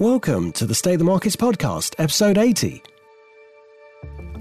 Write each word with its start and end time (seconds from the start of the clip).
Welcome 0.00 0.52
to 0.52 0.64
the 0.64 0.76
State 0.76 0.92
of 0.92 1.00
the 1.00 1.04
Markets 1.04 1.34
podcast, 1.34 1.96
episode 1.98 2.38
80. 2.38 2.84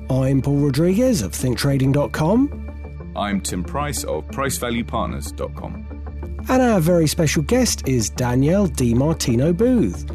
I'm 0.08 0.40
Paul 0.40 0.58
Rodriguez 0.58 1.24
of 1.24 1.32
thinktrading.com. 1.32 3.14
I'm 3.16 3.42
Tim 3.42 3.64
Price 3.64 4.04
of 4.04 4.28
pricevaluepartners.com. 4.28 6.46
And 6.48 6.62
our 6.62 6.80
very 6.80 7.08
special 7.08 7.42
guest 7.42 7.88
is 7.88 8.12
Danielle 8.12 8.68
DiMartino 8.68 9.58
Booth. 9.58 10.06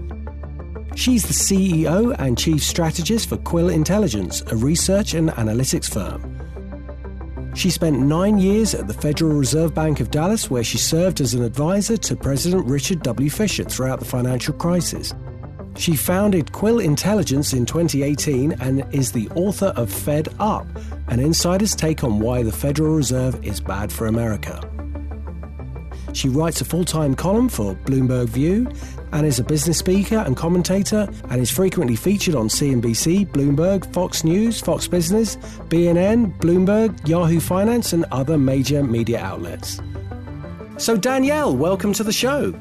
She's 0.97 1.25
the 1.25 1.35
CEO 1.35 2.15
and 2.21 2.39
Chief 2.39 2.63
Strategist 2.63 3.29
for 3.29 3.39
Quill 3.39 3.71
Intelligence, 3.71 4.43
a 4.43 4.55
research 4.55 5.15
and 5.15 5.31
analytics 5.31 5.93
firm. 5.93 6.39
She 7.57 7.71
spent 7.71 7.99
nine 7.99 8.39
years 8.39 8.77
at 8.77 8.87
the 8.87 8.95
Federal 8.95 9.33
Reserve 9.33 9.75
Bank 9.75 9.99
of 9.99 10.13
Dallas, 10.13 10.49
where 10.49 10.63
she 10.63 10.79
served 10.79 11.21
as 11.21 11.35
an 11.35 11.43
advisor 11.43 11.97
to 11.97 12.15
President 12.15 12.65
Richard 12.65 13.03
W. 13.03 13.29
Fisher 13.29 13.65
throughout 13.65 13.99
the 13.99 14.07
financial 14.07 14.55
crisis. 14.55 15.13
She 15.77 15.97
founded 15.97 16.53
Quill 16.53 16.79
Intelligence 16.79 17.53
in 17.53 17.67
2018 17.67 18.53
and 18.61 18.85
is 18.95 19.13
the 19.13 19.29
author 19.31 19.73
of 19.77 19.91
Fed 19.91 20.29
Up, 20.39 20.67
an 21.09 21.19
insider's 21.19 21.75
take 21.75 22.05
on 22.05 22.21
why 22.21 22.43
the 22.43 22.53
Federal 22.53 22.95
Reserve 22.95 23.45
is 23.45 23.61
bad 23.61 23.91
for 23.91 24.07
America. 24.07 24.61
She 26.13 26.29
writes 26.29 26.61
a 26.61 26.65
full 26.65 26.85
time 26.85 27.15
column 27.15 27.49
for 27.49 27.75
Bloomberg 27.75 28.29
View 28.29 28.71
and 29.13 29.27
is 29.27 29.39
a 29.39 29.45
business 29.45 29.79
speaker 29.79 30.19
and 30.19 30.37
commentator 30.37 31.09
and 31.31 31.41
is 31.41 31.51
frequently 31.51 31.97
featured 31.97 32.35
on 32.35 32.49
CNBC, 32.49 33.29
Bloomberg, 33.29 33.91
Fox 33.93 34.25
News, 34.25 34.61
Fox 34.61 34.87
Business, 34.87 35.37
BNN, 35.69 36.39
Bloomberg, 36.39 37.09
Yahoo 37.09 37.41
Finance, 37.41 37.93
and 37.93 38.05
other 38.13 38.37
major 38.37 38.83
media 38.83 39.21
outlets. 39.21 39.81
So, 40.77 40.97
Danielle, 40.97 41.57
welcome 41.57 41.93
to 41.95 42.05
the 42.05 42.13
show. 42.13 42.53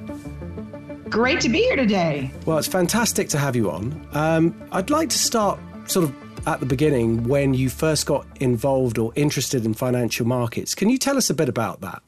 Great 1.11 1.41
to 1.41 1.49
be 1.49 1.63
here 1.63 1.75
today. 1.75 2.31
Well, 2.45 2.57
it's 2.57 2.69
fantastic 2.69 3.27
to 3.29 3.37
have 3.37 3.53
you 3.53 3.69
on. 3.69 4.07
Um, 4.13 4.69
I'd 4.71 4.89
like 4.89 5.09
to 5.09 5.19
start 5.19 5.59
sort 5.85 6.05
of 6.05 6.47
at 6.47 6.61
the 6.61 6.65
beginning 6.65 7.27
when 7.27 7.53
you 7.53 7.69
first 7.69 8.05
got 8.05 8.25
involved 8.39 8.97
or 8.97 9.11
interested 9.17 9.65
in 9.65 9.73
financial 9.73 10.25
markets. 10.25 10.73
Can 10.73 10.89
you 10.89 10.97
tell 10.97 11.17
us 11.17 11.29
a 11.29 11.33
bit 11.33 11.49
about 11.49 11.81
that? 11.81 12.01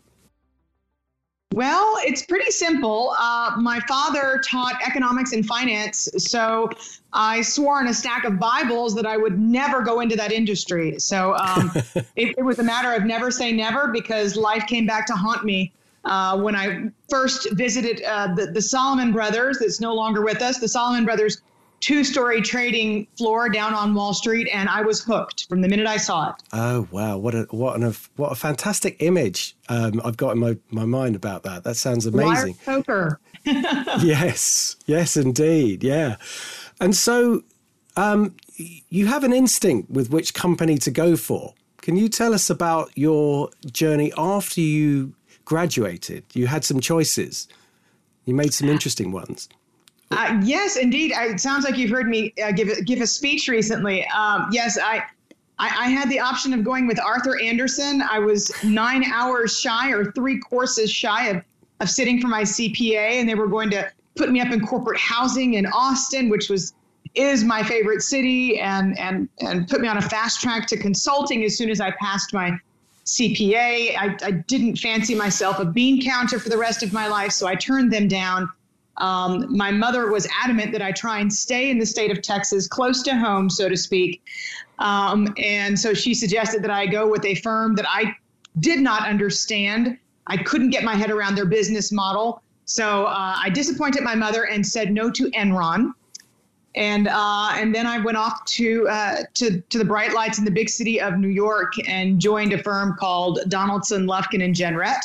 Well, 1.54 1.98
it's 2.06 2.26
pretty 2.26 2.50
simple. 2.50 3.14
Uh, 3.20 3.58
my 3.60 3.82
father 3.90 4.42
taught 4.50 4.82
economics 4.88 5.34
and 5.34 5.46
finance, 5.46 6.08
so 6.18 6.70
I 7.12 7.42
swore 7.42 7.80
on 7.80 7.88
a 7.88 7.94
stack 7.94 8.24
of 8.24 8.40
Bibles 8.40 8.96
that 8.96 9.06
I 9.06 9.18
would 9.18 9.38
never 9.38 9.82
go 9.82 10.00
into 10.00 10.16
that 10.16 10.32
industry. 10.32 10.98
So 11.00 11.36
um, 11.36 11.74
it, 12.16 12.36
it 12.38 12.46
was 12.46 12.58
a 12.58 12.64
matter 12.64 12.94
of 12.94 13.04
never 13.04 13.32
say 13.32 13.52
never 13.52 13.90
because 13.90 14.38
life 14.38 14.66
came 14.66 14.86
back 14.86 15.06
to 15.08 15.14
haunt 15.14 15.44
me 15.44 15.74
uh, 16.06 16.38
when 16.38 16.56
I 16.56 16.90
first 17.10 17.52
visited 17.52 18.04
uh, 18.04 18.34
the, 18.36 18.48
the 18.48 18.62
Salomon 18.62 19.12
Brothers, 19.12 19.60
that's 19.60 19.80
no 19.80 19.94
longer 19.94 20.22
with 20.22 20.42
us, 20.42 20.60
the 20.60 20.68
Salomon 20.68 21.06
Brothers 21.06 21.42
two 21.84 22.06
story 22.06 22.42
trading 22.42 23.06
floor 23.18 23.50
down 23.50 23.74
on 23.74 23.94
Wall 23.94 24.14
Street, 24.14 24.48
and 24.54 24.70
I 24.70 24.82
was 24.82 25.04
hooked 25.04 25.48
from 25.50 25.62
the 25.62 25.68
minute 25.68 25.86
I 25.86 25.98
saw 25.98 26.30
it. 26.30 26.36
Oh 26.54 26.88
wow, 26.92 27.18
what 27.18 27.36
a 27.36 27.44
what 27.52 27.76
an 27.76 27.94
what 28.16 28.32
a 28.32 28.36
fantastic 28.36 28.96
image 29.02 29.56
um, 29.68 30.02
I've 30.04 30.16
got 30.16 30.32
in 30.32 30.40
my, 30.40 30.58
my 30.72 30.86
mind 30.86 31.16
about 31.16 31.44
that. 31.44 31.66
That 31.66 31.76
sounds 31.76 32.06
amazing. 32.06 32.56
Liar's 32.56 32.58
Poker. 32.66 33.20
yes, 33.46 34.78
yes, 34.86 35.18
indeed, 35.18 35.84
yeah. 35.84 36.16
And 36.80 36.96
so, 36.96 37.44
um, 37.98 38.36
you 38.56 39.08
have 39.08 39.26
an 39.26 39.34
instinct 39.34 39.92
with 39.92 40.10
which 40.10 40.34
company 40.34 40.78
to 40.78 40.92
go 40.92 41.18
for. 41.18 41.54
Can 41.82 41.98
you 41.98 42.08
tell 42.08 42.34
us 42.34 42.50
about 42.50 42.92
your 42.96 43.50
journey 43.66 44.14
after 44.18 44.62
you 44.62 45.16
graduated, 45.46 46.24
you 46.34 46.48
had 46.48 46.64
some 46.64 46.80
choices. 46.80 47.48
You 48.26 48.34
made 48.34 48.54
some 48.54 48.70
interesting 48.70 49.12
ones. 49.12 49.50
Uh, 50.12 50.40
yes, 50.44 50.78
indeed. 50.78 51.12
It 51.16 51.40
sounds 51.40 51.66
like 51.66 51.78
you've 51.78 51.90
heard 51.90 52.08
me 52.08 52.34
uh, 52.44 52.52
give 52.52 52.70
give 52.86 53.02
a 53.02 53.08
speech 53.08 53.48
recently. 53.48 54.06
Um, 54.08 54.48
yes, 54.52 54.78
I, 54.78 55.04
I, 55.58 55.68
I 55.68 55.90
had 55.90 56.10
the 56.10 56.20
option 56.20 56.54
of 56.54 56.64
going 56.64 56.88
with 56.88 57.00
Arthur 57.00 57.40
Andersen. 57.42 58.02
I 58.02 58.20
was 58.20 58.52
nine 58.64 59.04
hours 59.12 59.60
shy, 59.60 59.92
or 59.92 60.12
three 60.12 60.40
courses 60.40 60.92
shy 60.92 61.30
of 61.30 61.44
of 61.80 61.90
sitting 61.90 62.22
for 62.22 62.28
my 62.28 62.44
CPA, 62.44 63.20
and 63.20 63.28
they 63.28 63.36
were 63.36 63.48
going 63.48 63.70
to 63.72 63.92
put 64.16 64.32
me 64.32 64.40
up 64.40 64.52
in 64.52 64.66
corporate 64.66 65.00
housing 65.00 65.56
in 65.56 65.66
Austin, 65.66 66.30
which 66.30 66.50
was 66.50 66.74
is 67.16 67.44
my 67.44 67.64
favorite 67.64 68.02
city, 68.02 68.60
and 68.60 68.98
and 69.00 69.30
and 69.40 69.68
put 69.68 69.82
me 69.82 69.88
on 69.88 69.98
a 69.98 70.02
fast 70.02 70.42
track 70.42 70.68
to 70.68 70.78
consulting 70.78 71.44
as 71.44 71.58
soon 71.58 71.70
as 71.70 71.82
I 71.82 71.92
passed 71.92 72.34
my 72.34 72.58
CPA. 73.06 73.98
I, 73.98 74.18
I, 74.24 74.32
didn't 74.32 74.78
fancy 74.78 75.14
myself 75.14 75.60
a 75.60 75.66
bean 75.66 76.02
counter 76.02 76.40
for 76.40 76.50
the 76.50 76.58
rest 76.58 76.84
of 76.84 76.94
my 76.94 77.08
life, 77.08 77.32
so 77.32 77.48
I 77.48 77.56
turned 77.56 77.92
them 77.92 78.08
down. 78.08 78.50
Um, 78.98 79.46
my 79.56 79.72
mother 79.72 80.12
was 80.12 80.28
adamant 80.44 80.72
that 80.72 80.82
I 80.82 80.92
try 80.92 81.20
and 81.20 81.32
stay 81.32 81.70
in 81.70 81.80
the 81.80 81.86
state 81.86 82.12
of 82.12 82.22
Texas, 82.22 82.68
close 82.68 83.02
to 83.04 83.16
home, 83.16 83.50
so 83.50 83.68
to 83.68 83.76
speak. 83.76 84.24
Um, 84.80 85.34
and 85.38 85.78
so 85.78 85.94
she 85.94 86.14
suggested 86.14 86.64
that 86.64 86.72
I 86.72 86.86
go 86.86 87.10
with 87.10 87.26
a 87.26 87.36
firm 87.36 87.76
that 87.76 87.86
I 87.90 88.16
did 88.60 88.80
not 88.80 89.08
understand. 89.08 89.98
I 90.28 90.38
couldn't 90.38 90.70
get 90.70 90.84
my 90.84 90.96
head 90.96 91.12
around 91.12 91.36
their 91.36 91.46
business 91.46 91.92
model. 91.92 92.42
So 92.66 93.06
uh, 93.06 93.36
I 93.42 93.50
disappointed 93.50 94.04
my 94.04 94.16
mother 94.16 94.46
and 94.46 94.66
said 94.66 94.92
no 94.92 95.10
to 95.12 95.30
Enron 95.32 95.94
and 96.76 97.08
uh, 97.08 97.52
and 97.54 97.74
then 97.74 97.86
I 97.86 98.00
went 98.00 98.18
off 98.18 98.46
to 98.46 98.88
uh, 98.90 99.18
to 99.36 99.62
to 99.62 99.78
the 99.78 99.86
bright 99.86 100.14
lights 100.14 100.40
in 100.40 100.46
the 100.46 100.52
big 100.52 100.70
city 100.70 101.00
of 101.00 101.18
New 101.18 101.28
York 101.28 101.74
and 101.88 102.20
joined 102.20 102.54
a 102.54 102.58
firm 102.58 102.96
called 103.00 103.40
Donaldson, 103.48 104.08
Lufkin 104.08 104.44
and 104.44 104.56
Jenrette, 104.56 105.04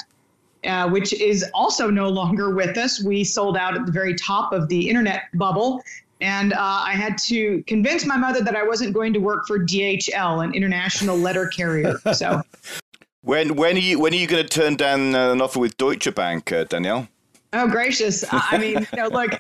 uh, 0.65 0.89
which 0.89 1.13
is 1.13 1.45
also 1.55 1.91
no 1.91 2.09
longer 2.09 2.55
with 2.55 2.77
us. 2.79 3.03
We 3.03 3.25
sold 3.25 3.57
out 3.57 3.75
at 3.75 3.85
the 3.85 3.93
very 3.93 4.15
top 4.15 4.53
of 4.53 4.69
the 4.69 4.89
internet 4.89 5.25
bubble, 5.35 5.83
and 6.21 6.55
uh, 6.55 6.57
I 6.59 6.93
had 6.93 7.19
to 7.27 7.63
convince 7.67 8.07
my 8.07 8.17
mother 8.17 8.43
that 8.43 8.57
I 8.57 8.63
wasn't 8.63 8.95
going 8.95 9.13
to 9.13 9.21
work 9.21 9.47
for 9.47 9.59
DHL, 9.59 10.45
an 10.45 10.55
international 10.55 11.17
letter 11.17 11.49
carrier. 11.49 11.99
So. 12.13 12.43
When 13.23 13.57
when 13.57 13.77
are 13.77 13.81
you 13.81 13.99
when 13.99 14.15
are 14.15 14.17
you 14.17 14.27
going 14.29 14.47
to 14.47 14.49
turn 14.49 14.77
down 14.77 15.15
an 15.15 15.43
offer 15.43 15.59
with 15.59 15.77
Deutsche 15.77 16.15
Bank, 16.15 16.51
uh, 16.51 16.65
Danielle? 16.65 17.09
Oh, 17.55 17.67
gracious. 17.67 18.25
I 18.31 18.59
mean, 18.59 18.87
you 18.93 18.99
know, 18.99 19.09
look, 19.09 19.31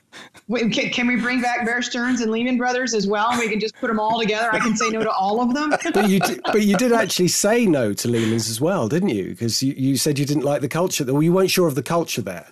can, 0.72 0.90
can, 0.90 1.06
we 1.06 1.16
bring 1.16 1.42
back 1.42 1.66
Bear 1.66 1.82
Stearns 1.82 2.22
and 2.22 2.32
Lehman 2.32 2.56
Brothers 2.56 2.94
as 2.94 3.06
well? 3.06 3.30
And 3.30 3.38
we 3.38 3.50
can 3.50 3.60
just 3.60 3.74
put 3.74 3.88
them 3.88 4.00
all 4.00 4.18
together. 4.18 4.48
I 4.50 4.60
can 4.60 4.76
say 4.76 4.88
no 4.88 5.02
to 5.02 5.10
all 5.10 5.42
of 5.42 5.52
them. 5.52 5.70
but, 5.92 6.08
you 6.08 6.18
did, 6.20 6.40
but 6.44 6.62
you 6.62 6.74
did 6.76 6.92
actually 6.92 7.28
say 7.28 7.66
no 7.66 7.92
to 7.92 8.08
Lehman's 8.08 8.48
as 8.48 8.62
well, 8.62 8.88
didn't 8.88 9.10
you? 9.10 9.24
Because 9.30 9.62
you, 9.62 9.74
you 9.74 9.98
said 9.98 10.18
you 10.18 10.24
didn't 10.24 10.44
like 10.44 10.62
the 10.62 10.68
culture, 10.68 11.08
or 11.10 11.22
you 11.22 11.32
weren't 11.32 11.50
sure 11.50 11.68
of 11.68 11.74
the 11.74 11.82
culture 11.82 12.22
there. 12.22 12.46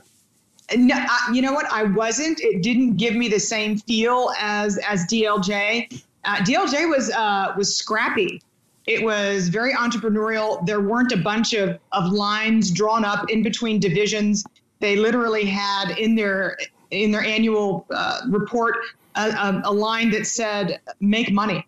No, 0.77 0.95
I, 0.97 1.31
you 1.33 1.41
know 1.41 1.53
what? 1.53 1.67
I 1.73 1.85
wasn't. 1.85 2.41
It 2.41 2.63
didn't 2.63 2.97
give 2.97 3.15
me 3.15 3.29
the 3.29 3.41
same 3.41 3.79
feel 3.79 4.33
as 4.39 4.79
as 4.79 5.07
DLJ. 5.07 6.03
Uh, 6.25 6.37
DLJ 6.39 6.91
was 6.91 7.11
uh, 7.13 7.55
was 7.57 7.75
scrappy. 7.75 8.43
It 8.87 9.03
was 9.03 9.49
very 9.49 9.75
entrepreneurial. 9.75 10.65
There 10.67 10.81
weren't 10.81 11.13
a 11.13 11.17
bunch 11.17 11.55
of, 11.55 11.79
of 11.93 12.13
lines 12.13 12.71
drawn 12.71 13.05
up 13.05 13.31
in 13.31 13.43
between 13.43 13.81
divisions 13.81 14.45
they 14.81 14.97
literally 14.97 15.45
had 15.45 15.99
in 15.99 16.15
their 16.15 16.57
in 16.91 17.11
their 17.11 17.23
annual 17.23 17.87
uh, 17.91 18.21
report 18.29 18.77
a, 19.17 19.63
a, 19.65 19.73
line 19.73 20.11
that 20.11 20.27
said 20.27 20.81
"make 21.01 21.33
money." 21.33 21.67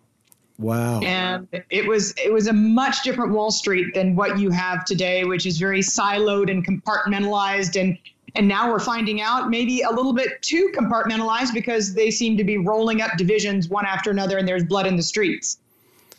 Wow! 0.57 0.99
And 1.01 1.47
it 1.69 1.87
was 1.87 2.13
it 2.17 2.31
was 2.31 2.47
a 2.47 2.53
much 2.53 3.03
different 3.03 3.31
Wall 3.31 3.51
Street 3.51 3.93
than 3.93 4.15
what 4.15 4.39
you 4.39 4.49
have 4.51 4.85
today, 4.85 5.23
which 5.23 5.45
is 5.45 5.57
very 5.57 5.81
siloed 5.81 6.49
and 6.51 6.65
compartmentalized 6.65 7.79
and. 7.79 7.97
And 8.35 8.47
now 8.47 8.71
we're 8.71 8.79
finding 8.79 9.21
out 9.21 9.49
maybe 9.49 9.81
a 9.81 9.89
little 9.89 10.13
bit 10.13 10.39
too 10.43 10.71
compartmentalized 10.77 11.51
because 11.51 11.95
they 11.95 12.11
seem 12.11 12.37
to 12.37 12.43
be 12.43 12.59
rolling 12.59 13.01
up 13.01 13.17
divisions 13.17 13.69
one 13.69 13.87
after 13.87 14.11
another, 14.11 14.37
and 14.37 14.47
there's 14.47 14.63
blood 14.63 14.85
in 14.85 14.95
the 14.95 15.01
streets. 15.01 15.57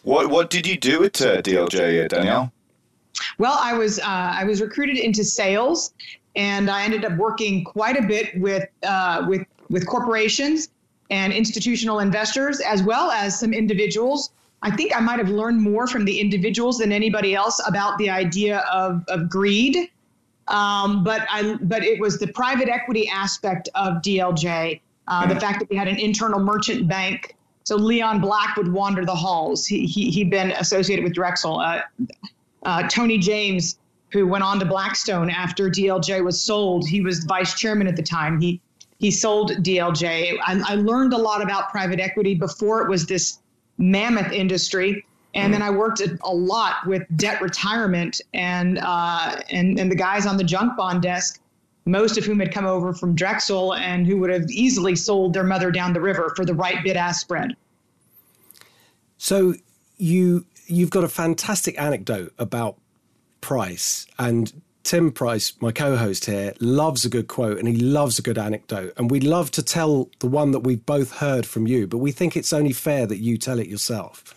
What 0.03 0.29
What 0.29 0.51
did 0.51 0.67
you 0.67 0.77
do 0.77 1.05
at 1.05 1.23
uh, 1.23 1.41
DLJ, 1.41 2.09
Danielle? 2.09 2.53
Well, 3.39 3.57
I 3.61 3.75
was 3.75 3.99
uh, 4.01 4.05
I 4.07 4.45
was 4.45 4.61
recruited 4.61 4.99
into 4.99 5.25
sales, 5.25 5.93
and 6.37 6.71
I 6.71 6.85
ended 6.85 7.05
up 7.05 7.17
working 7.17 7.65
quite 7.65 7.97
a 7.97 8.03
bit 8.03 8.41
with 8.41 8.69
uh, 8.83 9.27
with 9.29 9.47
with 9.69 9.87
corporations 9.87 10.69
and 11.11 11.33
institutional 11.33 11.99
investors, 11.99 12.61
as 12.61 12.83
well 12.83 13.11
as 13.11 13.39
some 13.39 13.53
individuals. 13.53 14.31
I 14.63 14.71
think 14.71 14.95
I 14.95 15.01
might 15.01 15.19
have 15.19 15.31
learned 15.31 15.61
more 15.61 15.87
from 15.87 16.05
the 16.05 16.21
individuals 16.21 16.79
than 16.79 16.93
anybody 16.93 17.35
else 17.35 17.61
about 17.67 17.99
the 17.99 18.11
idea 18.11 18.59
of, 18.71 19.05
of 19.09 19.29
greed. 19.29 19.91
Um, 20.49 21.03
but 21.03 21.27
I 21.31 21.57
but 21.63 21.85
it 21.85 22.01
was 22.01 22.19
the 22.19 22.27
private 22.27 22.69
equity 22.69 23.09
aspect 23.09 23.69
of 23.75 23.95
DLJ, 24.03 24.81
uh, 25.09 25.27
the 25.27 25.39
fact 25.39 25.61
that 25.61 25.71
we 25.71 25.77
had 25.77 25.89
an 25.89 25.99
internal 25.99 26.41
merchant 26.41 26.89
bank. 26.89 27.37
So 27.65 27.77
Leon 27.77 28.21
Black 28.21 28.57
would 28.57 28.73
wander 28.73 29.05
the 29.05 29.15
halls. 29.15 29.65
He, 29.67 29.87
he, 29.87 30.11
he'd 30.11 30.31
been 30.31 30.51
associated 30.53 31.05
with 31.05 31.15
Drexel. 31.15 31.61
Uh, 31.61 31.83
uh, 32.65 32.89
Tony 32.89 33.17
James 33.17 33.79
who 34.13 34.27
went 34.27 34.45
on 34.45 34.59
to 34.61 34.67
Blackstone 34.67 35.31
after 35.31 35.71
DLJ 35.71 36.25
was 36.25 36.41
sold. 36.41 36.89
He 36.89 37.01
was 37.01 37.25
vice 37.25 37.55
chairman 37.55 37.87
at 37.87 37.97
the 37.97 38.03
time. 38.03 38.41
He 38.41 38.61
he 38.99 39.11
sold 39.11 39.53
DLJ. 39.63 40.39
I, 40.45 40.63
I 40.67 40.75
learned 40.75 41.15
a 41.15 41.19
lot 41.19 41.43
about 41.43 41.71
private 41.71 42.01
equity 42.01 42.35
before 42.35 42.83
it 42.83 42.89
was 42.91 43.07
this 43.07 43.39
mammoth 43.79 44.31
industry. 44.31 45.07
And 45.33 45.55
then 45.55 45.63
I 45.63 45.71
worked 45.71 46.03
a, 46.03 46.35
lot 46.35 46.87
with 46.87 47.03
debt 47.17 47.41
retirement 47.41 48.21
and 48.35 48.79
uh, 48.79 49.41
and 49.51 49.79
and 49.79 49.91
the 49.91 49.97
guys 49.97 50.27
on 50.27 50.37
the 50.37 50.45
junk 50.45 50.77
bond 50.77 51.03
desk 51.03 51.41
most 51.87 52.19
of 52.19 52.25
whom 52.25 52.39
had 52.41 52.53
come 52.53 52.67
over 52.67 52.93
from 52.93 53.15
Drexel 53.15 53.75
and 53.75 54.07
who 54.07 54.19
would 54.19 54.31
have 54.31 54.51
easily 54.51 54.95
sold 54.95 55.33
their 55.33 55.45
mother 55.45 55.71
down 55.71 55.93
the 55.93 56.01
river 56.01 56.33
for 56.37 56.45
the 56.45 56.55
right 56.55 56.83
bid 56.85 56.97
ask 56.97 57.21
spread. 57.21 57.57
So 59.19 59.55
you 59.97 60.47
you've 60.67 60.91
got 60.91 61.05
a 61.05 61.09
fantastic 61.09 61.81
anecdote 61.81 62.33
about 62.39 62.77
price 63.41 64.07
and 64.19 64.53
Tim 64.83 65.13
Price, 65.13 65.53
my 65.61 65.73
co-host 65.73 66.25
here, 66.25 66.55
loves 66.61 67.05
a 67.05 67.09
good 67.09 67.29
quote 67.29 67.59
and 67.59 67.69
he 67.69 67.77
loves 67.77 68.19
a 68.19 68.23
good 68.23 68.39
anecdote. 68.39 68.93
And 68.97 69.11
we 69.11 69.21
love 69.21 69.51
to 69.53 69.63
tell 69.63 70.09
the 70.21 70.27
one 70.27 70.53
that 70.53 70.61
we've 70.61 70.85
both 70.85 71.13
heard 71.13 71.47
from 71.47 71.67
you, 71.67 71.87
but 71.87 71.99
we 71.99 72.13
think 72.13 72.37
it's 72.37 72.53
only 72.53 72.73
fair 72.73 73.07
that 73.07 73.19
you 73.19 73.37
tell 73.37 73.59
it 73.59 73.69
yourself. 73.69 74.35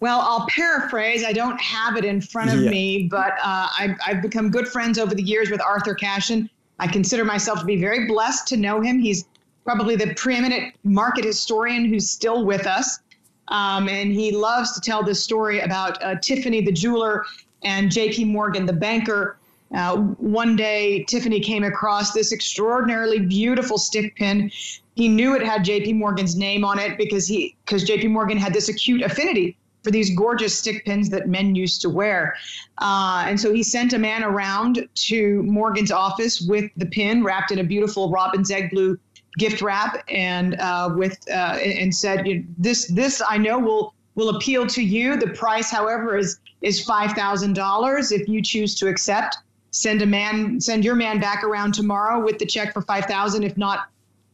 Well, 0.00 0.20
I'll 0.20 0.46
paraphrase. 0.48 1.24
I 1.24 1.32
don't 1.32 1.60
have 1.60 1.96
it 1.96 2.04
in 2.04 2.20
front 2.20 2.52
of 2.52 2.60
yeah. 2.60 2.70
me, 2.70 3.08
but 3.10 3.32
uh, 3.42 3.68
I've, 3.78 3.96
I've, 4.06 4.22
become 4.22 4.50
good 4.50 4.68
friends 4.68 4.96
over 4.96 5.14
the 5.14 5.22
years 5.22 5.50
with 5.50 5.60
Arthur 5.60 5.94
Cashin. 5.94 6.48
I 6.78 6.86
consider 6.86 7.24
myself 7.24 7.60
to 7.60 7.64
be 7.64 7.80
very 7.80 8.06
blessed 8.06 8.46
to 8.48 8.56
know 8.56 8.80
him. 8.80 9.00
He's 9.00 9.26
probably 9.64 9.96
the 9.96 10.14
preeminent 10.14 10.74
market 10.84 11.24
historian 11.24 11.84
who's 11.84 12.08
still 12.08 12.44
with 12.44 12.66
us. 12.66 13.00
Um, 13.48 13.88
and 13.88 14.12
he 14.12 14.30
loves 14.30 14.72
to 14.74 14.80
tell 14.80 15.02
this 15.02 15.22
story 15.22 15.60
about 15.60 16.02
uh, 16.02 16.16
Tiffany 16.16 16.60
the 16.60 16.72
jeweler 16.72 17.24
and 17.62 17.90
JP 17.90 18.28
Morgan 18.28 18.66
the 18.66 18.72
banker. 18.72 19.38
Uh, 19.74 19.96
one 19.96 20.56
day, 20.56 21.04
Tiffany 21.04 21.40
came 21.40 21.62
across 21.62 22.12
this 22.12 22.32
extraordinarily 22.32 23.18
beautiful 23.18 23.76
stick 23.76 24.16
pin. 24.16 24.50
He 24.94 25.08
knew 25.08 25.34
it 25.34 25.42
had 25.42 25.64
JP 25.64 25.96
Morgan's 25.96 26.36
name 26.36 26.64
on 26.64 26.78
it 26.78 26.96
because 26.96 27.26
he 27.26 27.56
because 27.64 27.84
JP 27.84 28.10
Morgan 28.10 28.38
had 28.38 28.54
this 28.54 28.68
acute 28.68 29.02
affinity 29.02 29.56
for 29.84 29.90
these 29.90 30.14
gorgeous 30.16 30.58
stick 30.58 30.84
pins 30.84 31.08
that 31.10 31.28
men 31.28 31.54
used 31.54 31.80
to 31.82 31.90
wear. 31.90 32.34
Uh, 32.78 33.24
and 33.26 33.38
so 33.38 33.52
he 33.52 33.62
sent 33.62 33.92
a 33.92 33.98
man 33.98 34.24
around 34.24 34.88
to 34.94 35.42
Morgan's 35.44 35.92
office 35.92 36.40
with 36.40 36.70
the 36.76 36.86
pin 36.86 37.22
wrapped 37.22 37.52
in 37.52 37.58
a 37.60 37.64
beautiful 37.64 38.10
robin's 38.10 38.50
egg 38.50 38.70
blue 38.70 38.98
gift 39.38 39.62
wrap 39.62 40.02
and 40.08 40.58
uh, 40.60 40.90
with 40.94 41.18
uh, 41.30 41.58
and 41.62 41.94
said 41.94 42.26
this 42.58 42.86
this 42.88 43.22
I 43.28 43.38
know 43.38 43.58
will 43.58 43.94
will 44.18 44.30
appeal 44.36 44.66
to 44.66 44.82
you. 44.82 45.16
The 45.16 45.28
price, 45.28 45.70
however, 45.70 46.16
is 46.16 46.40
is 46.62 46.84
five 46.84 47.12
thousand 47.12 47.54
dollars. 47.54 48.12
If 48.12 48.28
you 48.28 48.42
choose 48.42 48.74
to 48.76 48.88
accept, 48.88 49.36
send 49.70 50.02
a 50.02 50.06
man 50.06 50.60
send 50.60 50.84
your 50.84 50.94
man 50.94 51.20
back 51.20 51.44
around 51.44 51.74
tomorrow 51.74 52.22
with 52.22 52.38
the 52.38 52.46
check 52.46 52.72
for 52.72 52.82
five 52.82 53.06
thousand. 53.06 53.44
If 53.44 53.56
not, 53.56 53.88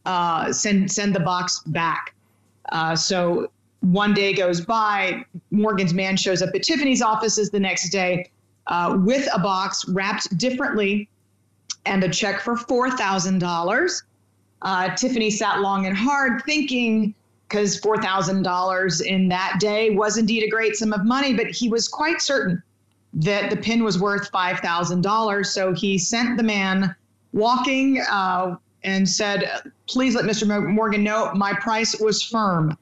uh, 0.05 0.51
send 0.51 0.91
send 0.91 1.15
the 1.15 1.19
box 1.19 1.61
back. 1.67 2.15
Uh, 2.71 2.95
so 2.95 3.49
one 3.81 4.13
day 4.13 4.33
goes 4.33 4.61
by. 4.61 5.23
Morgan's 5.51 5.93
man 5.93 6.17
shows 6.17 6.41
up 6.41 6.49
at 6.55 6.63
Tiffany's 6.63 7.01
offices 7.01 7.51
the 7.51 7.59
next 7.59 7.89
day 7.89 8.31
uh, 8.67 8.97
with 8.99 9.27
a 9.33 9.39
box 9.39 9.87
wrapped 9.87 10.35
differently 10.37 11.07
and 11.85 12.03
a 12.03 12.09
check 12.09 12.41
for 12.41 12.57
four 12.57 12.89
thousand 12.89 13.39
dollars. 13.39 14.03
Uh, 14.61 14.95
Tiffany 14.95 15.29
sat 15.29 15.61
long 15.61 15.85
and 15.85 15.95
hard 15.95 16.41
thinking, 16.43 17.13
because 17.47 17.79
$4,000 17.79 19.01
in 19.05 19.27
that 19.29 19.57
day 19.59 19.91
was 19.91 20.17
indeed 20.17 20.43
a 20.43 20.49
great 20.49 20.75
sum 20.75 20.93
of 20.93 21.05
money, 21.05 21.33
but 21.33 21.47
he 21.47 21.69
was 21.69 21.87
quite 21.87 22.21
certain 22.21 22.61
that 23.13 23.49
the 23.49 23.57
pin 23.57 23.83
was 23.83 23.99
worth 23.99 24.31
$5,000. 24.31 25.45
So 25.45 25.73
he 25.73 25.97
sent 25.97 26.37
the 26.37 26.43
man 26.43 26.95
walking 27.33 28.01
uh, 28.09 28.55
and 28.83 29.07
said, 29.07 29.71
Please 29.87 30.15
let 30.15 30.25
Mr. 30.25 30.67
Morgan 30.67 31.03
know 31.03 31.31
my 31.33 31.53
price 31.53 31.99
was 31.99 32.21
firm. 32.21 32.77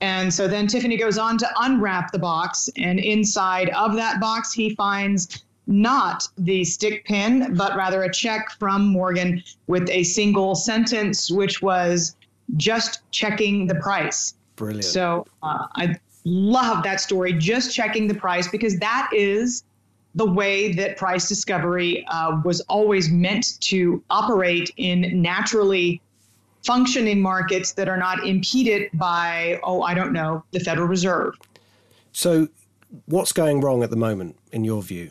And 0.00 0.32
so 0.32 0.48
then 0.48 0.66
Tiffany 0.66 0.96
goes 0.96 1.18
on 1.18 1.38
to 1.38 1.48
unwrap 1.60 2.12
the 2.12 2.18
box, 2.18 2.68
and 2.76 2.98
inside 2.98 3.70
of 3.70 3.94
that 3.94 4.20
box, 4.20 4.52
he 4.52 4.74
finds 4.74 5.44
not 5.66 6.28
the 6.36 6.62
stick 6.64 7.06
pin, 7.06 7.54
but 7.54 7.74
rather 7.74 8.02
a 8.02 8.12
check 8.12 8.50
from 8.58 8.86
Morgan 8.86 9.42
with 9.66 9.88
a 9.88 10.02
single 10.02 10.54
sentence, 10.54 11.30
which 11.30 11.62
was 11.62 12.16
just 12.56 13.00
checking 13.10 13.66
the 13.66 13.74
price. 13.76 14.34
Brilliant. 14.56 14.84
So 14.84 15.26
uh, 15.42 15.66
I 15.74 15.96
love 16.24 16.82
that 16.84 17.00
story, 17.00 17.32
just 17.32 17.74
checking 17.74 18.06
the 18.06 18.14
price, 18.14 18.48
because 18.48 18.78
that 18.78 19.10
is 19.12 19.64
the 20.14 20.30
way 20.30 20.72
that 20.72 20.96
price 20.96 21.28
discovery 21.28 22.06
uh, 22.08 22.40
was 22.44 22.60
always 22.62 23.10
meant 23.10 23.60
to 23.60 24.02
operate 24.10 24.70
in 24.76 25.20
naturally 25.20 26.00
functioning 26.64 27.20
markets 27.20 27.72
that 27.72 27.88
are 27.88 27.96
not 27.96 28.26
impeded 28.26 28.90
by, 28.94 29.60
oh, 29.64 29.82
I 29.82 29.94
don't 29.94 30.12
know, 30.12 30.44
the 30.52 30.60
Federal 30.60 30.86
Reserve. 30.86 31.34
So, 32.12 32.48
what's 33.06 33.32
going 33.32 33.60
wrong 33.60 33.82
at 33.82 33.90
the 33.90 33.96
moment, 33.96 34.36
in 34.52 34.64
your 34.64 34.82
view? 34.82 35.10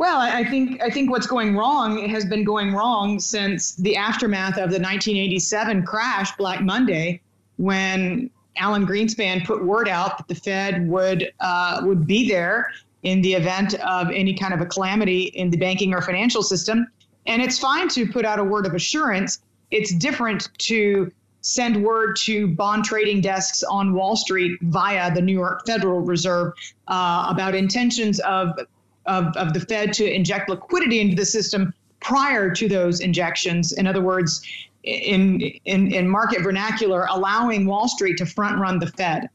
Well, 0.00 0.18
I 0.18 0.44
think 0.44 0.82
I 0.82 0.88
think 0.88 1.10
what's 1.10 1.26
going 1.26 1.54
wrong 1.54 2.08
has 2.08 2.24
been 2.24 2.42
going 2.42 2.72
wrong 2.72 3.20
since 3.20 3.74
the 3.74 3.96
aftermath 3.96 4.54
of 4.54 4.70
the 4.70 4.80
1987 4.80 5.84
crash, 5.84 6.34
Black 6.38 6.62
Monday, 6.62 7.20
when 7.58 8.30
Alan 8.56 8.86
Greenspan 8.86 9.44
put 9.44 9.62
word 9.62 9.88
out 9.88 10.16
that 10.16 10.26
the 10.26 10.34
Fed 10.34 10.88
would 10.88 11.30
uh, 11.40 11.82
would 11.84 12.06
be 12.06 12.26
there 12.26 12.72
in 13.02 13.20
the 13.20 13.34
event 13.34 13.74
of 13.74 14.10
any 14.10 14.32
kind 14.32 14.54
of 14.54 14.62
a 14.62 14.64
calamity 14.64 15.24
in 15.24 15.50
the 15.50 15.58
banking 15.58 15.92
or 15.92 16.00
financial 16.00 16.42
system. 16.42 16.86
And 17.26 17.42
it's 17.42 17.58
fine 17.58 17.90
to 17.90 18.10
put 18.10 18.24
out 18.24 18.38
a 18.38 18.44
word 18.44 18.64
of 18.64 18.72
assurance. 18.72 19.42
It's 19.70 19.92
different 19.92 20.48
to 20.60 21.12
send 21.42 21.84
word 21.84 22.16
to 22.24 22.48
bond 22.48 22.86
trading 22.86 23.20
desks 23.20 23.62
on 23.64 23.92
Wall 23.92 24.16
Street 24.16 24.58
via 24.62 25.14
the 25.14 25.20
New 25.20 25.34
York 25.34 25.66
Federal 25.66 26.00
Reserve 26.00 26.54
uh, 26.88 27.26
about 27.28 27.54
intentions 27.54 28.18
of 28.20 28.58
of, 29.06 29.36
of 29.36 29.54
the 29.54 29.60
Fed 29.60 29.92
to 29.94 30.12
inject 30.12 30.48
liquidity 30.48 31.00
into 31.00 31.16
the 31.16 31.24
system 31.24 31.72
prior 32.00 32.52
to 32.54 32.68
those 32.68 33.00
injections. 33.00 33.72
In 33.72 33.86
other 33.86 34.00
words, 34.00 34.42
in, 34.82 35.40
in, 35.64 35.92
in 35.92 36.08
market 36.08 36.42
vernacular, 36.42 37.06
allowing 37.10 37.66
Wall 37.66 37.88
Street 37.88 38.16
to 38.18 38.26
front 38.26 38.58
run 38.58 38.78
the 38.78 38.86
Fed. 38.86 39.28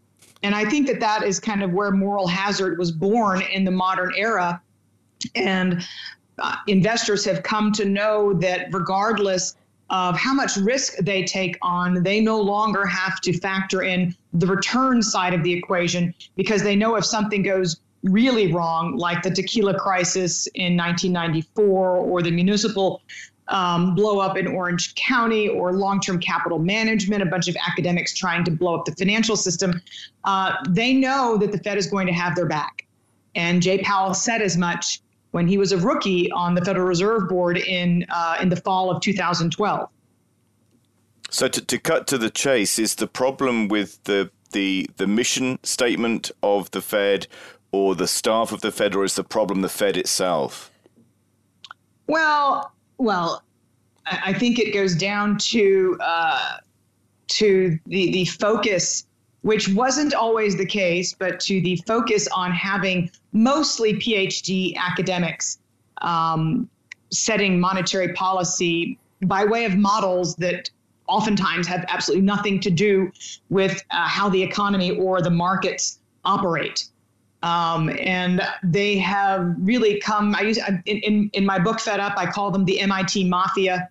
And 0.44 0.54
I 0.56 0.66
think 0.66 0.88
that 0.88 1.00
that 1.00 1.24
is 1.24 1.40
kind 1.40 1.64
of 1.64 1.72
where 1.74 1.92
moral 1.92 2.28
hazard 2.28 2.78
was 2.78 2.92
born 2.92 3.42
in 3.42 3.64
the 3.64 3.72
modern 3.72 4.14
era. 4.16 4.62
And 5.36 5.84
uh, 6.38 6.56
investors 6.68 7.26
have 7.26 7.44
come 7.44 7.72
to 7.74 7.86
know 7.86 8.34
that 8.34 8.68
regardless 8.72 9.56
of 9.90 10.18
how 10.18 10.34
much 10.34 10.58
risk 10.58 10.98
they 10.98 11.24
take 11.24 11.58
on, 11.62 12.04
they 12.04 12.20
no 12.20 12.40
longer 12.40 12.86
have 12.86 13.22
to 13.22 13.38
factor 13.38 13.84
in 13.84 14.16
the 14.34 14.48
return 14.48 15.02
side 15.02 15.34
of 15.34 15.44
the 15.44 15.54
equation 15.54 16.14
because 16.36 16.64
they 16.64 16.76
know 16.76 16.96
if 16.96 17.06
something 17.06 17.44
goes 17.44 17.80
really 18.06 18.54
wrong, 18.54 18.96
like 18.96 19.24
the 19.24 19.32
tequila 19.32 19.78
crisis 19.78 20.48
in 20.56 20.78
1994 20.78 21.98
or 21.98 22.22
the 22.22 22.32
municipal 22.32 23.02
um, 23.48 23.94
blow 23.94 24.20
up 24.20 24.38
in 24.38 24.48
Orange 24.48 24.96
County 24.96 25.48
or 25.48 25.74
long 25.74 26.00
term 26.00 26.20
capital 26.20 26.60
management, 26.60 27.22
a 27.22 27.26
bunch 27.26 27.48
of 27.48 27.56
academics 27.68 28.16
trying 28.16 28.44
to 28.46 28.52
blow 28.52 28.76
up 28.76 28.86
the 28.86 28.94
financial 28.94 29.36
system, 29.36 29.82
uh, 30.24 30.54
they 30.70 30.94
know 30.94 31.38
that 31.38 31.52
the 31.52 31.60
Fed 31.60 31.78
is 31.78 31.88
going 31.88 32.08
to 32.08 32.14
have 32.14 32.36
their 32.36 32.48
back. 32.48 32.88
And 33.36 33.62
Jay 33.62 33.80
Powell 33.80 34.14
said 34.14 34.42
as 34.42 34.58
much 34.58 35.02
when 35.32 35.48
he 35.48 35.58
was 35.58 35.72
a 35.72 35.78
rookie 35.78 36.32
on 36.32 36.56
the 36.56 36.64
Federal 36.64 36.88
Reserve 36.88 37.28
Board 37.28 37.58
in, 37.58 38.06
uh, 38.10 38.38
in 38.42 38.50
the 38.50 38.56
fall 38.56 38.90
of 38.90 39.02
2012. 39.02 39.90
So 41.30 41.48
to, 41.48 41.66
to 41.66 41.78
cut 41.78 42.08
to 42.08 42.18
the 42.18 42.30
chase, 42.30 42.80
is 42.80 42.96
the 42.96 43.08
problem 43.08 43.68
with 43.68 44.04
the 44.06 44.32
the 44.52 44.90
the 44.96 45.06
mission 45.06 45.60
statement 45.64 46.32
of 46.42 46.72
the 46.72 46.82
Fed 46.82 47.28
or 47.76 47.94
the 47.94 48.08
staff 48.08 48.52
of 48.52 48.62
the 48.62 48.72
Fed, 48.72 48.96
or 48.96 49.04
is 49.04 49.16
the 49.16 49.24
problem 49.24 49.62
the 49.62 49.70
Fed 49.70 49.98
itself? 49.98 50.72
Well, 52.08 52.72
well, 52.98 53.44
I 54.06 54.34
think 54.34 54.60
it 54.60 54.74
goes 54.74 54.96
down 54.96 55.38
to 55.54 55.98
uh, 56.02 56.58
to 57.28 57.78
the 57.86 58.12
the 58.12 58.26
focus, 58.26 59.08
which 59.42 59.68
wasn't 59.70 60.14
always 60.14 60.56
the 60.56 60.66
case, 60.66 61.14
but 61.14 61.40
to 61.42 61.60
the 61.62 61.76
focus 61.88 62.28
on 62.34 62.52
having 62.52 63.12
mostly 63.34 63.94
PhD 63.96 64.76
academics 64.78 65.60
um, 66.02 66.70
setting 67.12 67.60
monetary 67.60 68.14
policy 68.14 68.98
by 69.24 69.44
way 69.44 69.66
of 69.66 69.76
models 69.76 70.36
that 70.36 70.70
oftentimes 71.08 71.68
have 71.68 71.86
absolutely 71.88 72.26
nothing 72.26 72.60
to 72.60 72.72
do 72.72 73.12
with 73.50 73.84
uh, 73.92 74.08
how 74.08 74.30
the 74.30 74.42
economy 74.42 74.92
or 74.92 75.22
the 75.22 75.30
markets 75.30 76.00
operate. 76.24 76.88
Um, 77.46 77.92
and 78.00 78.42
they 78.64 78.98
have 78.98 79.56
really 79.60 80.00
come. 80.00 80.36
I 80.36 80.42
use 80.42 80.58
in, 80.58 80.82
in, 80.98 81.30
in 81.34 81.46
my 81.46 81.60
book 81.60 81.80
Fed 81.80 82.00
Up, 82.00 82.18
I 82.18 82.26
call 82.26 82.50
them 82.50 82.66
the 82.66 82.80
MIT 82.80 83.26
Mafia, 83.26 83.88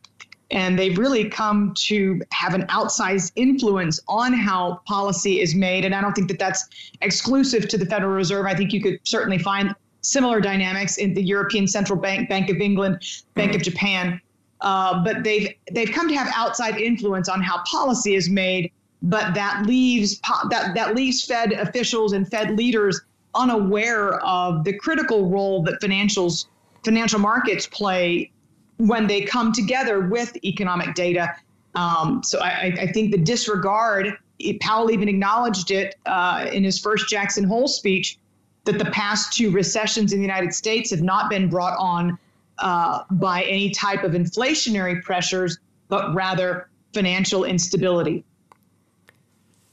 and 0.50 0.76
they've 0.76 0.98
really 0.98 1.28
come 1.28 1.72
to 1.76 2.20
have 2.32 2.54
an 2.54 2.62
outsized 2.62 3.30
influence 3.36 4.00
on 4.08 4.32
how 4.32 4.80
policy 4.86 5.40
is 5.40 5.54
made. 5.54 5.84
And 5.84 5.94
I 5.94 6.00
don't 6.00 6.14
think 6.14 6.26
that 6.28 6.40
that's 6.40 6.66
exclusive 7.00 7.68
to 7.68 7.78
the 7.78 7.86
Federal 7.86 8.10
Reserve. 8.10 8.44
I 8.44 8.56
think 8.56 8.72
you 8.72 8.82
could 8.82 8.98
certainly 9.04 9.38
find 9.38 9.72
similar 10.00 10.40
dynamics 10.40 10.96
in 10.96 11.14
the 11.14 11.22
European 11.22 11.68
Central 11.68 11.96
Bank, 11.98 12.28
Bank 12.28 12.50
of 12.50 12.56
England, 12.56 13.04
Bank 13.34 13.54
of 13.54 13.62
Japan. 13.62 14.20
Uh, 14.62 15.04
but 15.04 15.22
they've 15.22 15.54
they've 15.70 15.92
come 15.92 16.08
to 16.08 16.14
have 16.16 16.32
outside 16.34 16.76
influence 16.76 17.28
on 17.28 17.40
how 17.40 17.62
policy 17.70 18.16
is 18.16 18.28
made. 18.28 18.72
But 19.00 19.32
that 19.34 19.64
leaves 19.64 20.20
that 20.50 20.72
that 20.74 20.96
leaves 20.96 21.24
Fed 21.24 21.52
officials 21.52 22.14
and 22.14 22.28
Fed 22.28 22.58
leaders 22.58 23.00
unaware 23.34 24.20
of 24.24 24.64
the 24.64 24.72
critical 24.72 25.28
role 25.28 25.62
that 25.64 25.80
financials 25.80 26.46
financial 26.84 27.18
markets 27.18 27.66
play 27.66 28.30
when 28.76 29.06
they 29.06 29.22
come 29.22 29.52
together 29.52 30.00
with 30.00 30.36
economic 30.44 30.94
data. 30.94 31.34
Um, 31.74 32.22
so 32.22 32.40
I, 32.40 32.74
I, 32.80 32.92
think 32.92 33.10
the 33.10 33.18
disregard, 33.18 34.16
Powell 34.60 34.90
even 34.90 35.08
acknowledged 35.08 35.70
it 35.70 35.96
uh, 36.06 36.46
in 36.52 36.62
his 36.62 36.78
first 36.78 37.08
Jackson 37.08 37.44
Hole 37.44 37.66
speech, 37.66 38.18
that 38.64 38.78
the 38.78 38.84
past 38.86 39.32
two 39.32 39.50
recessions 39.50 40.12
in 40.12 40.18
the 40.20 40.24
United 40.24 40.54
States 40.54 40.90
have 40.90 41.02
not 41.02 41.28
been 41.28 41.48
brought 41.48 41.76
on 41.78 42.18
uh, 42.58 43.02
by 43.10 43.42
any 43.42 43.70
type 43.70 44.04
of 44.04 44.12
inflationary 44.12 45.02
pressures, 45.02 45.58
but 45.88 46.14
rather 46.14 46.68
financial 46.92 47.44
instability. 47.44 48.24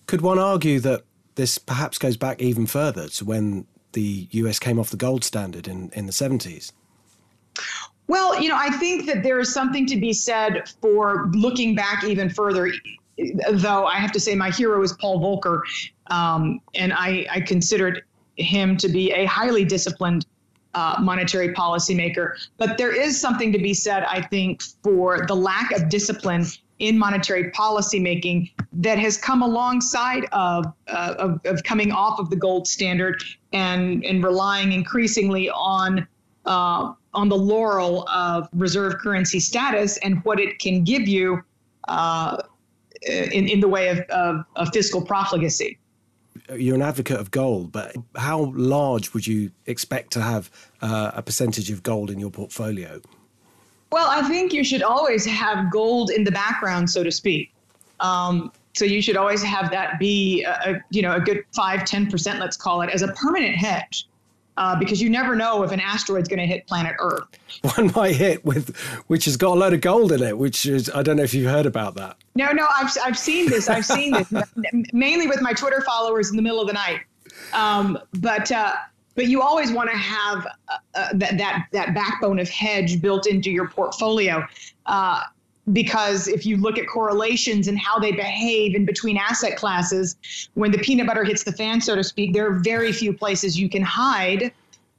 Could 0.08 0.22
one 0.22 0.40
argue 0.40 0.80
that 0.80 1.04
this 1.36 1.58
perhaps 1.58 1.98
goes 1.98 2.18
back 2.18 2.42
even 2.42 2.66
further 2.66 3.08
to 3.10 3.26
when 3.26 3.66
the 3.94 4.28
US 4.32 4.60
came 4.60 4.80
off 4.80 4.90
the 4.90 4.98
gold 4.98 5.24
standard 5.24 5.68
in, 5.68 5.90
in 5.94 6.06
the 6.06 6.12
70s? 6.12 6.72
Well, 8.08 8.42
you 8.42 8.50
know, 8.50 8.58
I 8.58 8.70
think 8.72 9.06
that 9.06 9.24
there 9.24 9.40
is 9.40 9.54
something 9.54 9.86
to 9.88 9.96
be 9.98 10.14
said 10.14 10.68
for 10.82 11.30
looking 11.34 11.76
back 11.76 12.04
even 12.04 12.30
further. 12.30 12.72
Though 13.52 13.86
I 13.86 13.98
have 13.98 14.12
to 14.14 14.20
say, 14.20 14.36
my 14.36 14.50
hero 14.50 14.82
is 14.84 14.94
Paul 14.94 15.20
Volcker, 15.22 15.62
um, 16.08 16.60
and 16.76 16.92
I, 16.92 17.26
I 17.30 17.42
considered 17.42 18.04
him 18.36 18.78
to 18.78 18.90
be 18.90 19.12
a 19.12 19.26
highly 19.26 19.64
disciplined 19.64 20.26
uh, 20.74 20.96
monetary 21.02 21.54
policymaker. 21.54 22.34
But 22.58 22.78
there 22.78 22.94
is 22.94 23.20
something 23.20 23.52
to 23.52 23.60
be 23.60 23.74
said, 23.74 24.04
I 24.04 24.22
think, 24.22 24.64
for 24.84 25.26
the 25.28 25.36
lack 25.36 25.72
of 25.72 25.90
discipline 25.90 26.46
in 26.82 26.98
monetary 26.98 27.52
policymaking 27.52 28.52
that 28.74 28.98
has 28.98 29.16
come 29.16 29.44
alongside 29.44 30.26
of, 30.32 30.66
uh, 30.88 31.14
of, 31.18 31.40
of, 31.46 31.64
coming 31.64 31.92
off 31.92 32.20
of 32.20 32.30
the 32.32 32.36
gold 32.36 32.68
standard 32.68 33.24
and, 33.54 34.04
and 34.04 34.24
relying 34.24 34.72
increasingly 34.72 35.50
on 35.52 36.08
uh, 36.46 36.92
on 37.14 37.30
the 37.30 37.38
laurel 37.38 38.08
of 38.10 38.50
reserve 38.54 38.98
currency 38.98 39.40
status 39.40 39.98
and 39.98 40.24
what 40.24 40.40
it 40.40 40.58
can 40.58 40.84
give 40.84 41.08
you 41.08 41.44
uh, 41.88 42.38
in, 43.04 43.48
in 43.48 43.60
the 43.60 43.68
way 43.68 43.90
of, 43.90 44.00
of, 44.10 44.44
of 44.56 44.70
fiscal 44.74 45.02
profligacy 45.02 45.78
you're 46.56 46.76
an 46.76 46.82
advocate 46.82 47.20
of 47.20 47.32
gold, 47.32 47.72
but 47.72 47.96
how 48.16 48.52
large 48.56 49.14
would 49.14 49.28
you 49.28 49.52
expect 49.66 50.12
to 50.14 50.22
have 50.22 50.50
uh, 50.82 51.12
a 51.14 51.22
percentage 51.22 51.70
of 51.70 51.84
gold 51.84 52.10
in 52.10 52.20
your 52.20 52.32
portfolio? 52.32 53.02
Well, 53.92 54.08
I 54.10 54.28
think 54.28 54.54
you 54.54 54.64
should 54.64 54.84
always 54.84 55.26
have 55.26 55.72
gold 55.72 56.12
in 56.12 56.24
the 56.24 56.32
background, 56.32 56.90
so 56.90 57.04
to 57.04 57.12
speak. 57.12 57.54
Um, 58.00 58.52
so 58.74 58.86
you 58.86 59.02
should 59.02 59.18
always 59.18 59.44
have 59.44 59.70
that 59.72 60.00
be 60.00 60.44
a, 60.44 60.52
a, 60.52 60.84
you 60.90 61.02
know 61.02 61.16
a 61.16 61.20
good 61.20 61.44
five 61.54 61.86
ten 61.86 62.10
percent, 62.10 62.40
let's 62.40 62.58
call 62.58 62.82
it, 62.82 62.90
as 62.90 63.02
a 63.02 63.10
permanent 63.10 63.56
hedge 63.56 64.08
uh, 64.58 64.76
because 64.78 65.02
you 65.02 65.10
never 65.10 65.36
know 65.36 65.64
if 65.64 65.72
an 65.72 65.80
asteroid's 65.80 66.28
going 66.28 66.40
to 66.40 66.46
hit 66.46 66.68
planet 66.68 66.96
Earth. 67.00 67.28
One 67.76 67.92
might 67.96 68.16
hit 68.16 68.44
with, 68.46 68.76
which 69.08 69.26
has 69.26 69.38
got 69.38 69.56
a 69.56 69.60
load 69.60 69.74
of 69.74 69.82
gold 69.82 70.12
in 70.12 70.22
it, 70.22 70.38
which 70.38 70.66
is, 70.66 70.90
I 70.94 71.04
don't 71.04 71.18
know 71.18 71.24
if 71.24 71.34
you've 71.34 71.50
heard 71.50 71.66
about 71.66 71.96
that. 71.96 72.18
No, 72.36 72.52
no, 72.52 72.68
I've, 72.76 72.96
I've 73.04 73.18
seen 73.18 73.50
this. 73.50 73.70
I've 73.70 73.86
seen 73.86 74.12
this 74.14 74.32
mainly 74.94 75.28
with 75.28 75.42
my 75.42 75.54
Twitter 75.54 75.82
followers 75.82 76.30
in 76.30 76.36
the 76.36 76.42
middle 76.42 76.62
of 76.62 76.68
the 76.68 76.74
night. 76.74 77.02
Um, 77.54 77.98
but, 78.20 78.52
uh, 78.52 78.76
but 79.22 79.30
you 79.30 79.40
always 79.40 79.72
want 79.72 79.88
to 79.88 79.96
have 79.96 80.48
uh, 80.48 80.78
uh, 80.96 81.10
that, 81.14 81.38
that, 81.38 81.68
that 81.72 81.94
backbone 81.94 82.40
of 82.40 82.50
hedge 82.50 83.00
built 83.00 83.28
into 83.28 83.52
your 83.52 83.68
portfolio. 83.68 84.44
Uh, 84.88 85.22
because 85.74 86.28
if 86.28 86.44
you 86.44 86.58
look 86.58 86.80
at 86.80 86.88
correlations 86.88 87.68
and 87.68 87.78
how 87.78 88.00
they 88.00 88.12
behave 88.12 88.74
in 88.74 88.84
between 88.84 89.18
asset 89.18 89.56
classes, 89.58 90.16
when 90.56 90.72
the 90.72 90.80
peanut 90.80 91.06
butter 91.06 91.24
hits 91.24 91.44
the 91.44 91.52
fan, 91.52 91.80
so 91.80 91.96
to 91.96 92.04
speak, 92.04 92.34
there 92.34 92.48
are 92.48 92.58
very 92.64 92.92
few 92.92 93.14
places 93.14 93.60
you 93.60 93.70
can 93.70 93.84
hide. 93.84 94.52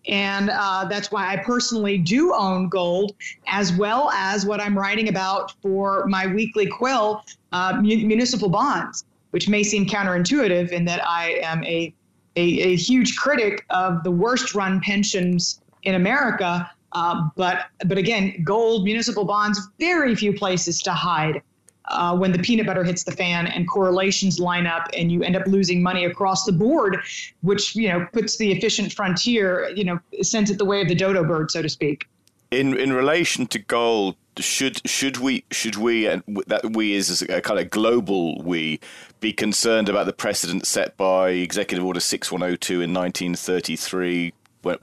And 0.07 0.51
uh, 0.51 0.87
that's 0.89 1.11
why 1.11 1.33
I 1.33 1.39
personally 1.39 1.99
do 1.99 2.33
own 2.33 2.69
gold, 2.69 3.17
as 3.49 3.73
well 3.73 4.09
as 4.13 4.47
what 4.47 4.61
I'm 4.61 4.79
writing 4.79 5.09
about 5.09 5.53
for 5.63 6.07
my 6.07 6.29
weekly 6.29 6.69
quill, 6.69 7.25
uh, 7.51 7.81
municipal 7.83 8.49
bonds, 8.49 9.05
which 9.33 9.49
may 9.49 9.65
seem 9.65 9.85
counterintuitive 9.85 10.71
in 10.71 10.85
that 10.85 11.05
I 11.05 11.41
am 11.43 11.65
a, 11.65 11.93
a, 12.37 12.41
a 12.43 12.77
huge 12.77 13.17
critic 13.17 13.65
of 13.71 14.03
the 14.05 14.11
worst 14.11 14.55
run 14.55 14.81
pensions 14.81 15.61
in 15.83 15.95
America. 15.95 16.71
Uh, 16.93 17.29
but 17.37 17.67
but 17.87 17.99
again, 17.99 18.43
gold, 18.45 18.85
municipal 18.85 19.25
bonds, 19.25 19.61
very 19.79 20.15
few 20.15 20.33
places 20.33 20.83
to 20.83 20.93
hide. 20.93 21.43
Uh, 21.87 22.17
when 22.17 22.31
the 22.31 22.39
peanut 22.39 22.65
butter 22.65 22.85
hits 22.85 23.03
the 23.03 23.11
fan 23.11 23.49
and 23.49 23.69
correlations 23.69 24.39
line 24.39 24.69
up 24.69 24.89
and 24.97 25.11
you 25.11 25.23
end 25.23 25.35
up 25.35 25.45
losing 25.47 25.83
money 25.83 26.05
across 26.05 26.45
the 26.45 26.53
board, 26.53 26.99
which 27.41 27.75
you 27.75 27.89
know 27.89 28.07
puts 28.13 28.37
the 28.37 28.53
efficient 28.53 28.93
frontier, 28.93 29.73
you 29.75 29.85
know, 29.85 29.99
sends 30.23 30.51
it 30.51 30.59
the 30.59 30.65
way 30.65 30.81
of 30.81 30.89
the 30.89 30.95
dodo 30.95 31.25
bird, 31.25 31.51
so 31.51 31.61
to 31.61 31.69
speak. 31.69 32.07
In 32.51 32.77
in 32.77 32.93
relation 32.93 33.47
to 33.49 33.59
gold, 33.59 34.17
should 34.39 34.81
should 34.89 35.19
we 35.19 35.45
should 35.51 35.77
we 35.77 36.07
and 36.07 36.23
that 36.47 36.75
we 36.75 36.95
is 36.95 37.23
a 37.23 37.41
kind 37.41 37.61
of 37.61 37.69
global 37.71 38.41
we 38.43 38.81
be 39.21 39.33
concerned 39.33 39.89
about 39.89 40.07
the 40.07 40.13
precedent 40.13 40.67
set 40.67 40.97
by 40.97 41.31
Executive 41.31 41.85
Order 41.85 42.01
6102 42.01 42.81
in 42.81 42.95
1933 42.95 44.33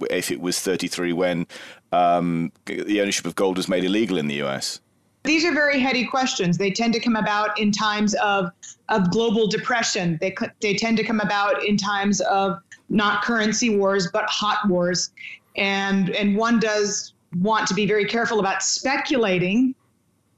if 0.09 0.31
it 0.31 0.41
was 0.41 0.59
33 0.59 1.13
when 1.13 1.47
um, 1.91 2.51
the 2.65 3.01
ownership 3.01 3.25
of 3.25 3.35
gold 3.35 3.57
was 3.57 3.67
made 3.67 3.83
illegal 3.83 4.17
in 4.17 4.27
the 4.27 4.41
US? 4.43 4.79
These 5.23 5.43
are 5.45 5.51
very 5.51 5.79
heady 5.79 6.05
questions. 6.05 6.57
They 6.57 6.71
tend 6.71 6.93
to 6.93 6.99
come 6.99 7.15
about 7.15 7.59
in 7.59 7.71
times 7.71 8.15
of, 8.15 8.51
of 8.87 9.11
global 9.11 9.47
depression. 9.47 10.17
They, 10.21 10.35
they 10.61 10.75
tend 10.75 10.97
to 10.97 11.03
come 11.03 11.19
about 11.19 11.63
in 11.63 11.77
times 11.77 12.21
of 12.21 12.59
not 12.89 13.23
currency 13.23 13.75
wars, 13.75 14.09
but 14.11 14.25
hot 14.29 14.67
wars. 14.67 15.11
And, 15.55 16.09
and 16.11 16.35
one 16.37 16.59
does 16.59 17.13
want 17.37 17.67
to 17.67 17.73
be 17.73 17.85
very 17.85 18.05
careful 18.05 18.39
about 18.39 18.63
speculating. 18.63 19.75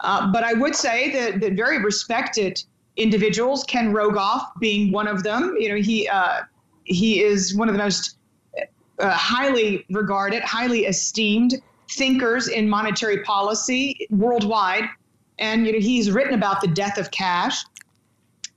Uh, 0.02 0.32
but 0.32 0.44
I 0.44 0.54
would 0.54 0.76
say 0.76 1.12
that, 1.12 1.40
that 1.42 1.54
very 1.54 1.84
respected 1.84 2.64
individuals, 2.98 3.64
Ken 3.66 3.94
Rogoff 3.94 4.48
being 4.60 4.92
one 4.92 5.08
of 5.08 5.24
them, 5.24 5.56
you 5.60 5.70
know, 5.70 5.76
he, 5.76 6.08
uh, 6.08 6.42
he 6.84 7.22
is 7.22 7.56
one 7.56 7.70
of 7.70 7.74
the 7.74 7.80
most 7.80 8.18
uh, 9.00 9.10
highly 9.12 9.86
regarded, 9.90 10.44
highly 10.44 10.86
esteemed 10.86 11.62
thinkers 11.92 12.48
in 12.48 12.70
monetary 12.70 13.24
policy 13.24 14.08
worldwide. 14.10 14.86
And 15.40 15.66
you 15.66 15.74
know, 15.74 15.80
he's 15.80 16.12
written 16.12 16.34
about 16.34 16.62
the 16.62 16.68
death 16.68 16.98
of 16.98 17.12
cash 17.12 17.64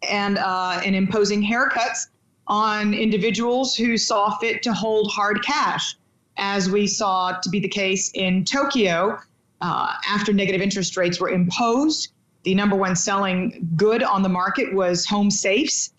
and 0.08 0.38
uh, 0.38 0.80
and 0.84 0.94
imposing 0.94 1.42
haircuts 1.42 2.08
on 2.46 2.92
individuals 2.92 3.74
who 3.74 3.96
saw 3.96 4.36
fit 4.38 4.62
to 4.62 4.72
hold 4.72 5.10
hard 5.10 5.42
cash, 5.42 5.96
as 6.36 6.70
we 6.70 6.86
saw 6.86 7.38
to 7.42 7.48
be 7.48 7.60
the 7.60 7.68
case 7.68 8.10
in 8.14 8.44
Tokyo 8.44 9.18
uh, 9.60 9.92
after 10.08 10.32
negative 10.32 10.60
interest 10.60 10.96
rates 10.96 11.20
were 11.20 11.30
imposed. 11.30 12.12
The 12.42 12.54
number 12.54 12.76
one 12.76 12.96
selling 12.96 13.66
good 13.76 14.02
on 14.02 14.22
the 14.22 14.28
market 14.28 14.74
was 14.74 15.06
home 15.06 15.30
safes. 15.30 15.92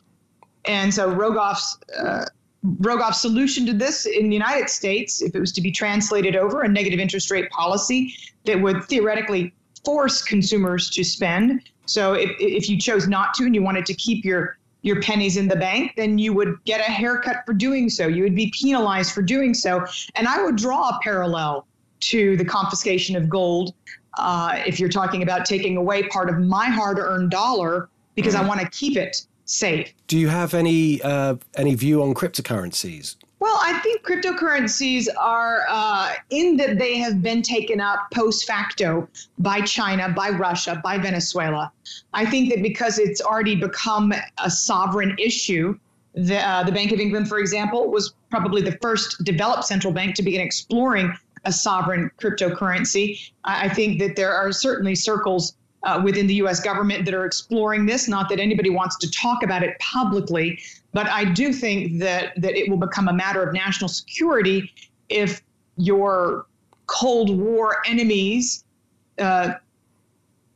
And 0.66 0.94
so 0.94 1.14
Rogoff's 1.14 1.78
uh, 1.98 2.26
Rogoff's 2.80 3.22
solution 3.22 3.66
to 3.68 3.74
this 3.74 4.06
in 4.06 4.30
the 4.30 4.36
United 4.36 4.70
States, 4.70 5.22
if 5.22 5.36
it 5.36 5.40
was 5.40 5.52
to 5.54 5.62
be 5.62 5.72
translated 5.72 6.36
over, 6.36 6.64
a 6.64 6.68
negative 6.68 7.00
interest 7.00 7.30
rate 7.30 7.50
policy 7.52 8.16
that 8.46 8.60
would 8.60 8.84
theoretically 8.86 9.54
force 9.84 10.24
consumers 10.24 10.90
to 10.90 11.04
spend. 11.04 11.62
So 11.86 12.14
if, 12.14 12.32
if 12.40 12.70
you 12.70 12.80
chose 12.80 13.08
not 13.08 13.36
to 13.36 13.44
and 13.44 13.54
you 13.54 13.62
wanted 13.62 13.86
to 13.86 13.94
keep 13.94 14.26
your 14.26 14.58
your 14.86 15.02
pennies 15.02 15.36
in 15.36 15.48
the 15.48 15.56
bank, 15.56 15.94
then 15.98 16.20
you 16.20 16.32
would 16.32 16.64
get 16.64 16.80
a 16.80 16.84
haircut 16.84 17.38
for 17.44 17.54
doing 17.54 17.90
so. 17.90 18.06
You 18.06 18.22
would 18.22 18.36
be 18.36 18.52
penalized 18.52 19.14
for 19.14 19.24
doing 19.24 19.56
so. 19.56 19.84
And 20.14 20.28
I 20.28 20.44
would 20.44 20.58
draw 20.58 20.90
a 20.90 21.00
parallel 21.02 21.66
to 22.02 22.38
the 22.38 22.46
confiscation 22.46 23.16
of 23.16 23.28
gold 23.28 23.74
uh, 24.20 24.62
if 24.64 24.80
you're 24.80 24.90
talking 24.90 25.24
about 25.24 25.44
taking 25.44 25.76
away 25.76 26.04
part 26.10 26.30
of 26.30 26.38
my 26.38 26.68
hard 26.68 27.00
earned 27.00 27.32
dollar 27.32 27.90
because 28.14 28.36
mm-hmm. 28.36 28.46
I 28.46 28.48
want 28.48 28.62
to 28.62 28.70
keep 28.70 28.96
it 28.96 29.26
safe. 29.46 29.92
Do 30.06 30.20
you 30.20 30.28
have 30.28 30.54
any 30.54 31.02
uh, 31.02 31.38
any 31.56 31.74
view 31.74 32.04
on 32.04 32.14
cryptocurrencies? 32.14 33.16
Well, 33.40 33.60
I 33.62 33.80
think 33.80 34.02
cryptocurrencies 34.04 35.08
are 35.20 35.66
uh, 35.68 36.14
in 36.30 36.56
that 36.58 36.78
they 36.78 36.98
have 36.98 37.22
been 37.22 37.42
taken 37.42 37.82
up 37.82 38.08
post 38.14 38.48
facto 38.48 39.10
by 39.40 39.62
China, 39.62 40.10
by 40.10 40.30
Russia, 40.30 40.80
by 40.84 40.98
Venezuela. 40.98 41.72
I 42.14 42.26
think 42.26 42.50
that 42.50 42.64
because 42.64 42.98
it's 42.98 43.22
already 43.22 43.56
become 43.56 44.14
a 44.42 44.50
sovereign 44.50 45.16
issue, 45.20 45.78
the, 46.14 46.38
uh, 46.38 46.64
the 46.64 46.72
Bank 46.72 46.94
of 46.94 47.00
England, 47.00 47.28
for 47.28 47.40
example, 47.40 47.92
was 47.92 48.14
probably 48.30 48.62
the 48.62 48.78
first 48.82 49.24
developed 49.26 49.66
central 49.66 49.92
bank 49.92 50.16
to 50.16 50.24
begin 50.24 50.40
exploring 50.40 51.14
a 51.44 51.52
sovereign 51.52 52.10
cryptocurrency. 52.20 53.32
I, 53.44 53.66
I 53.66 53.70
think 53.70 54.00
that 54.00 54.16
there 54.16 54.34
are 54.34 54.54
certainly 54.54 54.96
circles 54.96 55.56
uh, 55.84 56.02
within 56.04 56.26
the 56.26 56.36
US 56.36 56.60
government 56.60 57.06
that 57.06 57.14
are 57.14 57.26
exploring 57.26 57.86
this. 57.86 58.08
Not 58.08 58.30
that 58.30 58.40
anybody 58.40 58.70
wants 58.70 58.98
to 58.98 59.12
talk 59.12 59.44
about 59.44 59.62
it 59.62 59.78
publicly, 59.80 60.60
but 60.96 61.08
I 61.08 61.26
do 61.26 61.52
think 61.52 62.00
that, 62.00 62.42
that 62.42 62.56
it 62.56 62.70
will 62.70 62.78
become 62.78 63.10
a 63.10 63.14
matter 63.14 63.44
of 63.44 63.54
national 63.54 63.90
security 63.90 64.72
if 65.10 65.42
your 65.76 66.46
Cold 66.88 67.38
War 67.38 67.84
enemies, 67.86 68.64
uh, 69.20 69.56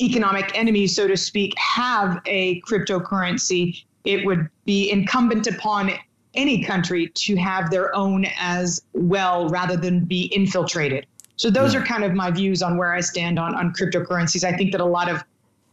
economic 0.01 0.57
enemies, 0.57 0.95
so 0.95 1.09
to 1.09 1.17
speak, 1.17 1.53
have 1.57 2.21
a 2.25 2.61
cryptocurrency. 2.61 3.83
It 4.05 4.25
would 4.25 4.47
be 4.63 4.89
incumbent 4.89 5.45
upon 5.45 5.91
any 6.33 6.63
country 6.63 7.11
to 7.15 7.35
have 7.35 7.69
their 7.69 7.93
own 7.93 8.25
as 8.39 8.81
well 8.93 9.49
rather 9.49 9.75
than 9.75 10.05
be 10.05 10.27
infiltrated. 10.27 11.05
So 11.35 11.49
those 11.49 11.73
yeah. 11.73 11.81
are 11.81 11.85
kind 11.85 12.05
of 12.05 12.13
my 12.13 12.31
views 12.31 12.61
on 12.61 12.77
where 12.77 12.93
I 12.93 13.01
stand 13.01 13.39
on 13.39 13.55
on 13.55 13.73
cryptocurrencies. 13.73 14.45
I 14.45 14.55
think 14.55 14.71
that 14.71 14.79
a 14.79 14.85
lot 14.85 15.09
of 15.09 15.21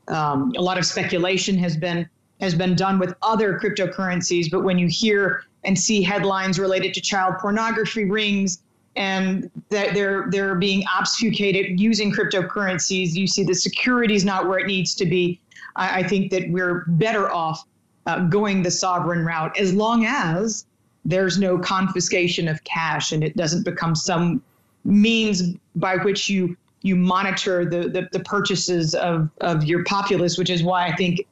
um, 0.08 0.52
a 0.56 0.60
lot 0.60 0.76
of 0.76 0.84
speculation 0.84 1.56
has 1.58 1.76
been 1.76 2.08
has 2.40 2.54
been 2.54 2.74
done 2.74 2.98
with 2.98 3.14
other 3.22 3.58
cryptocurrencies, 3.58 4.50
but 4.50 4.62
when 4.62 4.78
you 4.78 4.88
hear 4.88 5.44
and 5.64 5.78
see 5.78 6.02
headlines 6.02 6.58
related 6.58 6.94
to 6.94 7.00
child 7.00 7.34
pornography 7.40 8.04
rings 8.04 8.62
and 8.94 9.50
that 9.68 9.94
they're 9.94 10.26
they're 10.30 10.54
being 10.54 10.84
obfuscated 10.98 11.78
using 11.78 12.12
cryptocurrencies, 12.12 13.14
you 13.14 13.26
see 13.26 13.42
the 13.42 13.54
security 13.54 14.14
is 14.14 14.24
not 14.24 14.48
where 14.48 14.58
it 14.58 14.66
needs 14.66 14.94
to 14.94 15.06
be. 15.06 15.40
I, 15.76 16.00
I 16.00 16.02
think 16.02 16.30
that 16.30 16.50
we're 16.50 16.84
better 16.88 17.30
off 17.30 17.64
uh, 18.06 18.20
going 18.26 18.62
the 18.62 18.70
sovereign 18.70 19.24
route 19.24 19.58
as 19.58 19.74
long 19.74 20.06
as 20.06 20.66
there's 21.04 21.38
no 21.38 21.58
confiscation 21.58 22.48
of 22.48 22.62
cash 22.64 23.12
and 23.12 23.22
it 23.22 23.36
doesn't 23.36 23.64
become 23.64 23.94
some 23.94 24.42
means 24.84 25.54
by 25.74 25.96
which 25.96 26.28
you 26.28 26.56
you 26.82 26.94
monitor 26.94 27.64
the, 27.64 27.88
the, 27.88 28.08
the 28.12 28.20
purchases 28.20 28.94
of, 28.94 29.28
of 29.40 29.64
your 29.64 29.82
populace, 29.84 30.38
which 30.38 30.50
is 30.50 30.62
why 30.62 30.86
I 30.86 30.94
think 30.94 31.26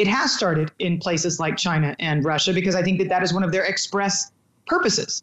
it 0.00 0.08
has 0.08 0.32
started 0.32 0.70
in 0.78 0.98
places 0.98 1.38
like 1.38 1.58
China 1.58 1.94
and 1.98 2.24
Russia, 2.24 2.54
because 2.54 2.74
I 2.74 2.82
think 2.82 2.98
that 3.00 3.10
that 3.10 3.22
is 3.22 3.34
one 3.34 3.42
of 3.42 3.52
their 3.52 3.64
express 3.64 4.32
purposes. 4.66 5.22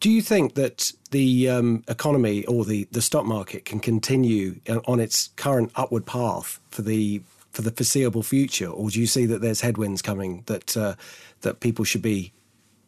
Do 0.00 0.10
you 0.10 0.20
think 0.20 0.56
that 0.56 0.92
the 1.10 1.48
um, 1.48 1.82
economy 1.88 2.44
or 2.44 2.66
the, 2.66 2.86
the 2.90 3.00
stock 3.00 3.24
market 3.24 3.64
can 3.64 3.80
continue 3.80 4.60
on 4.86 5.00
its 5.00 5.28
current 5.36 5.72
upward 5.74 6.04
path 6.04 6.60
for 6.70 6.82
the 6.82 7.22
for 7.52 7.62
the 7.62 7.70
foreseeable 7.70 8.22
future, 8.22 8.68
or 8.68 8.90
do 8.90 9.00
you 9.00 9.06
see 9.06 9.26
that 9.26 9.40
there's 9.40 9.62
headwinds 9.62 10.02
coming 10.02 10.42
that 10.46 10.76
uh, 10.76 10.94
that 11.40 11.60
people 11.60 11.84
should 11.84 12.02
be 12.02 12.32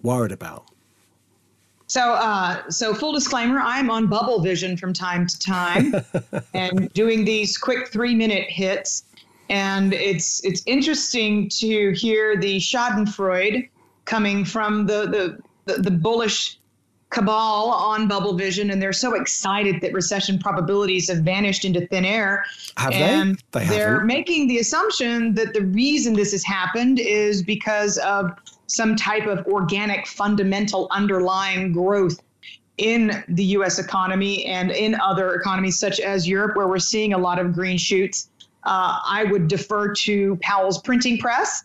worried 0.03 0.33
about? 0.33 0.67
So, 1.89 2.13
uh, 2.13 2.71
so 2.71 2.95
full 2.95 3.13
disclaimer: 3.13 3.59
I'm 3.59 3.91
on 3.91 4.07
Bubble 4.07 4.41
Vision 4.41 4.77
from 4.77 4.93
time 4.93 5.27
to 5.27 5.39
time, 5.39 5.95
and 6.55 6.93
doing 6.93 7.25
these 7.25 7.59
quick 7.59 7.89
three 7.89 8.15
minute 8.15 8.49
hits. 8.49 9.05
And 9.49 9.93
it's 9.93 10.45
it's 10.45 10.63
interesting 10.67 11.49
to 11.51 11.93
hear 11.93 12.37
the 12.37 12.59
Schadenfreude 12.59 13.69
coming 14.05 14.45
from 14.45 14.87
the 14.87 15.39
the, 15.67 15.73
the, 15.73 15.83
the 15.83 15.91
bullish 15.91 16.59
cabal 17.13 17.71
on 17.71 18.09
Bubble 18.09 18.35
Vision, 18.35 18.71
and 18.71 18.81
they're 18.81 18.93
so 18.93 19.15
excited 19.15 19.81
that 19.83 19.93
recession 19.93 20.39
probabilities 20.39 21.09
have 21.09 21.19
vanished 21.19 21.65
into 21.65 21.87
thin 21.87 22.05
air. 22.05 22.45
Have 22.79 22.93
and 22.93 23.41
they? 23.53 23.61
they 23.61 23.67
they're 23.67 24.01
making 24.01 24.49
the 24.49 24.59
assumption 24.59 25.35
that 25.35 25.53
the 25.55 25.63
reason 25.63 26.15
this 26.15 26.33
has 26.33 26.43
happened 26.43 26.99
is 26.99 27.43
because 27.43 27.99
of 27.99 28.31
some 28.67 28.97
type 28.97 29.27
of 29.27 29.47
organic, 29.47 30.07
fundamental, 30.07 30.89
underlying 30.91 31.73
growth 31.73 32.19
in 32.79 33.23
the 33.29 33.45
US 33.45 33.79
economy 33.79 34.47
and 34.47 34.71
in 34.71 34.95
other 34.95 35.35
economies 35.35 35.79
such 35.79 36.01
as 36.01 36.27
Europe, 36.27 36.57
where 36.57 36.67
we're 36.67 36.79
seeing 36.79 37.13
a 37.13 37.19
lot 37.19 37.39
of 37.39 37.53
green 37.53 37.77
shoots. 37.77 38.31
Uh, 38.65 38.99
I 39.05 39.25
would 39.25 39.49
defer 39.49 39.93
to 39.95 40.37
Powell's 40.37 40.81
printing 40.81 41.19
press 41.19 41.65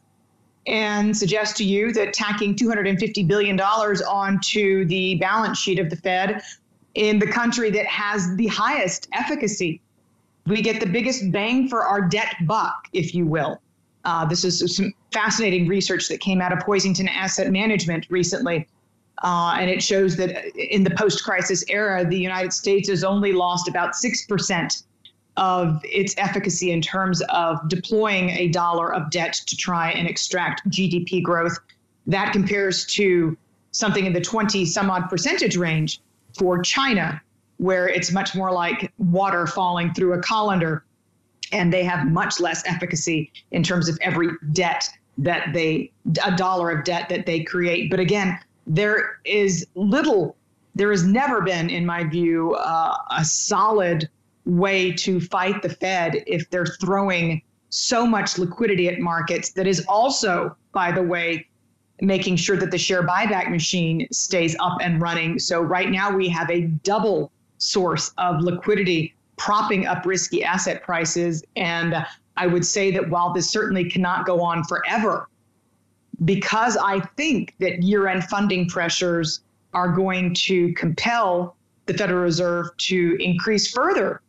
and 0.66 1.16
suggest 1.16 1.56
to 1.58 1.64
you 1.64 1.94
that 1.94 2.14
tacking 2.14 2.56
$250 2.56 3.28
billion 3.28 3.60
onto 3.60 4.86
the 4.86 5.16
balance 5.16 5.60
sheet 5.60 5.80
of 5.80 5.90
the 5.90 5.96
Fed 5.96 6.42
in 6.96 7.20
the 7.20 7.28
country 7.28 7.70
that 7.70 7.86
has 7.86 8.36
the 8.36 8.48
highest 8.48 9.08
efficacy, 9.14 9.80
we 10.48 10.62
get 10.62 10.80
the 10.80 10.88
biggest 10.88 11.32
bang 11.32 11.70
for 11.70 11.84
our 11.84 12.02
debt 12.02 12.36
buck, 12.46 12.88
if 12.94 13.14
you 13.14 13.26
will. 13.26 13.62
Uh, 14.04 14.26
this 14.26 14.44
is 14.44 14.76
some 14.76 14.94
fascinating 15.12 15.68
research 15.68 16.08
that 16.10 16.20
came 16.20 16.42
out 16.42 16.52
of 16.52 16.60
Hoisington 16.60 17.10
Asset 17.10 17.52
Management 17.52 18.08
recently. 18.10 18.68
Uh, 19.24 19.58
and 19.60 19.70
it 19.70 19.82
shows 19.82 20.16
that 20.16 20.46
in 20.56 20.84
the 20.84 20.92
post 20.92 21.24
crisis 21.24 21.64
era, 21.70 22.06
the 22.06 22.18
United 22.18 22.54
States 22.54 22.90
has 22.90 23.04
only 23.04 23.34
lost 23.34 23.68
about 23.68 23.94
6% 23.94 24.84
of 25.38 25.80
its 25.84 26.16
efficacy 26.18 26.72
in 26.72 26.82
terms 26.82 27.22
of 27.30 27.58
deploying 27.70 28.32
a 28.32 28.48
dollar 28.50 28.94
of 28.94 29.10
debt 29.12 29.34
to 29.46 29.56
try 29.56 29.92
and 29.92 30.08
extract 30.08 30.68
GDP 30.70 31.24
growth. 31.24 31.58
That 32.08 32.34
compares 32.34 32.86
to 32.88 33.38
something 33.72 34.06
in 34.06 34.14
the 34.14 34.22
20 34.22 34.66
some 34.66 34.90
odd 34.90 35.10
percentage 35.10 35.56
range 35.56 36.02
for 36.38 36.62
China, 36.62 37.22
where 37.58 37.88
it's 37.88 38.12
much 38.12 38.36
more 38.36 38.52
like 38.52 38.92
water 38.98 39.48
falling 39.48 39.94
through 39.94 40.14
a 40.14 40.22
colander 40.22 40.84
and 41.52 41.72
they 41.72 41.84
have 41.84 42.08
much 42.08 42.40
less 42.40 42.64
efficacy 42.66 43.32
in 43.52 43.64
terms 43.64 43.88
of 43.88 43.98
every 44.02 44.30
debt 44.52 44.90
that 45.18 45.54
they 45.54 45.92
a 46.24 46.36
dollar 46.36 46.70
of 46.70 46.84
debt 46.84 47.10
that 47.10 47.26
they 47.26 47.44
create 47.44 47.90
but 47.90 48.00
again 48.00 48.38
there 48.68 49.20
is 49.26 49.66
little 49.76 50.36
there 50.76 50.92
has 50.92 51.06
never 51.06 51.42
been 51.42 51.70
in 51.70 51.86
my 51.86 52.04
view 52.04 52.54
uh, 52.56 52.98
a 53.18 53.26
solid 53.26 54.08
way 54.48 54.92
to 54.94 55.20
fight 55.20 55.62
the 55.62 55.70
fed 55.70 56.24
if 56.26 56.50
they're 56.50 56.66
throwing 56.66 57.42
so 57.70 58.08
much 58.08 58.38
liquidity 58.38 58.88
at 58.88 59.00
markets 59.00 59.52
that 59.52 59.68
is 59.68 59.84
also 59.88 60.56
by 60.72 60.92
the 60.92 61.02
way 61.02 61.46
making 62.00 62.36
sure 62.36 62.56
that 62.56 62.72
the 62.72 62.78
share 62.78 63.06
buyback 63.06 63.50
machine 63.52 64.08
stays 64.12 64.56
up 64.60 64.78
and 64.82 65.02
running 65.02 65.38
so 65.38 65.62
right 65.62 65.90
now 65.90 66.16
we 66.16 66.30
have 66.30 66.50
a 66.50 66.62
double 66.62 67.32
source 67.58 68.14
of 68.18 68.42
liquidity 68.42 69.14
propping 69.38 69.86
up 69.86 70.06
risky 70.06 70.44
asset 70.44 70.84
prices. 70.84 71.44
And 71.56 72.06
I 72.36 72.48
would 72.48 72.66
say 72.66 72.92
that 72.92 73.10
while 73.10 73.34
this 73.34 73.50
certainly 73.50 73.90
cannot 73.90 74.26
go 74.26 74.42
on 74.42 74.64
forever, 74.66 75.30
because 76.26 76.76
I 76.78 77.00
think 77.16 77.56
that 77.60 77.82
year 77.84 78.08
end 78.08 78.24
funding 78.26 78.68
pressures 78.68 79.42
are 79.74 79.90
going 79.90 80.34
to 80.34 80.74
compel 80.74 81.56
the 81.86 81.94
Federal 81.94 82.24
Reserve 82.24 82.76
to 82.78 83.18
increase 83.20 83.72
further 83.72 84.22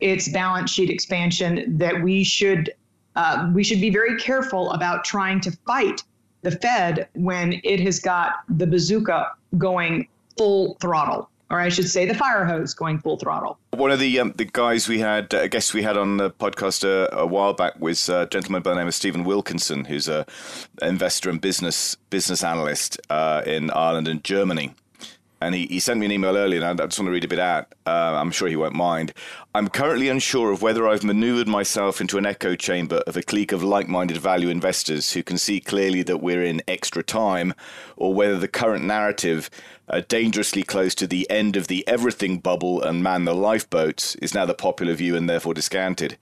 its 0.00 0.28
balance 0.28 0.70
sheet 0.70 0.90
expansion, 0.90 1.78
that 1.78 2.02
we 2.02 2.24
should 2.24 2.72
uh, 3.16 3.50
we 3.54 3.64
should 3.64 3.80
be 3.80 3.90
very 3.90 4.16
careful 4.18 4.70
about 4.72 5.04
trying 5.04 5.40
to 5.40 5.50
fight 5.66 6.02
the 6.42 6.50
Fed 6.50 7.08
when 7.14 7.60
it 7.64 7.80
has 7.80 7.98
got 7.98 8.34
the 8.48 8.66
bazooka 8.66 9.30
going 9.56 10.06
full 10.36 10.76
throttle 10.80 11.30
or 11.50 11.60
I 11.60 11.68
should 11.68 11.88
say, 11.88 12.06
the 12.06 12.14
fire 12.14 12.44
hose 12.44 12.74
going 12.74 12.98
full 12.98 13.18
throttle. 13.18 13.58
One 13.70 13.90
of 13.90 14.00
the 14.00 14.18
um, 14.18 14.32
the 14.36 14.44
guys 14.44 14.88
we 14.88 14.98
had, 14.98 15.32
uh, 15.32 15.46
guests 15.46 15.72
we 15.72 15.82
had 15.82 15.96
on 15.96 16.16
the 16.16 16.30
podcast 16.30 16.82
a, 16.82 17.14
uh, 17.14 17.22
a 17.22 17.26
while 17.26 17.52
back 17.52 17.78
was 17.80 18.08
a 18.08 18.26
gentleman 18.26 18.62
by 18.62 18.70
the 18.70 18.76
name 18.76 18.88
of 18.88 18.94
Stephen 18.94 19.24
Wilkinson, 19.24 19.84
who's 19.84 20.08
a 20.08 20.26
investor 20.82 21.30
and 21.30 21.40
business 21.40 21.94
business 22.10 22.42
analyst 22.42 23.00
uh, 23.10 23.42
in 23.46 23.70
Ireland 23.70 24.08
and 24.08 24.24
Germany. 24.24 24.74
And 25.46 25.54
he, 25.54 25.66
he 25.66 25.78
sent 25.78 26.00
me 26.00 26.06
an 26.06 26.10
email 26.10 26.36
earlier, 26.36 26.60
and 26.64 26.80
I 26.80 26.86
just 26.86 26.98
want 26.98 27.06
to 27.06 27.12
read 27.12 27.22
a 27.22 27.28
bit 27.28 27.38
out. 27.38 27.72
Uh, 27.86 28.18
I'm 28.20 28.32
sure 28.32 28.48
he 28.48 28.56
won't 28.56 28.74
mind. 28.74 29.12
I'm 29.54 29.68
currently 29.68 30.08
unsure 30.08 30.50
of 30.50 30.60
whether 30.60 30.88
I've 30.88 31.04
maneuvered 31.04 31.46
myself 31.46 32.00
into 32.00 32.18
an 32.18 32.26
echo 32.26 32.56
chamber 32.56 32.96
of 33.06 33.16
a 33.16 33.22
clique 33.22 33.52
of 33.52 33.62
like 33.62 33.86
minded 33.86 34.16
value 34.16 34.48
investors 34.48 35.12
who 35.12 35.22
can 35.22 35.38
see 35.38 35.60
clearly 35.60 36.02
that 36.02 36.18
we're 36.18 36.42
in 36.42 36.62
extra 36.66 37.04
time, 37.04 37.54
or 37.96 38.12
whether 38.12 38.36
the 38.36 38.48
current 38.48 38.84
narrative, 38.84 39.48
uh, 39.88 40.02
dangerously 40.08 40.64
close 40.64 40.96
to 40.96 41.06
the 41.06 41.30
end 41.30 41.54
of 41.54 41.68
the 41.68 41.86
everything 41.86 42.40
bubble 42.40 42.82
and 42.82 43.04
man 43.04 43.24
the 43.24 43.32
lifeboats, 43.32 44.16
is 44.16 44.34
now 44.34 44.46
the 44.46 44.52
popular 44.52 44.94
view 44.94 45.14
and 45.14 45.30
therefore 45.30 45.54
discounted. 45.54 46.18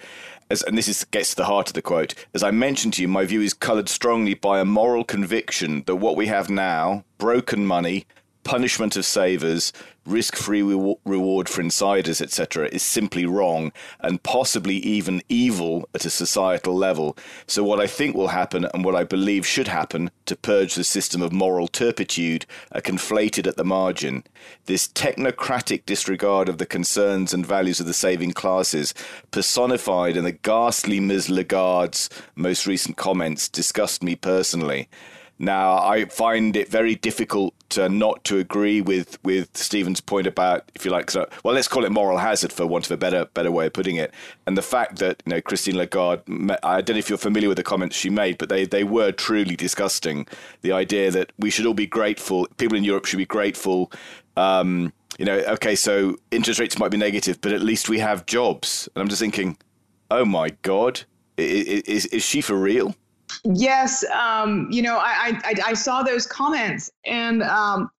As, 0.51 0.63
and 0.63 0.77
this 0.77 0.87
is, 0.87 1.03
gets 1.05 1.31
to 1.31 1.37
the 1.37 1.47
heart 1.47 1.69
of 1.69 1.73
the 1.73 1.81
quote. 1.81 2.15
As 2.35 2.43
I 2.43 2.51
mentioned 2.51 2.93
to 2.95 3.03
you, 3.03 3.09
my 3.09 3.25
view 3.25 3.41
is 3.41 3.55
coloured 3.55 3.89
strongly 3.89 4.35
by 4.35 4.61
a 4.61 4.67
moral 4.67 5.03
conviction 5.03 5.83
that 5.87 5.97
what 5.97 6.15
we 6.15 6.27
have 6.27 6.51
now, 6.51 7.05
broken 7.17 7.65
money, 7.65 8.05
punishment 8.45 8.97
of 8.97 9.05
savers, 9.05 9.73
risk 10.07 10.37
free 10.37 10.63
re- 10.63 10.97
reward 11.05 11.49
for 11.49 11.61
insiders, 11.61 12.21
etc., 12.21 12.69
is 12.69 12.83
simply 12.83 13.27
wrong 13.27 13.73
and 14.01 14.23
possibly 14.23 14.77
even 14.77 15.23
evil 15.29 15.89
at 15.95 16.05
a 16.05 16.11
societal 16.11 16.75
level. 16.75 17.17
So, 17.47 17.65
what 17.65 17.81
I 17.81 17.87
think 17.87 18.15
will 18.15 18.29
happen 18.29 18.67
and 18.73 18.85
what 18.85 18.95
I 18.95 19.05
believe 19.05 19.47
should 19.47 19.69
happen 19.69 20.11
to 20.27 20.37
purge 20.37 20.75
the 20.75 20.85
system 20.85 21.23
of 21.23 21.33
moral 21.33 21.69
turpitude 21.69 22.47
are 22.73 22.81
conflated 22.81 23.47
at 23.47 23.57
the 23.57 23.65
margin. 23.65 24.25
This 24.67 24.87
technocratic 24.89 25.87
disregard 25.87 26.49
of 26.49 26.59
the 26.59 26.67
concerns 26.67 27.33
and 27.33 27.47
values 27.47 27.81
of 27.81 27.87
the 27.87 27.95
saving 27.95 28.33
classes, 28.33 28.95
personified 29.31 30.17
in 30.17 30.25
the 30.25 30.33
ghastly 30.33 31.01
Ms. 31.01 31.31
Lagarde's 31.31 32.09
most 32.35 32.67
recent 32.67 32.97
comments, 32.97 33.49
disgust 33.49 34.03
me 34.03 34.15
personally. 34.15 34.89
Now, 35.39 35.79
I 35.79 36.05
find 36.05 36.57
it 36.57 36.69
very 36.69 36.95
difficult 36.95 37.55
to 37.71 37.89
not 37.89 38.23
to 38.25 38.39
agree 38.39 38.81
with, 38.81 39.19
with 39.25 39.57
Stephen's 39.57 40.01
point 40.01 40.29
about, 40.29 40.71
if 40.77 40.85
you 40.85 40.93
like, 40.93 41.13
well, 41.15 41.55
let's 41.55 41.67
call 41.67 41.85
it 41.85 41.91
moral 41.91 42.19
hazard 42.19 42.53
for 42.53 42.67
want 42.67 42.87
of 42.87 42.93
a 42.93 42.97
better 42.97 43.25
better 43.35 43.51
way 43.51 43.67
of 43.67 43.73
putting 43.73 43.97
it. 43.97 44.15
And 44.47 44.57
the 44.57 44.63
fact 44.63 44.99
that 45.01 45.23
you 45.27 45.31
know 45.31 45.41
Christine 45.41 45.77
Lagarde, 45.77 46.23
I 46.63 46.81
don't 46.81 46.95
know 46.95 46.99
if 46.99 47.09
you're 47.09 47.19
familiar 47.19 47.49
with 47.49 47.57
the 47.57 47.65
comments 47.65 47.97
she 47.97 48.11
made, 48.11 48.39
but 48.39 48.49
they, 48.49 48.65
they 48.65 48.85
were 48.85 49.11
truly 49.11 49.57
disgusting. 49.57 50.27
The 50.63 50.73
idea 50.73 51.11
that 51.11 51.33
we 51.39 51.51
should 51.51 51.67
all 51.67 51.75
be 51.75 51.87
grateful, 51.87 52.47
people 52.57 52.79
in 52.79 52.85
Europe 52.85 53.07
should 53.07 53.17
be 53.17 53.27
grateful. 53.27 53.91
Um, 54.37 54.93
you 55.19 55.25
know, 55.25 55.39
okay, 55.39 55.75
so 55.75 56.17
interest 56.31 56.61
rates 56.61 56.79
might 56.79 56.91
be 56.91 56.97
negative, 56.97 57.41
but 57.41 57.53
at 57.53 57.61
least 57.61 57.89
we 57.89 57.99
have 57.99 58.27
jobs. 58.27 58.89
And 58.95 59.03
I'm 59.03 59.09
just 59.09 59.21
thinking, 59.21 59.57
oh 60.11 60.25
my 60.25 60.51
God, 60.63 61.03
is, 61.37 61.83
is, 61.83 62.07
is 62.07 62.23
she 62.23 62.41
for 62.41 62.57
real? 62.57 62.95
Yes, 63.45 64.05
um, 64.11 64.69
you 64.71 64.83
know, 64.83 64.97
I, 64.99 65.39
I 65.45 65.55
I 65.67 65.75
saw 65.75 66.03
those 66.03 66.27
comments 66.27 66.91
and 67.05 67.43
um, 67.43 67.91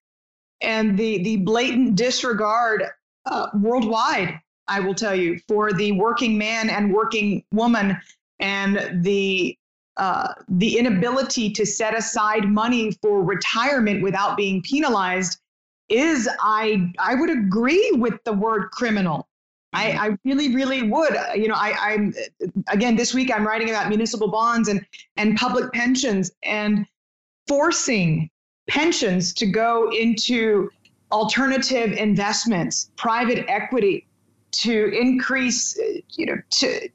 and 0.62 0.98
the 0.98 1.22
the 1.24 1.38
blatant 1.38 1.96
disregard 1.96 2.84
uh, 3.26 3.50
worldwide 3.54 4.40
I 4.68 4.80
will 4.80 4.96
tell 4.96 5.16
you, 5.16 5.40
for 5.48 5.72
the 5.72 5.92
working 5.94 6.38
man 6.38 6.70
and 6.70 6.94
working 6.94 7.44
woman 7.52 7.98
and 8.40 9.04
the 9.04 9.58
uh, 9.98 10.34
the 10.50 10.78
inability 10.78 11.50
to 11.52 11.66
set 11.66 11.96
aside 11.96 12.46
money 12.50 12.92
for 13.02 13.24
retirement 13.24 14.04
without 14.04 14.36
being 14.36 14.62
penalized 14.62 15.40
is 15.88 16.28
I 16.42 16.92
I 17.00 17.16
would 17.16 17.30
agree 17.30 17.92
with 17.94 18.24
the 18.24 18.34
word 18.34 18.72
criminal. 18.72 19.28
I, 19.76 19.92
mm-hmm. 19.92 20.00
I 20.00 20.18
really, 20.24 20.56
really 20.56 20.84
would. 20.84 21.16
You 21.36 21.48
know, 21.48 21.56
I, 21.56 21.94
I'm 21.94 22.14
again 22.68 22.96
this 22.96 23.14
week 23.14 23.32
I'm 23.34 23.46
writing 23.46 23.70
about 23.70 23.90
municipal 23.90 24.30
bonds 24.30 24.70
and 24.70 24.86
and 25.18 25.36
public 25.36 25.72
pensions 25.74 26.32
and 26.44 26.86
forcing 27.48 28.30
pensions 28.68 29.34
to 29.34 29.46
go 29.46 29.92
into 29.92 30.70
alternative 31.12 31.92
investments, 31.94 32.90
private 32.98 33.46
equity, 33.48 34.08
to 34.52 34.92
increase, 35.00 35.78
you 36.10 36.26
know, 36.26 36.36
to 36.50 36.90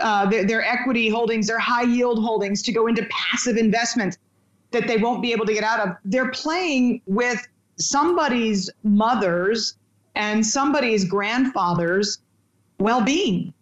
uh, 0.00 0.26
their, 0.26 0.44
their 0.44 0.64
equity 0.64 1.08
holdings, 1.08 1.48
their 1.48 1.58
high 1.58 1.82
yield 1.82 2.22
holdings, 2.22 2.62
to 2.62 2.72
go 2.72 2.86
into 2.86 3.06
passive 3.10 3.56
investments 3.56 4.18
that 4.70 4.86
they 4.86 4.96
won't 4.96 5.22
be 5.22 5.32
able 5.32 5.46
to 5.46 5.52
get 5.52 5.64
out 5.64 5.80
of. 5.80 5.96
They're 6.04 6.30
playing 6.30 7.02
with 7.06 7.46
somebody's 7.78 8.70
mother's 8.82 9.76
and 10.16 10.44
somebody's 10.44 11.04
grandfather's 11.04 12.18
well-being. 12.78 13.52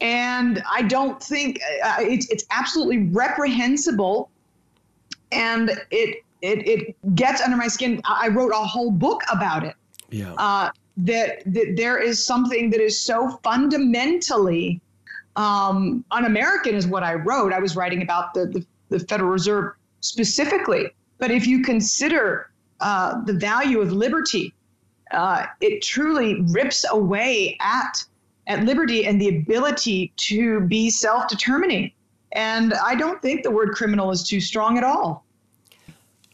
And 0.00 0.62
I 0.68 0.82
don't 0.82 1.22
think 1.22 1.60
uh, 1.84 1.98
it's 2.00 2.28
it's 2.28 2.44
absolutely 2.50 3.06
reprehensible, 3.10 4.30
and 5.30 5.70
it 5.92 6.24
it 6.40 6.66
it 6.66 7.14
gets 7.14 7.40
under 7.40 7.56
my 7.56 7.68
skin. 7.68 8.00
I 8.04 8.28
wrote 8.28 8.50
a 8.50 8.64
whole 8.66 8.90
book 8.90 9.22
about 9.30 9.62
it. 9.62 9.76
Yeah. 10.10 10.34
Uh, 10.34 10.70
that 10.96 11.42
that 11.46 11.74
there 11.76 11.98
is 11.98 12.24
something 12.24 12.70
that 12.70 12.80
is 12.80 13.00
so 13.00 13.38
fundamentally 13.44 14.80
um, 15.36 16.04
un-American 16.10 16.74
is 16.74 16.86
what 16.86 17.02
I 17.02 17.14
wrote. 17.14 17.52
I 17.52 17.60
was 17.60 17.76
writing 17.76 18.02
about 18.02 18.34
the, 18.34 18.46
the, 18.46 18.66
the 18.88 18.98
Federal 18.98 19.30
Reserve 19.30 19.74
specifically. 20.00 20.90
But 21.18 21.30
if 21.30 21.46
you 21.46 21.62
consider 21.62 22.50
uh, 22.80 23.22
the 23.24 23.32
value 23.32 23.80
of 23.80 23.92
liberty, 23.92 24.52
uh, 25.12 25.46
it 25.60 25.82
truly 25.82 26.40
rips 26.42 26.84
away 26.90 27.56
at 27.60 28.04
at 28.48 28.64
liberty 28.64 29.06
and 29.06 29.20
the 29.20 29.28
ability 29.28 30.12
to 30.16 30.60
be 30.60 30.90
self-determining. 30.90 31.92
And 32.32 32.74
I 32.74 32.94
don't 32.94 33.22
think 33.22 33.44
the 33.44 33.50
word 33.50 33.70
criminal 33.72 34.10
is 34.10 34.26
too 34.26 34.40
strong 34.40 34.78
at 34.78 34.84
all. 34.84 35.24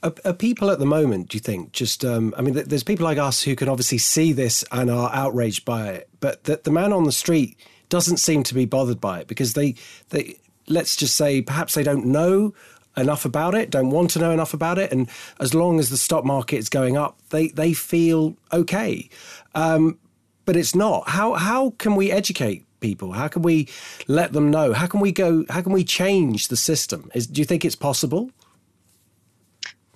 Are, 0.03 0.15
are, 0.25 0.33
people 0.33 0.71
at 0.71 0.79
the 0.79 0.87
moment, 0.87 1.29
do 1.29 1.37
you 1.37 1.41
think, 1.41 1.73
just, 1.73 2.05
um, 2.05 2.33
I 2.39 2.43
mean, 2.43 2.55
there's 2.55 2.85
people 2.85 3.05
like 3.05 3.19
us 3.19 3.43
who 3.43 3.57
can 3.57 3.69
obviously 3.69 3.99
see 3.99 4.33
this 4.33 4.65
and 4.71 4.91
are 4.91 5.11
outraged 5.13 5.65
by 5.65 5.89
it, 5.89 6.09
but 6.21 6.45
the, 6.45 6.61
the 6.63 6.71
man 6.71 6.93
on 6.93 7.05
the 7.05 7.13
street 7.13 7.59
doesn't 7.89 8.19
seem 8.19 8.43
to 8.45 8.55
be 8.55 8.65
bothered 8.65 9.01
by 9.01 9.21
it 9.21 9.27
because 9.27 9.55
they, 9.55 9.75
they, 10.11 10.39
let's 10.69 10.95
just 10.95 11.17
say, 11.17 11.43
perhaps 11.43 11.75
they 11.75 11.83
don't 11.83 12.07
know 12.07 12.55
enough 12.97 13.25
about 13.25 13.55
it, 13.55 13.71
don't 13.71 13.91
want 13.91 14.11
to 14.11 14.19
know 14.19 14.31
enough 14.31 14.55
about 14.55 14.79
it, 14.79 14.93
and 14.93 15.09
as 15.41 15.55
long 15.55 15.79
as 15.79 15.91
the 15.91 15.97
stock 15.97 16.25
market 16.25 16.57
is 16.57 16.69
going 16.69 16.97
up, 16.97 17.19
they 17.31 17.49
they 17.49 17.73
feel 17.73 18.37
okay. 18.53 19.09
Um, 19.55 19.99
but 20.45 20.57
it's 20.57 20.75
not. 20.75 21.09
How 21.09 21.35
how 21.35 21.71
can 21.79 21.95
we 21.95 22.11
educate 22.11 22.65
people? 22.81 23.13
How 23.13 23.29
can 23.29 23.43
we 23.43 23.69
let 24.07 24.33
them 24.33 24.51
know? 24.51 24.73
How 24.73 24.87
can 24.87 25.01
we 25.01 25.13
go? 25.13 25.45
How 25.49 25.63
can 25.63 25.73
we 25.73 25.85
change 25.85 26.49
the 26.49 26.57
system? 26.57 27.11
Is, 27.15 27.27
do 27.27 27.41
you 27.41 27.45
think 27.45 27.65
it's 27.65 27.77
possible? 27.77 28.31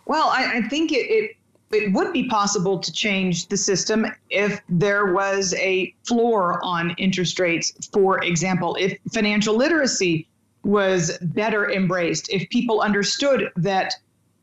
Well, 0.05 0.29
I, 0.29 0.59
I 0.59 0.69
think 0.69 0.93
it, 0.93 1.07
it 1.09 1.37
it 1.73 1.93
would 1.93 2.13
be 2.13 2.29
possible 2.29 2.79
to 2.79 2.93
change 2.93 3.49
the 3.49 3.57
system 3.57 4.07
if 4.31 4.61
there 4.69 5.13
was 5.15 5.55
a 5.55 5.95
floor 6.05 6.61
on 6.63 6.95
interest 6.99 7.39
rates, 7.39 7.73
for 7.93 8.23
example, 8.23 8.77
if 8.79 8.99
financial 9.13 9.57
literacy 9.57 10.29
was 10.65 11.19
better 11.23 11.71
embraced, 11.71 12.31
if 12.31 12.49
people 12.51 12.81
understood 12.81 13.51
that 13.57 13.95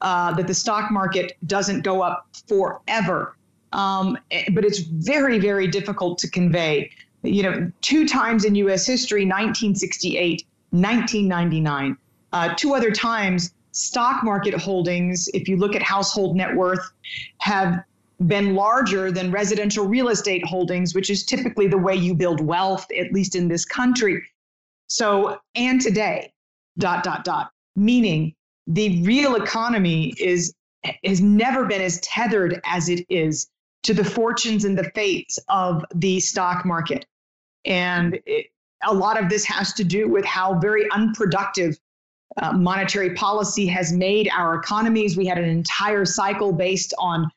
uh, 0.02 0.34
that 0.34 0.48
the 0.48 0.54
stock 0.54 0.92
market 0.92 1.34
doesn't 1.46 1.82
go 1.82 2.02
up 2.02 2.28
forever. 2.48 3.36
Um, 3.74 4.18
but 4.54 4.66
it's 4.66 4.80
very, 4.80 5.40
very 5.40 5.68
difficult 5.68 6.18
to 6.20 6.30
convey. 6.30 6.90
You 7.22 7.44
know, 7.44 7.72
two 7.82 8.08
times 8.08 8.46
in 8.46 8.56
U.S. 8.56 8.88
history, 8.88 9.22
1968, 9.22 10.46
1999, 10.72 11.98
uh, 12.32 12.54
two 12.56 12.74
other 12.76 12.92
times 12.92 13.52
stock 13.72 14.24
market 14.24 14.54
holdings, 14.54 15.30
if 15.34 15.48
you 15.48 15.58
look 15.58 15.76
at 15.76 15.82
household 15.82 16.36
net 16.36 16.56
worth, 16.56 16.92
have 17.40 17.84
been 18.28 18.56
larger 18.56 19.12
than 19.12 19.32
residential 19.32 19.86
real 19.86 20.10
estate 20.10 20.46
holdings, 20.46 20.94
which 20.94 21.10
is 21.10 21.24
typically 21.24 21.68
the 21.68 21.78
way 21.78 21.96
you 21.96 22.14
build 22.14 22.42
wealth, 22.42 22.86
at 22.98 23.12
least 23.14 23.36
in 23.36 23.48
this 23.48 23.66
country. 23.66 24.22
So, 24.90 25.40
and 25.56 25.80
today, 25.80 26.34
dot, 26.78 27.04
dot, 27.04 27.24
dot, 27.24 27.52
meaning 27.76 28.36
the 28.68 29.02
real 29.04 29.36
economy 29.36 30.14
is 30.20 30.54
has 31.04 31.20
never 31.22 31.66
been 31.66 31.82
as 31.82 32.00
tethered 32.02 32.62
as 32.66 32.88
it 32.90 33.06
is 33.10 33.50
to 33.84 33.94
the 33.94 34.04
fortunes 34.04 34.66
and 34.66 34.78
the 34.78 34.90
fates 34.96 35.38
of 35.50 35.84
the 35.94 36.20
stock 36.20 36.66
market. 36.66 37.06
And 37.66 38.20
it, 38.26 38.48
a 38.84 38.94
lot 38.94 39.22
of 39.22 39.30
this 39.30 39.46
has 39.46 39.74
to 39.74 39.84
do 39.84 40.08
with 40.08 40.24
how 40.24 40.58
very 40.60 40.90
unproductive 40.92 41.78
uh, 42.38 42.54
monetary 42.54 43.14
policy 43.14 43.68
has 43.68 43.92
made 43.92 44.30
our 44.34 44.56
economies. 44.56 45.18
We 45.18 45.26
had 45.26 45.38
an 45.38 45.50
entire 45.50 46.06
cycle 46.06 46.54
based 46.54 46.94
on 46.98 47.30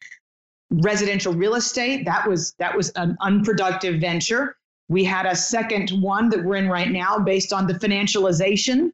residential 0.71 1.33
real 1.33 1.57
estate. 1.57 2.05
That 2.05 2.29
was 2.29 2.55
that 2.59 2.77
was 2.77 2.91
an 2.91 3.17
unproductive 3.21 4.01
venture. 4.01 4.57
We 4.93 5.05
had 5.05 5.27
a 5.27 5.35
second 5.35 5.91
one 5.91 6.29
that 6.31 6.45
we're 6.45 6.57
in 6.57 6.69
right 6.69 6.91
now 6.91 7.19
based 7.19 7.53
on 7.53 7.67
the 7.67 7.75
financialization 7.75 8.93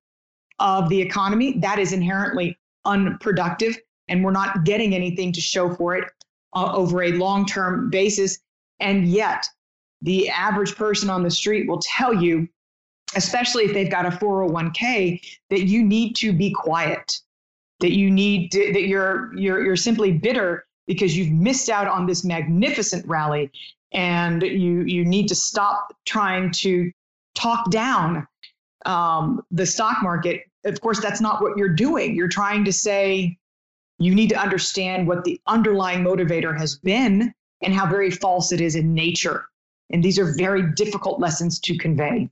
of 0.59 0.89
the 0.89 1.01
economy. 1.01 1.59
That 1.59 1.79
is 1.79 1.93
inherently 1.93 2.57
unproductive, 2.85 3.77
and 4.09 4.25
we're 4.25 4.33
not 4.33 4.65
getting 4.65 4.95
anything 4.95 5.33
to 5.33 5.41
show 5.41 5.75
for 5.75 5.97
it 5.97 6.05
uh, 6.55 6.73
over 6.73 7.03
a 7.03 7.13
long 7.13 7.45
term 7.45 7.91
basis. 7.91 8.39
And 8.81 9.09
yet, 9.09 9.47
the 10.03 10.29
average 10.29 10.77
person 10.77 11.11
on 11.11 11.23
the 11.23 11.31
street 11.31 11.69
will 11.69 11.81
tell 11.83 12.15
you 12.15 12.49
especially 13.17 13.65
if 13.65 13.73
they've 13.73 13.91
got 13.91 14.07
a 14.07 14.11
401k, 14.11 15.21
that 15.51 15.63
you 15.67 15.83
need 15.83 16.15
to 16.17 16.33
be 16.33 16.51
quiet, 16.53 17.21
that 17.81 17.93
you 17.93 18.11
need 18.11 18.53
to, 18.53 18.73
that 18.73 18.83
you're 18.83 19.37
you're 19.37 19.65
you're 19.65 19.77
simply 19.77 20.13
bitter 20.13 20.67
because 20.87 21.17
you've 21.17 21.33
missed 21.33 21.69
out 21.69 21.87
on 21.87 22.07
this 22.07 22.25
magnificent 22.25 23.07
rally, 23.07 23.51
and 23.93 24.43
you 24.43 24.83
you 24.83 25.05
need 25.05 25.29
to 25.29 25.35
stop 25.35 25.95
trying 26.05 26.51
to 26.51 26.91
talk 27.35 27.71
down 27.71 28.27
um, 28.87 29.43
the 29.51 29.67
stock 29.67 30.03
market. 30.03 30.43
Of 30.65 30.81
course, 30.81 31.01
that's 31.01 31.21
not 31.21 31.41
what 31.41 31.57
you're 31.57 31.75
doing. 31.75 32.15
You're 32.15 32.29
trying 32.29 32.65
to 32.65 32.73
say 32.73 33.39
you 33.99 34.15
need 34.15 34.29
to 34.31 34.37
understand 34.37 35.07
what 35.07 35.25
the 35.25 35.41
underlying 35.47 36.05
motivator 36.05 36.57
has 36.57 36.79
been 36.79 37.33
and 37.63 37.75
how 37.75 37.89
very 37.89 38.11
false 38.11 38.53
it 38.53 38.61
is 38.61 38.77
in 38.77 38.95
nature. 38.95 39.47
And 39.91 40.03
these 40.03 40.19
are 40.19 40.35
very 40.37 40.73
difficult 40.73 41.21
lessons 41.21 41.59
to 41.61 41.77
convey. 41.79 42.29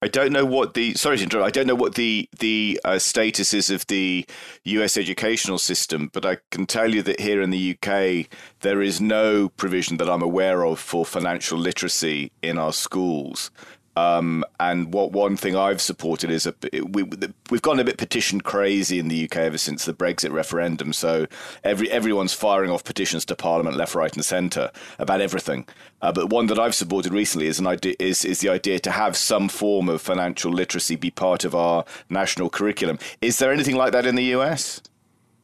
I 0.00 0.08
don't 0.08 0.32
know 0.32 0.44
what 0.44 0.74
the 0.74 0.94
sorry 0.94 1.16
to 1.18 1.24
interrupt. 1.24 1.46
I 1.46 1.50
don't 1.50 1.66
know 1.66 1.74
what 1.74 1.96
the 1.96 2.28
the 2.38 2.80
uh, 2.84 2.98
status 2.98 3.52
is 3.52 3.68
of 3.68 3.86
the 3.88 4.24
U.S. 4.64 4.96
educational 4.96 5.58
system, 5.58 6.10
but 6.12 6.24
I 6.24 6.38
can 6.50 6.66
tell 6.66 6.94
you 6.94 7.02
that 7.02 7.20
here 7.20 7.42
in 7.42 7.50
the 7.50 7.76
UK 7.76 8.28
there 8.60 8.80
is 8.80 9.00
no 9.00 9.48
provision 9.48 9.96
that 9.96 10.08
I'm 10.08 10.22
aware 10.22 10.64
of 10.64 10.78
for 10.78 11.04
financial 11.04 11.58
literacy 11.58 12.30
in 12.42 12.58
our 12.58 12.72
schools. 12.72 13.50
Um, 13.98 14.44
and 14.60 14.92
what 14.92 15.12
one 15.12 15.36
thing 15.36 15.56
I've 15.56 15.80
supported 15.80 16.30
is 16.30 16.46
a, 16.46 16.54
we, 16.82 17.02
we've 17.50 17.62
gone 17.62 17.80
a 17.80 17.84
bit 17.84 17.96
petition 17.96 18.40
crazy 18.40 18.98
in 18.98 19.08
the 19.08 19.24
UK 19.24 19.36
ever 19.38 19.58
since 19.58 19.84
the 19.84 19.92
Brexit 19.92 20.32
referendum. 20.32 20.92
So 20.92 21.26
every 21.64 21.90
everyone's 21.90 22.32
firing 22.32 22.70
off 22.70 22.84
petitions 22.84 23.24
to 23.26 23.34
Parliament, 23.34 23.76
left, 23.76 23.94
right, 23.94 24.12
and 24.12 24.24
centre 24.24 24.70
about 24.98 25.20
everything. 25.20 25.66
Uh, 26.00 26.12
but 26.12 26.30
one 26.30 26.46
that 26.46 26.58
I've 26.58 26.74
supported 26.74 27.12
recently 27.12 27.48
is 27.48 27.58
an 27.58 27.66
idea 27.66 27.94
is 27.98 28.24
is 28.24 28.40
the 28.40 28.50
idea 28.50 28.78
to 28.80 28.90
have 28.90 29.16
some 29.16 29.48
form 29.48 29.88
of 29.88 30.00
financial 30.00 30.52
literacy 30.52 30.96
be 30.96 31.10
part 31.10 31.44
of 31.44 31.54
our 31.54 31.84
national 32.08 32.50
curriculum. 32.50 32.98
Is 33.20 33.38
there 33.38 33.52
anything 33.52 33.76
like 33.76 33.92
that 33.92 34.06
in 34.06 34.14
the 34.14 34.34
US? 34.36 34.80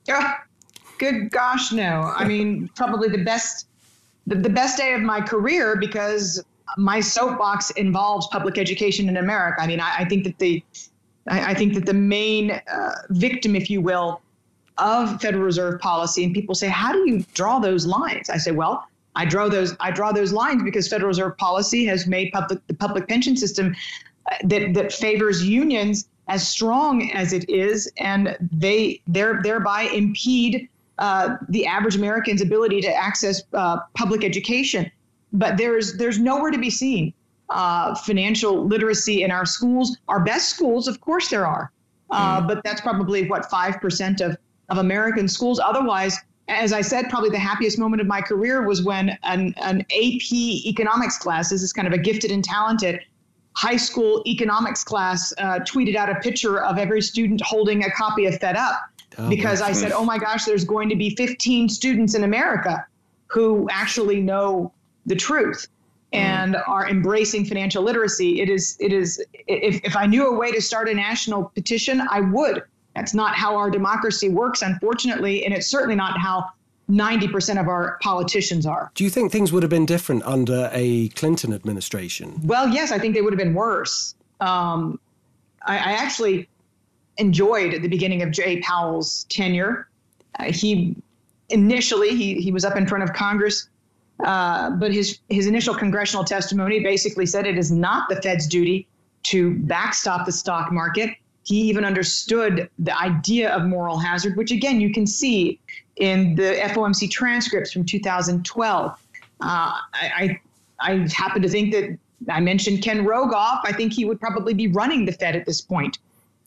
Yeah, 0.06 0.34
good 0.98 1.30
gosh, 1.30 1.72
no. 1.72 2.12
I 2.16 2.24
mean, 2.24 2.70
probably 2.76 3.08
the 3.08 3.24
best 3.24 3.66
the, 4.26 4.36
the 4.36 4.50
best 4.50 4.78
day 4.78 4.94
of 4.94 5.02
my 5.02 5.20
career 5.20 5.76
because 5.76 6.44
my 6.76 7.00
soapbox 7.00 7.70
involves 7.70 8.26
public 8.28 8.58
education 8.58 9.08
in 9.08 9.16
America. 9.16 9.62
I 9.62 9.66
mean, 9.66 9.80
I, 9.80 9.98
I 9.98 10.04
think 10.04 10.24
that 10.24 10.38
the 10.38 10.62
I, 11.28 11.50
I, 11.52 11.54
think 11.54 11.74
that 11.74 11.86
the 11.86 11.94
main 11.94 12.50
uh, 12.50 12.92
victim, 13.10 13.56
if 13.56 13.70
you 13.70 13.80
will, 13.80 14.20
of 14.78 15.20
Federal 15.20 15.44
Reserve 15.44 15.80
policy, 15.80 16.24
and 16.24 16.34
people 16.34 16.54
say, 16.54 16.68
how 16.68 16.92
do 16.92 16.98
you 17.08 17.24
draw 17.34 17.58
those 17.58 17.86
lines? 17.86 18.28
I 18.28 18.36
say, 18.36 18.50
well, 18.50 18.86
I 19.14 19.24
draw 19.24 19.48
those 19.48 19.76
I 19.80 19.90
draw 19.90 20.12
those 20.12 20.32
lines 20.32 20.62
because 20.62 20.88
Federal 20.88 21.08
Reserve 21.08 21.36
policy 21.36 21.84
has 21.86 22.06
made 22.06 22.32
public 22.32 22.66
the 22.66 22.74
public 22.74 23.08
pension 23.08 23.36
system 23.36 23.74
uh, 24.30 24.36
that 24.44 24.74
that 24.74 24.92
favors 24.92 25.46
unions 25.46 26.08
as 26.28 26.46
strong 26.46 27.10
as 27.12 27.32
it 27.32 27.48
is, 27.48 27.90
and 27.98 28.36
they 28.40 29.00
there 29.06 29.40
thereby 29.42 29.82
impede 29.82 30.68
uh, 30.98 31.36
the 31.48 31.66
average 31.66 31.96
American's 31.96 32.40
ability 32.40 32.80
to 32.80 32.92
access 32.92 33.42
uh, 33.52 33.78
public 33.94 34.24
education 34.24 34.90
but 35.34 35.58
there's 35.58 35.96
there's 35.98 36.18
nowhere 36.18 36.50
to 36.50 36.58
be 36.58 36.70
seen. 36.70 37.12
Uh, 37.50 37.94
financial 37.94 38.66
literacy 38.66 39.22
in 39.22 39.30
our 39.30 39.44
schools, 39.44 39.98
our 40.08 40.24
best 40.24 40.48
schools, 40.48 40.88
of 40.88 41.00
course 41.02 41.28
there 41.28 41.46
are, 41.46 41.70
uh, 42.10 42.40
mm. 42.40 42.48
but 42.48 42.64
that's 42.64 42.80
probably 42.80 43.28
what 43.28 43.44
five 43.50 43.78
percent 43.80 44.22
of 44.22 44.36
of 44.70 44.78
American 44.78 45.28
schools. 45.28 45.60
Otherwise, 45.60 46.18
as 46.48 46.72
I 46.72 46.80
said, 46.80 47.10
probably 47.10 47.30
the 47.30 47.38
happiest 47.38 47.78
moment 47.78 48.00
of 48.00 48.06
my 48.06 48.20
career 48.20 48.66
was 48.66 48.82
when 48.82 49.18
an, 49.24 49.54
an 49.58 49.80
AP 49.82 50.32
economics 50.32 51.18
class, 51.18 51.50
this 51.50 51.62
is 51.62 51.72
kind 51.72 51.86
of 51.86 51.92
a 51.92 51.98
gifted 51.98 52.30
and 52.30 52.42
talented 52.42 53.00
high 53.56 53.76
school 53.76 54.22
economics 54.26 54.82
class, 54.82 55.32
uh, 55.38 55.60
tweeted 55.60 55.94
out 55.94 56.10
a 56.10 56.16
picture 56.16 56.62
of 56.62 56.76
every 56.76 57.00
student 57.00 57.40
holding 57.40 57.84
a 57.84 57.90
copy 57.92 58.26
of 58.26 58.38
Fed 58.40 58.56
Up. 58.56 58.80
Oh, 59.16 59.28
because 59.28 59.62
I 59.62 59.70
said, 59.70 59.92
oh 59.92 60.04
my 60.04 60.18
gosh, 60.18 60.44
there's 60.44 60.64
going 60.64 60.88
to 60.88 60.96
be 60.96 61.14
15 61.14 61.68
students 61.68 62.14
in 62.14 62.24
America 62.24 62.84
who 63.28 63.68
actually 63.70 64.20
know 64.20 64.72
the 65.06 65.16
truth 65.16 65.66
mm. 66.12 66.18
and 66.18 66.56
are 66.66 66.88
embracing 66.88 67.44
financial 67.44 67.82
literacy. 67.82 68.40
It 68.40 68.48
is, 68.48 68.76
it 68.80 68.92
is, 68.92 69.24
if, 69.46 69.80
if 69.84 69.96
I 69.96 70.06
knew 70.06 70.28
a 70.28 70.38
way 70.38 70.52
to 70.52 70.60
start 70.60 70.88
a 70.88 70.94
national 70.94 71.44
petition, 71.54 72.02
I 72.10 72.20
would 72.20 72.64
that's 72.94 73.14
not 73.14 73.34
how 73.34 73.56
our 73.56 73.70
democracy 73.70 74.28
works, 74.28 74.62
unfortunately, 74.62 75.44
and 75.44 75.52
it's 75.52 75.66
certainly 75.66 75.96
not 75.96 76.18
how 76.18 76.50
90% 76.88 77.60
of 77.60 77.66
our 77.66 77.98
politicians 78.02 78.66
are. 78.66 78.90
Do 78.94 79.04
you 79.04 79.10
think 79.10 79.32
things 79.32 79.52
would 79.52 79.62
have 79.62 79.70
been 79.70 79.86
different 79.86 80.22
under 80.24 80.70
a 80.72 81.08
Clinton 81.10 81.52
administration? 81.52 82.40
Well, 82.44 82.68
yes, 82.68 82.92
I 82.92 82.98
think 82.98 83.14
they 83.14 83.22
would 83.22 83.32
have 83.32 83.38
been 83.38 83.54
worse. 83.54 84.14
Um, 84.40 85.00
I, 85.62 85.76
I, 85.76 85.92
actually 85.92 86.48
enjoyed 87.16 87.80
the 87.80 87.88
beginning 87.88 88.22
of 88.22 88.32
Jay 88.32 88.60
Powell's 88.60 89.24
tenure. 89.30 89.88
Uh, 90.38 90.52
he 90.52 90.96
initially 91.48 92.10
he, 92.10 92.34
he 92.34 92.52
was 92.52 92.64
up 92.64 92.76
in 92.76 92.86
front 92.86 93.04
of 93.04 93.12
Congress, 93.14 93.68
uh, 94.24 94.70
but 94.70 94.92
his 94.92 95.18
his 95.28 95.46
initial 95.46 95.74
congressional 95.74 96.24
testimony 96.24 96.80
basically 96.80 97.26
said 97.26 97.46
it 97.46 97.58
is 97.58 97.70
not 97.70 98.08
the 98.08 98.20
Fed's 98.22 98.46
duty 98.46 98.86
to 99.24 99.54
backstop 99.60 100.26
the 100.26 100.32
stock 100.32 100.72
market 100.72 101.16
he 101.44 101.60
even 101.62 101.84
understood 101.84 102.68
the 102.78 102.98
idea 102.98 103.54
of 103.54 103.64
moral 103.64 103.98
hazard, 103.98 104.36
which 104.36 104.50
again 104.50 104.80
you 104.80 104.92
can 104.92 105.06
see 105.06 105.60
in 105.96 106.34
the 106.34 106.58
FOMC 106.62 107.10
transcripts 107.10 107.70
from 107.70 107.84
2012. 107.84 108.90
Uh, 108.90 108.96
I, 109.42 109.80
I, 109.92 110.40
I 110.80 111.08
happen 111.12 111.42
to 111.42 111.48
think 111.48 111.72
that 111.72 111.98
I 112.30 112.40
mentioned 112.40 112.82
Ken 112.82 113.04
Rogoff. 113.04 113.60
I 113.64 113.72
think 113.72 113.92
he 113.92 114.04
would 114.04 114.18
probably 114.18 114.54
be 114.54 114.68
running 114.68 115.04
the 115.04 115.12
Fed 115.12 115.36
at 115.36 115.44
this 115.44 115.60
point. 115.60 115.98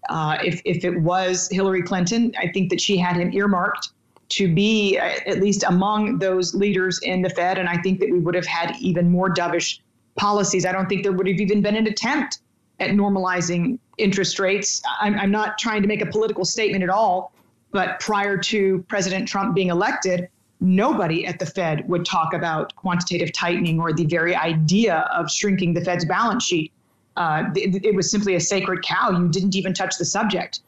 Uh, 0.09 0.37
if, 0.43 0.61
if 0.65 0.83
it 0.83 1.01
was 1.01 1.47
Hillary 1.51 1.83
Clinton, 1.83 2.33
I 2.37 2.47
think 2.47 2.69
that 2.71 2.81
she 2.81 2.97
had 2.97 3.17
him 3.17 3.31
earmarked 3.33 3.89
to 4.29 4.53
be 4.53 4.97
uh, 4.97 5.19
at 5.25 5.39
least 5.39 5.63
among 5.67 6.19
those 6.19 6.53
leaders 6.53 6.99
in 7.03 7.21
the 7.21 7.29
Fed. 7.29 7.57
And 7.57 7.69
I 7.69 7.77
think 7.77 7.99
that 7.99 8.09
we 8.11 8.19
would 8.19 8.35
have 8.35 8.45
had 8.45 8.75
even 8.79 9.09
more 9.09 9.33
dovish 9.33 9.79
policies. 10.17 10.65
I 10.65 10.71
don't 10.71 10.89
think 10.89 11.03
there 11.03 11.13
would 11.13 11.27
have 11.27 11.39
even 11.39 11.61
been 11.61 11.75
an 11.75 11.87
attempt 11.87 12.39
at 12.79 12.91
normalizing 12.91 13.79
interest 13.97 14.39
rates. 14.39 14.81
I'm, 14.99 15.15
I'm 15.15 15.31
not 15.31 15.57
trying 15.57 15.81
to 15.81 15.87
make 15.87 16.01
a 16.01 16.05
political 16.05 16.45
statement 16.45 16.83
at 16.83 16.89
all, 16.89 17.33
but 17.71 17.99
prior 17.99 18.37
to 18.37 18.83
President 18.87 19.27
Trump 19.27 19.55
being 19.55 19.69
elected, 19.69 20.29
nobody 20.59 21.25
at 21.25 21.39
the 21.39 21.45
Fed 21.45 21.87
would 21.87 22.05
talk 22.05 22.33
about 22.33 22.75
quantitative 22.75 23.31
tightening 23.31 23.79
or 23.79 23.93
the 23.93 24.05
very 24.05 24.35
idea 24.35 25.07
of 25.13 25.31
shrinking 25.31 25.73
the 25.73 25.81
Fed's 25.81 26.05
balance 26.05 26.43
sheet. 26.43 26.71
Uh, 27.15 27.45
it, 27.55 27.83
it, 27.83 27.95
was 27.95 28.11
simply 28.11 28.35
a 28.35 28.39
sacred 28.39 28.83
cow. 28.83 29.09
You 29.09 29.27
didn't 29.27 29.55
even 29.55 29.73
touch 29.73 29.97
the 29.97 30.05
subject. 30.05 30.59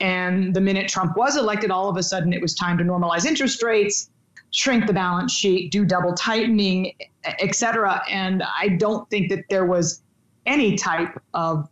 And 0.00 0.54
the 0.54 0.60
minute 0.60 0.88
Trump 0.88 1.16
was 1.16 1.36
elected, 1.36 1.70
all 1.70 1.88
of 1.88 1.96
a 1.96 2.02
sudden 2.02 2.32
it 2.32 2.40
was 2.40 2.54
time 2.54 2.78
to 2.78 2.84
normalize 2.84 3.24
interest 3.24 3.62
rates, 3.62 4.10
shrink 4.50 4.86
the 4.86 4.92
balance 4.92 5.32
sheet, 5.32 5.72
do 5.72 5.84
double 5.84 6.14
tightening, 6.14 6.92
et 7.24 7.54
cetera. 7.54 8.02
And 8.08 8.42
I 8.42 8.68
don't 8.68 9.08
think 9.10 9.28
that 9.30 9.44
there 9.50 9.66
was 9.66 10.02
any 10.46 10.76
type 10.76 11.20
of 11.34 11.68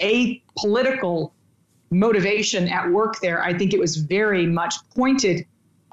a 0.00 0.42
political 0.56 1.34
motivation 1.90 2.68
at 2.68 2.90
work 2.90 3.20
there. 3.20 3.42
I 3.42 3.56
think 3.56 3.72
it 3.72 3.80
was 3.80 3.96
very 3.96 4.46
much 4.46 4.74
pointed 4.94 5.46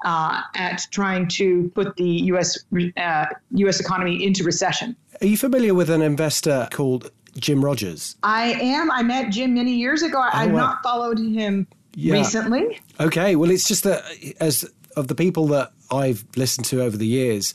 uh, 0.04 0.42
at 0.54 0.86
trying 0.90 1.26
to 1.28 1.70
put 1.74 1.96
the 1.96 2.04
U.S. 2.04 2.58
Uh, 2.96 3.26
U.S. 3.52 3.80
economy 3.80 4.24
into 4.24 4.44
recession. 4.44 4.94
Are 5.20 5.26
you 5.26 5.36
familiar 5.36 5.74
with 5.74 5.88
an 5.88 6.02
investor 6.02 6.68
called 6.70 7.10
Jim 7.38 7.64
Rogers? 7.64 8.16
I 8.22 8.52
am. 8.60 8.90
I 8.90 9.02
met 9.02 9.30
Jim 9.30 9.54
many 9.54 9.72
years 9.72 10.02
ago. 10.02 10.18
Oh, 10.18 10.30
I've 10.32 10.52
not 10.52 10.82
followed 10.82 11.18
him 11.18 11.66
yeah. 11.96 12.14
recently. 12.14 12.80
Okay. 13.00 13.34
Well, 13.34 13.50
it's 13.50 13.66
just 13.66 13.82
that 13.82 14.04
as 14.38 14.70
of 14.94 15.08
the 15.08 15.14
people 15.14 15.48
that 15.48 15.72
I've 15.90 16.24
listened 16.36 16.66
to 16.66 16.82
over 16.82 16.96
the 16.96 17.06
years, 17.06 17.54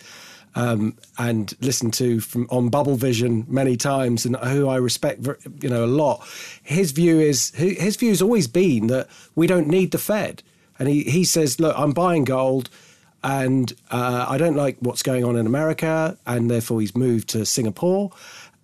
um, 0.56 0.98
and 1.18 1.54
listened 1.62 1.94
to 1.94 2.20
from 2.20 2.48
on 2.50 2.70
Bubble 2.70 2.96
Vision 2.96 3.46
many 3.48 3.78
times, 3.78 4.26
and 4.26 4.36
who 4.36 4.68
I 4.68 4.76
respect, 4.78 5.26
you 5.62 5.70
know, 5.70 5.86
a 5.86 5.88
lot. 5.88 6.28
His 6.64 6.92
view 6.92 7.20
is 7.20 7.52
his 7.52 7.96
view 7.96 8.10
has 8.10 8.22
always 8.22 8.48
been 8.48 8.88
that 8.88 9.08
we 9.36 9.48
don't 9.48 9.68
need 9.68 9.92
the 9.92 9.98
Fed, 9.98 10.44
and 10.78 10.90
he 10.90 11.04
he 11.04 11.24
says, 11.24 11.60
look, 11.60 11.78
I'm 11.78 11.92
buying 11.92 12.26
gold. 12.26 12.70
And 13.24 13.72
uh, 13.92 14.26
I 14.28 14.40
don't 14.40 14.56
like 14.56 14.78
what's 14.80 15.04
going 15.04 15.24
on 15.24 15.36
in 15.36 15.46
America, 15.46 16.18
and 16.26 16.50
therefore 16.50 16.82
he's 16.82 16.96
moved 16.96 17.30
to 17.30 17.46
Singapore. 17.46 18.12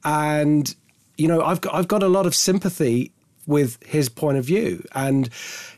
And 0.04 0.74
you 1.16 1.28
know, 1.28 1.44
I've 1.44 1.62
got 1.62 1.76
I've 1.76 1.88
got 1.88 2.02
a 2.02 2.08
lot 2.08 2.26
of 2.26 2.34
sympathy 2.34 3.12
with 3.48 3.82
his 3.84 4.10
point 4.10 4.38
of 4.38 4.46
view, 4.46 4.86
and 4.94 5.30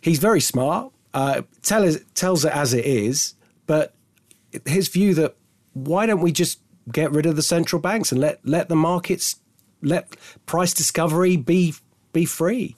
he's 0.02 0.20
very 0.20 0.42
smart. 0.42 0.92
Uh, 1.14 1.44
tell, 1.62 1.90
tells 2.14 2.44
it 2.44 2.52
as 2.52 2.74
it 2.74 2.86
is, 2.86 3.36
but 3.66 3.94
his 4.66 4.90
view 4.90 5.14
that 5.14 5.36
why 5.74 6.06
don't 6.06 6.22
we 6.22 6.32
just 6.32 6.60
get 6.92 7.12
rid 7.12 7.26
of 7.26 7.36
the 7.36 7.42
central 7.42 7.82
banks 7.82 8.12
and 8.12 8.20
let 8.20 8.40
let 8.46 8.68
the 8.68 8.76
markets 8.76 9.38
let 9.82 10.16
price 10.46 10.74
discovery 10.74 11.38
be 11.38 11.74
be 12.12 12.26
free? 12.26 12.76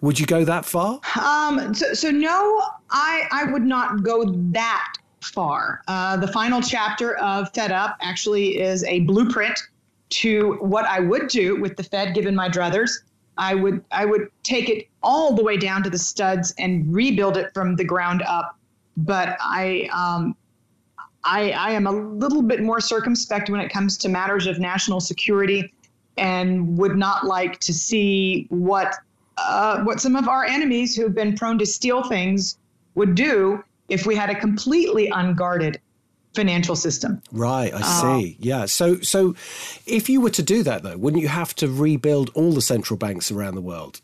Would 0.00 0.20
you 0.20 0.26
go 0.26 0.44
that 0.44 0.64
far? 0.64 1.00
Um, 1.20 1.74
so, 1.74 1.92
so 1.94 2.10
no, 2.10 2.62
I 2.90 3.26
I 3.32 3.44
would 3.50 3.64
not 3.64 4.02
go 4.02 4.24
that 4.52 4.94
far. 5.22 5.82
Uh, 5.88 6.16
the 6.16 6.28
final 6.28 6.60
chapter 6.60 7.16
of 7.16 7.52
Fed 7.52 7.72
Up 7.72 7.96
actually 8.00 8.60
is 8.60 8.84
a 8.84 9.00
blueprint 9.00 9.58
to 10.10 10.54
what 10.60 10.84
I 10.84 11.00
would 11.00 11.28
do 11.28 11.60
with 11.60 11.76
the 11.76 11.82
Fed, 11.82 12.14
given 12.14 12.34
my 12.34 12.48
druthers. 12.48 12.90
I 13.38 13.54
would 13.54 13.84
I 13.90 14.04
would 14.04 14.28
take 14.42 14.68
it 14.68 14.88
all 15.02 15.34
the 15.34 15.42
way 15.42 15.56
down 15.56 15.82
to 15.84 15.90
the 15.90 15.98
studs 15.98 16.52
and 16.58 16.92
rebuild 16.92 17.36
it 17.36 17.54
from 17.54 17.76
the 17.76 17.84
ground 17.84 18.22
up. 18.22 18.58
But 18.96 19.38
I 19.40 19.88
um, 19.92 20.36
I, 21.24 21.52
I 21.52 21.70
am 21.70 21.86
a 21.86 21.92
little 21.92 22.42
bit 22.42 22.62
more 22.62 22.80
circumspect 22.80 23.48
when 23.48 23.60
it 23.60 23.70
comes 23.70 23.96
to 23.98 24.08
matters 24.08 24.46
of 24.46 24.58
national 24.58 25.00
security 25.00 25.72
and 26.16 26.76
would 26.76 26.96
not 26.96 27.26
like 27.26 27.60
to 27.60 27.72
see 27.72 28.46
what 28.50 28.94
uh, 29.38 29.82
what 29.84 30.00
some 30.00 30.16
of 30.16 30.28
our 30.28 30.44
enemies 30.44 30.96
who've 30.96 31.14
been 31.14 31.36
prone 31.36 31.58
to 31.58 31.66
steal 31.66 32.02
things 32.02 32.58
would 32.96 33.14
do 33.14 33.62
if 33.88 34.04
we 34.04 34.16
had 34.16 34.30
a 34.30 34.34
completely 34.34 35.08
unguarded 35.08 35.80
financial 36.34 36.76
system. 36.76 37.22
Right, 37.32 37.72
I 37.72 37.80
uh, 37.82 38.20
see. 38.20 38.36
yeah. 38.40 38.66
So 38.66 39.00
so 39.00 39.34
if 39.86 40.08
you 40.08 40.20
were 40.20 40.30
to 40.30 40.42
do 40.42 40.62
that 40.62 40.82
though, 40.82 40.96
wouldn't 40.96 41.22
you 41.22 41.28
have 41.28 41.54
to 41.56 41.68
rebuild 41.68 42.30
all 42.34 42.52
the 42.52 42.62
central 42.62 42.96
banks 42.96 43.30
around 43.30 43.54
the 43.54 43.60
world? 43.60 44.00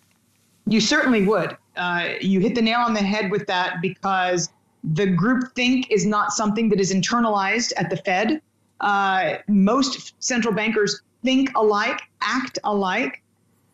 You 0.67 0.81
certainly 0.81 1.27
would. 1.27 1.57
Uh, 1.77 2.11
you 2.21 2.41
hit 2.41 2.55
the 2.55 2.63
nail 2.63 2.81
on 2.81 2.95
the 2.95 3.01
head 3.01 3.31
with 3.31 3.47
that 3.47 3.83
because 3.83 4.49
the 4.83 5.07
group 5.07 5.55
think 5.55 5.91
is 5.91 6.07
not 6.07 6.33
something 6.33 6.69
that 6.71 6.81
is 6.81 6.93
internalized 6.93 7.73
at 7.77 7.91
the 7.91 7.97
Fed. 7.97 8.41
Uh, 8.81 9.37
most 9.49 10.15
central 10.23 10.55
bankers 10.55 11.03
think 11.23 11.51
alike, 11.57 12.01
act 12.21 12.59
alike, 12.65 13.23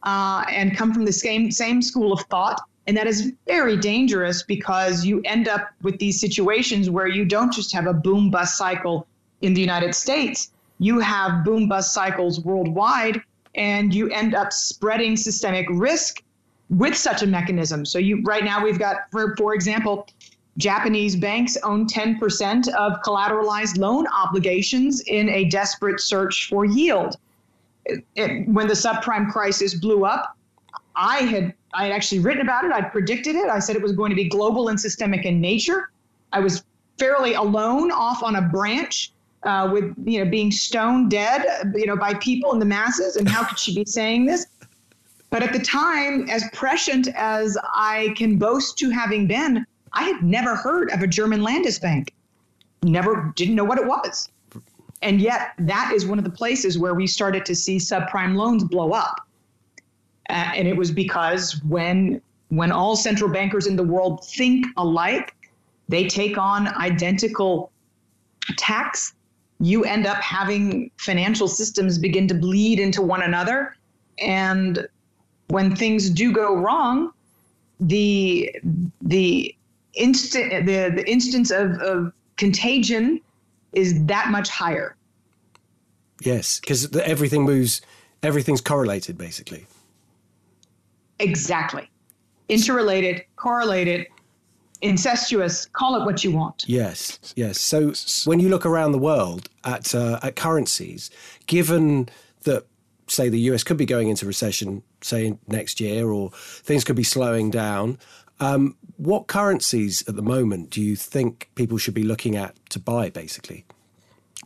uh, 0.05 0.45
and 0.49 0.77
come 0.77 0.95
from 0.95 1.05
the 1.05 1.13
same 1.13 1.51
same 1.51 1.83
school 1.83 2.13
of 2.13 2.21
thought. 2.31 2.61
And 2.90 2.96
that 2.96 3.07
is 3.07 3.33
very 3.46 3.76
dangerous 3.76 4.42
because 4.42 5.05
you 5.05 5.22
end 5.24 5.46
up 5.46 5.70
with 5.81 6.00
these 6.00 6.20
situations 6.20 6.90
where 6.90 7.07
you 7.07 7.24
don't 7.24 7.53
just 7.53 7.72
have 7.72 7.87
a 7.87 7.94
boom 7.94 8.31
bust 8.31 8.57
cycle 8.59 9.07
in 9.42 9.55
the 9.55 9.61
United 9.61 9.94
States, 9.94 10.50
you 10.81 10.98
have 10.98 11.44
boom 11.44 11.68
bust 11.68 11.94
cycles 11.94 12.40
worldwide, 12.40 13.22
and 13.55 13.94
you 13.94 14.11
end 14.11 14.35
up 14.35 14.53
spreading 14.53 15.16
systemic 15.16 15.68
risk 15.70 16.24
with 16.68 16.96
such 16.96 17.22
a 17.22 17.29
mechanism. 17.29 17.87
So 17.87 18.00
you 18.00 18.22
right 18.24 18.42
now 18.42 18.61
we've 18.61 18.81
got, 18.81 19.09
for 19.12 19.37
for 19.37 19.55
example, 19.55 20.09
Japanese 20.59 21.14
banks 21.14 21.57
own 21.62 21.87
10% 21.87 22.74
of 22.74 23.00
collateralized 23.03 23.79
loan 23.79 24.05
obligations 24.09 25.00
in 25.03 25.29
a 25.29 25.44
desperate 25.44 26.00
search 26.00 26.48
for 26.48 26.64
yield. 26.64 27.18
It, 27.85 28.05
it, 28.16 28.48
when 28.48 28.66
the 28.66 28.74
subprime 28.74 29.31
crisis 29.31 29.74
blew 29.74 30.05
up, 30.05 30.37
I 30.96 31.18
had 31.18 31.55
I 31.73 31.85
had 31.85 31.93
actually 31.93 32.21
written 32.21 32.43
about 32.43 32.65
it. 32.65 32.73
I 32.73 32.83
predicted 32.83 33.37
it. 33.37 33.49
I 33.49 33.59
said 33.59 33.77
it 33.77 33.83
was 33.83 33.93
going 33.93 34.11
to 34.11 34.17
be 34.17 34.29
global 34.29 34.69
and 34.69 34.81
systemic 34.81 35.25
in 35.25 35.41
nature. 35.41 35.91
I 36.33 36.41
was 36.41 36.65
fairly 36.99 37.35
alone 37.35 37.91
off 37.91 38.23
on 38.23 38.37
a 38.37 38.43
branch 38.43 39.13
uh, 39.43 39.71
with 39.73 39.95
you 40.05 40.23
know 40.23 40.31
being 40.31 40.53
stone 40.53 41.09
dead 41.09 41.73
you 41.75 41.87
know 41.87 41.97
by 41.97 42.15
people 42.15 42.53
in 42.53 42.59
the 42.59 42.65
masses. 42.65 43.17
And 43.17 43.29
how 43.29 43.45
could 43.45 43.59
she 43.59 43.75
be 43.75 43.85
saying 43.85 44.27
this? 44.27 44.47
But 45.31 45.45
at 45.45 45.53
the 45.53 45.61
time, 45.61 46.29
as 46.29 46.45
prescient 46.53 47.09
as 47.15 47.57
I 47.73 48.13
can 48.17 48.37
boast 48.37 48.77
to 48.79 48.91
having 48.91 49.29
been, 49.29 49.65
I 49.93 50.03
had 50.03 50.23
never 50.23 50.57
heard 50.57 50.91
of 50.91 51.03
a 51.03 51.07
German 51.07 51.41
Landesbank. 51.41 52.09
Never 52.83 53.33
didn't 53.37 53.55
know 53.55 53.65
what 53.65 53.79
it 53.79 53.87
was. 53.87 54.29
And 55.03 55.21
yet, 55.21 55.53
that 55.59 55.93
is 55.95 56.05
one 56.05 56.19
of 56.19 56.25
the 56.25 56.31
places 56.31 56.79
where 56.79 56.95
we 56.95 57.07
started 57.07 57.47
to 57.47 57.55
see 57.55 57.77
subprime 57.77 58.35
loans 58.35 58.65
blow 58.65 58.93
up. 58.93 59.27
Uh, 60.31 60.53
and 60.55 60.69
it 60.69 60.77
was 60.77 60.93
because 60.93 61.61
when 61.64 62.23
when 62.51 62.71
all 62.71 62.97
central 62.97 63.29
bankers 63.31 63.66
in 63.66 63.77
the 63.77 63.83
world 63.83 64.25
think 64.27 64.66
alike, 64.77 65.35
they 65.88 66.07
take 66.07 66.38
on 66.38 66.69
identical 66.69 67.71
tacks. 68.57 69.12
You 69.59 69.85
end 69.85 70.07
up 70.07 70.19
having 70.19 70.90
financial 70.97 71.49
systems 71.49 71.99
begin 71.99 72.29
to 72.29 72.35
bleed 72.35 72.79
into 72.79 73.03
one 73.03 73.23
another. 73.23 73.77
And 74.21 74.87
when 75.49 75.75
things 75.75 76.11
do 76.11 76.33
go 76.33 76.55
wrong, 76.55 77.12
the 77.81 78.55
the 79.03 79.55
instant 79.95 80.66
the, 80.66 80.93
the 80.95 81.11
instance 81.11 81.51
of, 81.51 81.73
of 81.81 82.12
contagion 82.37 83.21
is 83.73 84.05
that 84.07 84.31
much 84.31 84.49
higher. 84.49 84.97
Yes, 86.23 86.61
because 86.61 86.95
everything 86.97 87.45
moves, 87.45 87.81
everything's 88.23 88.61
correlated 88.61 89.19
basically. 89.19 89.66
Exactly. 91.21 91.89
Interrelated, 92.49 93.25
correlated, 93.37 94.07
incestuous, 94.83 95.67
call 95.67 96.01
it 96.01 96.05
what 96.05 96.25
you 96.25 96.33
want. 96.33 96.65
Yes, 96.67 97.19
yes. 97.37 97.61
So 97.61 97.93
when 98.29 98.41
you 98.41 98.49
look 98.49 98.67
around 98.67 98.93
the 98.93 98.99
world 98.99 99.49
at, 99.65 99.95
uh, 99.95 100.19
at 100.23 100.37
currencies, 100.37 101.11
given 101.47 102.09
that, 102.43 102.67
say, 103.07 103.29
the 103.29 103.39
US 103.53 103.63
could 103.63 103.77
be 103.77 103.87
going 103.87 104.09
into 104.09 104.27
recession, 104.27 104.83
say, 105.03 105.37
next 105.47 105.81
year, 105.81 106.09
or 106.09 106.31
things 106.33 106.83
could 106.85 106.97
be 106.97 107.05
slowing 107.05 107.51
down, 107.51 107.99
um, 108.41 108.77
what 108.97 109.27
currencies 109.27 110.03
at 110.09 110.17
the 110.17 110.23
moment 110.23 110.71
do 110.71 110.81
you 110.81 110.97
think 110.97 111.51
people 111.55 111.77
should 111.77 111.95
be 111.95 112.03
looking 112.03 112.37
at 112.37 112.57
to 112.71 112.79
buy, 112.79 113.11
basically? 113.11 113.65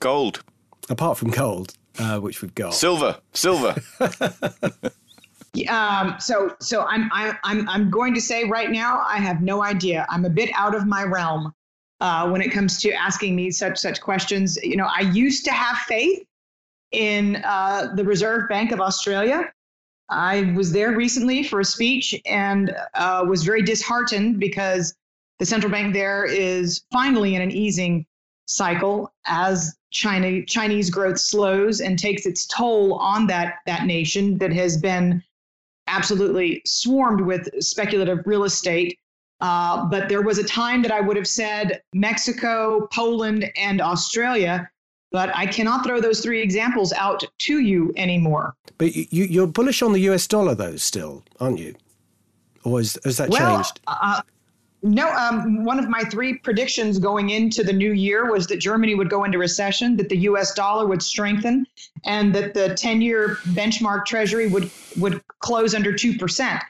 Gold. 0.01 0.43
Apart 0.91 1.17
from 1.17 1.31
gold, 1.31 1.75
uh, 1.99 2.19
which 2.19 2.43
we've 2.43 2.55
got. 2.55 2.75
Silver. 2.75 3.19
Silver. 3.33 3.77
um, 5.69 6.17
so, 6.19 6.55
so 6.61 6.83
I'm, 6.83 7.09
I'm, 7.13 7.69
I'm 7.69 7.91
going 7.91 8.15
to 8.15 8.21
say 8.21 8.45
right 8.45 8.71
now, 8.71 9.05
I 9.07 9.19
have 9.19 9.41
no 9.41 9.63
idea. 9.63 10.07
I'm 10.09 10.25
a 10.25 10.31
bit 10.31 10.51
out 10.55 10.75
of 10.75 10.87
my 10.87 11.05
realm 11.05 11.53
uh, 12.01 12.29
when 12.29 12.43
it 12.43 12.51
comes 12.51 12.81
to 12.81 12.93
asking 12.93 13.37
me 13.37 13.51
such 13.51 13.79
such 13.79 14.01
questions. 14.01 14.59
You 14.63 14.77
know, 14.77 14.89
I 14.95 15.01
used 15.01 15.45
to 15.47 15.53
have 15.53 15.79
faith 15.79 16.25
in 16.93 17.37
uh, 17.45 17.93
the 17.95 18.05
Reserve 18.05 18.49
Bank 18.49 18.73
of 18.73 18.81
Australia. 18.81 19.53
I 20.11 20.53
was 20.55 20.73
there 20.73 20.93
recently 20.93 21.43
for 21.43 21.61
a 21.61 21.65
speech 21.65 22.15
and 22.27 22.75
uh, 22.95 23.25
was 23.27 23.43
very 23.43 23.63
disheartened 23.63 24.39
because 24.39 24.95
the 25.39 25.47
central 25.47 25.73
bank 25.73 25.95
there 25.95 26.25
is 26.27 26.85
finally 26.93 27.35
in 27.35 27.43
an 27.43 27.51
easing 27.51 28.07
cycle 28.47 29.13
as 29.27 29.75
China 29.91 30.45
Chinese 30.45 30.91
growth 30.91 31.19
slows 31.19 31.81
and 31.81 31.99
takes 31.99 32.27
its 32.27 32.47
toll 32.47 32.95
on 32.95 33.27
that 33.29 33.61
that 33.67 33.87
nation 33.87 34.37
that 34.39 34.53
has 34.53 34.77
been 34.77 35.23
absolutely 35.87 36.63
swarmed 36.67 37.21
with 37.21 37.49
speculative 37.63 38.27
real 38.27 38.45
estate. 38.45 38.99
Uh, 39.41 39.85
but 39.87 40.09
there 40.09 40.23
was 40.23 40.39
a 40.39 40.45
time 40.45 40.81
that 40.83 40.93
I 40.93 41.01
would 41.01 41.17
have 41.17 41.27
said 41.27 41.83
Mexico, 41.93 42.89
Poland, 42.93 43.51
and 43.57 43.81
Australia 43.81 44.71
but 45.15 45.31
I 45.33 45.47
cannot 45.47 45.85
throw 45.87 46.01
those 46.01 46.19
three 46.19 46.43
examples 46.43 46.93
out 46.93 47.23
to 47.39 47.61
you 47.61 47.93
anymore. 47.97 48.57
But 48.79 48.97
you, 48.97 49.07
you're 49.13 49.47
bullish 49.47 49.81
on 49.81 49.93
the 49.93 50.01
US 50.11 50.27
dollar, 50.27 50.57
though, 50.57 50.75
still, 50.75 51.23
aren't 51.39 51.61
you? 51.61 51.77
Or 52.65 52.81
is, 52.81 52.99
has 53.05 53.19
that 53.19 53.29
well, 53.29 53.55
changed? 53.55 53.79
Uh, 53.87 54.23
no, 54.85 55.11
um, 55.15 55.65
one 55.65 55.79
of 55.79 55.89
my 55.89 56.03
three 56.05 56.35
predictions 56.35 56.99
going 56.99 57.31
into 57.31 57.65
the 57.65 57.73
new 57.73 57.93
year 57.93 58.31
was 58.31 58.47
that 58.49 58.59
Germany 58.59 58.95
would 58.95 59.09
go 59.09 59.25
into 59.25 59.39
recession, 59.39 59.97
that 59.97 60.11
the 60.11 60.19
U.S. 60.19 60.53
dollar 60.53 60.87
would 60.87 61.03
strengthen, 61.03 61.67
and 62.05 62.35
that 62.35 62.53
the 62.53 62.69
10-year 62.69 63.39
benchmark 63.53 64.05
Treasury 64.05 64.47
would 64.47 64.71
would 64.99 65.23
close 65.39 65.75
under 65.75 65.95
two 65.95 66.19
percent. 66.19 66.63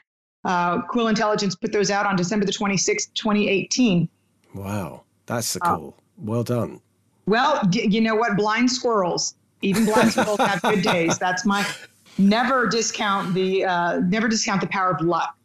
Uh, 0.45 0.81
Quill 0.83 1.09
Intelligence 1.09 1.55
put 1.55 1.73
those 1.73 1.91
out 1.91 2.05
on 2.05 2.15
December 2.15 2.45
the 2.45 2.53
26th, 2.53 3.13
2018. 3.15 4.07
Wow, 4.53 5.03
that's 5.25 5.57
uh, 5.57 5.75
cool. 5.75 5.97
well 6.17 6.43
done. 6.43 6.79
Well, 7.25 7.61
you 7.73 7.99
know 7.99 8.15
what? 8.15 8.37
Blind 8.37 8.71
squirrels, 8.71 9.35
even 9.61 9.83
blind 9.83 10.11
squirrels 10.13 10.39
have 10.39 10.61
good 10.61 10.83
days. 10.83 11.19
That's 11.19 11.45
my 11.45 11.67
never 12.17 12.67
discount 12.67 13.33
the 13.33 13.65
uh, 13.65 13.99
never 14.05 14.29
discount 14.29 14.61
the 14.61 14.67
power 14.67 14.91
of 14.91 15.01
luck. 15.01 15.35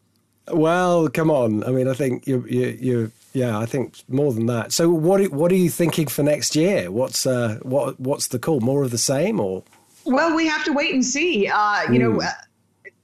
Well, 0.53 1.09
come 1.09 1.31
on. 1.31 1.65
I 1.65 1.71
mean, 1.71 1.89
I 1.89 1.95
think 1.95 2.27
you 2.27 2.45
you 2.49 2.79
you 2.81 3.13
yeah, 3.33 3.59
I 3.59 3.67
think 3.67 3.99
more 4.09 4.33
than 4.33 4.47
that. 4.47 4.73
So, 4.73 4.91
what 4.91 5.21
what 5.33 5.53
are 5.53 5.57
you 5.57 5.71
thinking 5.71 6.07
for 6.07 6.23
next 6.23 6.57
year? 6.57 6.91
What's 6.91 7.27
uh 7.27 7.59
what 7.63 7.99
what's 8.01 8.29
the 8.29 8.39
call? 8.39 8.61
More 8.61 8.83
of 8.83 8.91
the 8.91 8.99
same, 8.99 9.41
or? 9.41 9.63
Well, 10.05 10.35
we 10.35 10.47
have 10.47 10.65
to 10.65 10.73
wait 10.73 10.95
and 10.95 11.05
see. 11.05 11.47
Uh, 11.47 11.83
you 11.83 11.89
mm. 11.89 12.01
know, 12.01 12.13
hmm. 12.13 12.21
uh, 12.21 12.31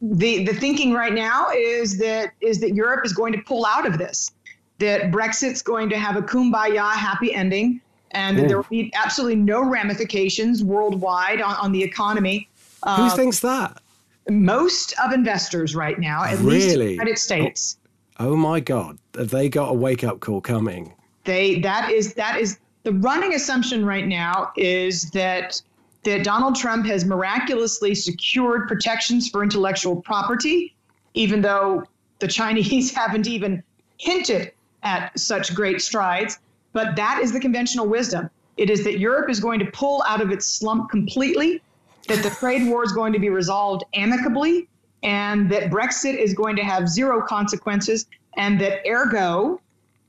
the 0.01 0.45
the 0.45 0.55
thinking 0.55 0.93
right 0.93 1.13
now 1.13 1.51
is 1.51 1.99
that 1.99 2.33
is 2.41 2.61
that 2.61 2.75
Europe 2.75 3.05
is 3.05 3.13
going 3.13 3.33
to 3.33 3.41
pull 3.41 3.67
out 3.67 3.87
of 3.87 3.99
this. 3.99 4.33
That 4.79 5.11
Brexit's 5.11 5.63
going 5.63 5.89
to 5.91 5.99
have 5.99 6.17
a 6.17 6.23
kumbaya 6.23 6.93
happy 6.93 7.35
ending 7.35 7.81
and 8.13 8.39
Ooh. 8.39 8.49
there 8.49 8.57
will 8.57 8.67
be 8.71 8.93
absolutely 8.95 9.37
no 9.37 9.63
ramifications 9.63 10.65
worldwide 10.65 11.41
on, 11.41 11.55
on 11.57 11.73
the 11.73 11.83
economy. 11.83 12.49
Uh, 12.83 13.09
Who 13.09 13.17
thinks 13.17 13.41
that? 13.41 13.81
Most 14.29 14.95
of 15.03 15.13
investors 15.13 15.77
right 15.77 15.99
now, 15.99 16.25
at 16.25 16.39
really? 16.39 16.55
least 16.55 16.75
in 16.75 16.81
the 16.81 16.91
United 16.93 17.19
States. 17.19 17.79
Oh, 18.19 18.31
oh 18.31 18.37
my 18.37 18.61
God, 18.61 18.99
have 19.17 19.31
they 19.31 19.49
got 19.49 19.71
a 19.71 19.75
wake 19.75 20.03
up 20.05 20.21
call 20.21 20.41
coming? 20.41 20.95
They 21.25 21.61
that 21.61 21.91
is 21.91 22.15
that 22.15 22.41
is 22.41 22.59
the 22.83 22.93
running 22.93 23.35
assumption 23.35 23.85
right 23.85 24.07
now 24.07 24.53
is 24.57 25.11
that 25.11 25.61
that 26.05 26.23
Donald 26.23 26.55
Trump 26.55 26.87
has 26.87 27.05
miraculously 27.05 27.95
secured 27.95 28.69
protections 28.69 29.29
for 29.29 29.43
intellectual 29.43 29.97
property, 29.97 30.75
even 31.15 31.43
though 31.43 31.83
the 32.21 32.29
Chinese 32.29 32.95
haven't 32.95 33.27
even 33.27 33.63
hinted 33.99 34.53
at 34.83 35.19
such 35.19 35.55
great 35.55 35.83
strides. 35.83 36.39
But 36.73 36.95
that 36.97 37.21
is 37.23 37.33
the 37.33 37.41
conventional 37.41 37.87
wisdom. 37.87 38.31
It 38.57 38.71
is 38.71 38.85
that 38.85 38.99
Europe 38.99 39.29
is 39.29 39.41
going 39.41 39.59
to 39.59 39.67
pull 39.73 40.03
out 40.07 40.21
of 40.21 40.31
its 40.31 40.47
slump 40.47 40.91
completely, 40.91 41.61
that 42.09 42.23
the 42.23 42.31
trade 42.31 42.67
war 42.67 42.85
is 42.85 42.93
going 42.93 43.13
to 43.13 43.19
be 43.19 43.29
resolved 43.29 43.85
amicably, 43.95 44.69
and 45.03 45.51
that 45.51 45.71
Brexit 45.71 46.17
is 46.17 46.35
going 46.35 46.57
to 46.57 46.65
have 46.65 46.89
zero 46.89 47.23
consequences, 47.27 48.07
and 48.37 48.61
that 48.61 48.81
ergo, 48.87 49.61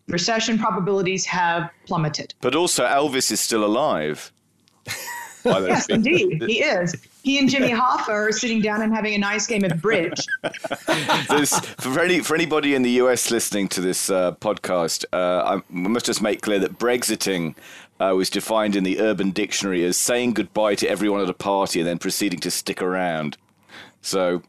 recession 0.08 0.58
probabilities 0.58 1.26
have 1.26 1.70
plummeted. 1.86 2.34
But 2.42 2.56
also, 2.56 2.86
Elvis 2.86 3.32
is 3.32 3.40
still 3.40 3.66
alive. 3.66 4.32
yes, 5.46 5.88
indeed, 5.88 6.44
he 6.46 6.62
is. 6.62 6.96
He 7.24 7.40
and 7.40 7.50
Jimmy 7.50 7.70
Hoffa 7.74 8.10
are 8.10 8.32
sitting 8.32 8.62
down 8.62 8.82
and 8.82 8.94
having 8.94 9.14
a 9.14 9.18
nice 9.18 9.48
game 9.48 9.64
of 9.64 9.82
bridge. 9.82 10.26
for, 11.80 12.00
any, 12.00 12.22
for 12.22 12.36
anybody 12.36 12.76
in 12.76 12.84
the 12.84 12.92
US 12.92 13.32
listening 13.32 13.68
to 13.70 13.82
this 13.82 14.10
uh, 14.10 14.34
podcast, 14.34 15.06
uh, 15.14 15.60
I 15.60 15.62
must 15.70 16.06
just 16.06 16.22
make 16.22 16.42
clear 16.42 16.60
that 16.60 16.80
Brexiting 16.80 17.56
uh, 18.00 18.14
was 18.16 18.30
defined 18.30 18.76
in 18.76 18.84
the 18.84 19.00
Urban 19.00 19.32
Dictionary 19.32 19.84
as 19.84 19.98
saying 19.98 20.34
goodbye 20.34 20.76
to 20.76 20.88
everyone 20.88 21.22
at 21.22 21.30
a 21.30 21.34
party 21.34 21.80
and 21.80 21.88
then 21.88 21.98
proceeding 21.98 22.40
to 22.40 22.52
stick 22.52 22.82
around. 22.82 23.38
So. 24.02 24.42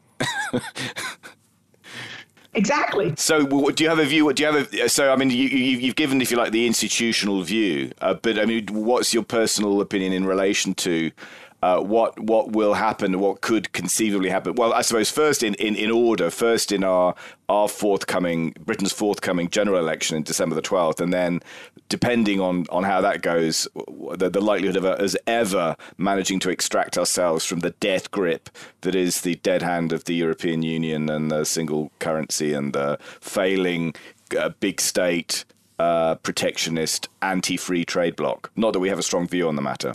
Exactly. 2.53 3.13
So, 3.15 3.45
do 3.71 3.83
you 3.83 3.89
have 3.89 3.99
a 3.99 4.05
view? 4.05 4.33
Do 4.33 4.43
you 4.43 4.51
have 4.51 4.73
a? 4.73 4.89
So, 4.89 5.11
I 5.13 5.15
mean, 5.15 5.29
you, 5.29 5.87
have 5.87 5.95
given, 5.95 6.19
if 6.19 6.31
you 6.31 6.37
like, 6.37 6.51
the 6.51 6.65
institutional 6.65 7.43
view, 7.43 7.91
uh, 8.01 8.15
but 8.15 8.39
I 8.39 8.45
mean, 8.45 8.65
what's 8.71 9.13
your 9.13 9.23
personal 9.23 9.81
opinion 9.81 10.13
in 10.13 10.25
relation 10.25 10.73
to 10.75 11.11
uh, 11.61 11.79
what 11.79 12.19
what 12.19 12.51
will 12.51 12.73
happen, 12.73 13.19
what 13.19 13.41
could 13.41 13.71
conceivably 13.73 14.29
happen. 14.29 14.55
Well, 14.55 14.73
I 14.73 14.81
suppose 14.81 15.09
first 15.11 15.43
in, 15.43 15.53
in, 15.55 15.75
in 15.75 15.91
order, 15.91 16.29
first 16.29 16.71
in 16.71 16.83
our 16.83 17.15
our 17.47 17.67
forthcoming 17.67 18.55
Britain's 18.59 18.93
forthcoming 18.93 19.49
general 19.49 19.79
election 19.79 20.17
in 20.17 20.23
December 20.23 20.55
the 20.55 20.61
twelfth, 20.61 21.01
and 21.01 21.13
then 21.13 21.41
depending 21.89 22.39
on, 22.39 22.65
on 22.69 22.83
how 22.83 23.01
that 23.01 23.21
goes, 23.21 23.67
the, 24.15 24.29
the 24.29 24.41
likelihood 24.41 24.75
of 24.75 24.85
us 24.85 25.15
ever 25.25 25.75
managing 25.97 26.39
to 26.39 26.49
extract 26.49 26.97
ourselves 26.97 27.45
from 27.45 27.61
the 27.61 27.71
death 27.79 28.11
grip 28.11 28.49
that 28.81 28.95
is 28.95 29.21
the 29.21 29.35
dead 29.35 29.61
hand 29.61 29.91
of 29.91 30.03
the 30.03 30.13
European 30.13 30.61
Union 30.61 31.09
and 31.09 31.31
the 31.31 31.43
single 31.43 31.91
currency 31.99 32.53
and 32.53 32.73
the 32.73 32.97
failing 33.19 33.93
uh, 34.37 34.49
big 34.59 34.79
state. 34.79 35.45
Uh, 35.79 36.15
protectionist, 36.15 37.07
anti-free 37.21 37.85
trade 37.85 38.13
bloc. 38.17 38.51
Not 38.57 38.73
that 38.73 38.81
we 38.81 38.89
have 38.89 38.99
a 38.99 39.01
strong 39.01 39.29
view 39.29 39.47
on 39.47 39.55
the 39.55 39.61
matter. 39.61 39.93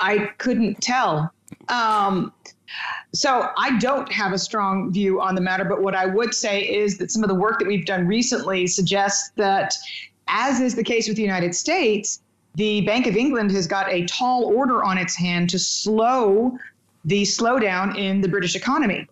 I 0.00 0.30
couldn't 0.38 0.80
tell. 0.80 1.32
Um, 1.68 2.32
so 3.12 3.48
I 3.56 3.78
don't 3.78 4.10
have 4.12 4.32
a 4.32 4.38
strong 4.38 4.92
view 4.92 5.20
on 5.20 5.34
the 5.34 5.40
matter, 5.40 5.64
but 5.64 5.82
what 5.82 5.94
I 5.94 6.06
would 6.06 6.34
say 6.34 6.62
is 6.62 6.98
that 6.98 7.10
some 7.10 7.22
of 7.22 7.28
the 7.28 7.34
work 7.34 7.58
that 7.58 7.68
we've 7.68 7.86
done 7.86 8.06
recently 8.06 8.66
suggests 8.66 9.30
that, 9.36 9.74
as 10.28 10.60
is 10.60 10.74
the 10.74 10.84
case 10.84 11.08
with 11.08 11.16
the 11.16 11.22
United 11.22 11.54
States, 11.54 12.20
the 12.54 12.80
Bank 12.82 13.06
of 13.06 13.16
England 13.16 13.50
has 13.52 13.66
got 13.66 13.88
a 13.92 14.04
tall 14.06 14.44
order 14.44 14.82
on 14.84 14.98
its 14.98 15.14
hand 15.14 15.50
to 15.50 15.58
slow 15.58 16.56
the 17.04 17.22
slowdown 17.22 17.96
in 17.96 18.20
the 18.20 18.28
British 18.28 18.54
economy. 18.54 19.06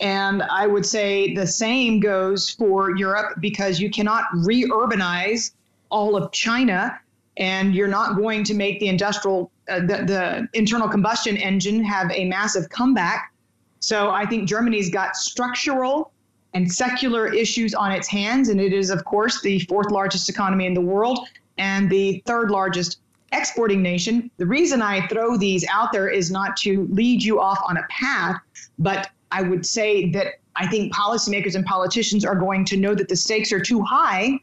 And 0.00 0.42
I 0.42 0.66
would 0.66 0.86
say 0.86 1.34
the 1.34 1.46
same 1.46 1.98
goes 1.98 2.50
for 2.50 2.96
Europe 2.96 3.38
because 3.40 3.80
you 3.80 3.90
cannot 3.90 4.24
re 4.32 4.64
urbanize 4.64 5.52
all 5.90 6.16
of 6.16 6.30
China 6.30 6.98
and 7.36 7.74
you're 7.74 7.88
not 7.88 8.16
going 8.16 8.44
to 8.44 8.54
make 8.54 8.80
the 8.80 8.88
industrial 8.88 9.50
uh, 9.68 9.80
the, 9.80 10.04
the 10.04 10.48
internal 10.54 10.88
combustion 10.88 11.36
engine 11.36 11.82
have 11.84 12.10
a 12.12 12.24
massive 12.24 12.68
comeback. 12.70 13.32
So 13.80 14.10
I 14.10 14.26
think 14.26 14.48
Germany's 14.48 14.90
got 14.90 15.16
structural 15.16 16.12
and 16.54 16.70
secular 16.70 17.32
issues 17.32 17.74
on 17.74 17.92
its 17.92 18.08
hands, 18.08 18.48
and 18.48 18.60
it 18.60 18.72
is, 18.72 18.90
of 18.90 19.04
course, 19.04 19.42
the 19.42 19.60
fourth 19.60 19.90
largest 19.90 20.28
economy 20.28 20.66
in 20.66 20.74
the 20.74 20.80
world 20.80 21.28
and 21.58 21.90
the 21.90 22.22
third 22.26 22.50
largest 22.50 23.00
exporting 23.32 23.82
nation. 23.82 24.30
The 24.38 24.46
reason 24.46 24.80
I 24.80 25.06
throw 25.08 25.36
these 25.36 25.66
out 25.70 25.92
there 25.92 26.08
is 26.08 26.30
not 26.30 26.56
to 26.58 26.88
lead 26.90 27.22
you 27.22 27.40
off 27.40 27.60
on 27.68 27.76
a 27.76 27.82
path, 27.90 28.36
but 28.78 29.10
I 29.30 29.42
would 29.42 29.66
say 29.66 30.10
that 30.12 30.34
I 30.56 30.66
think 30.66 30.92
policymakers 30.94 31.54
and 31.54 31.64
politicians 31.64 32.24
are 32.24 32.34
going 32.34 32.64
to 32.66 32.76
know 32.76 32.94
that 32.94 33.08
the 33.08 33.16
stakes 33.16 33.52
are 33.52 33.60
too 33.60 33.82
high 33.82 34.40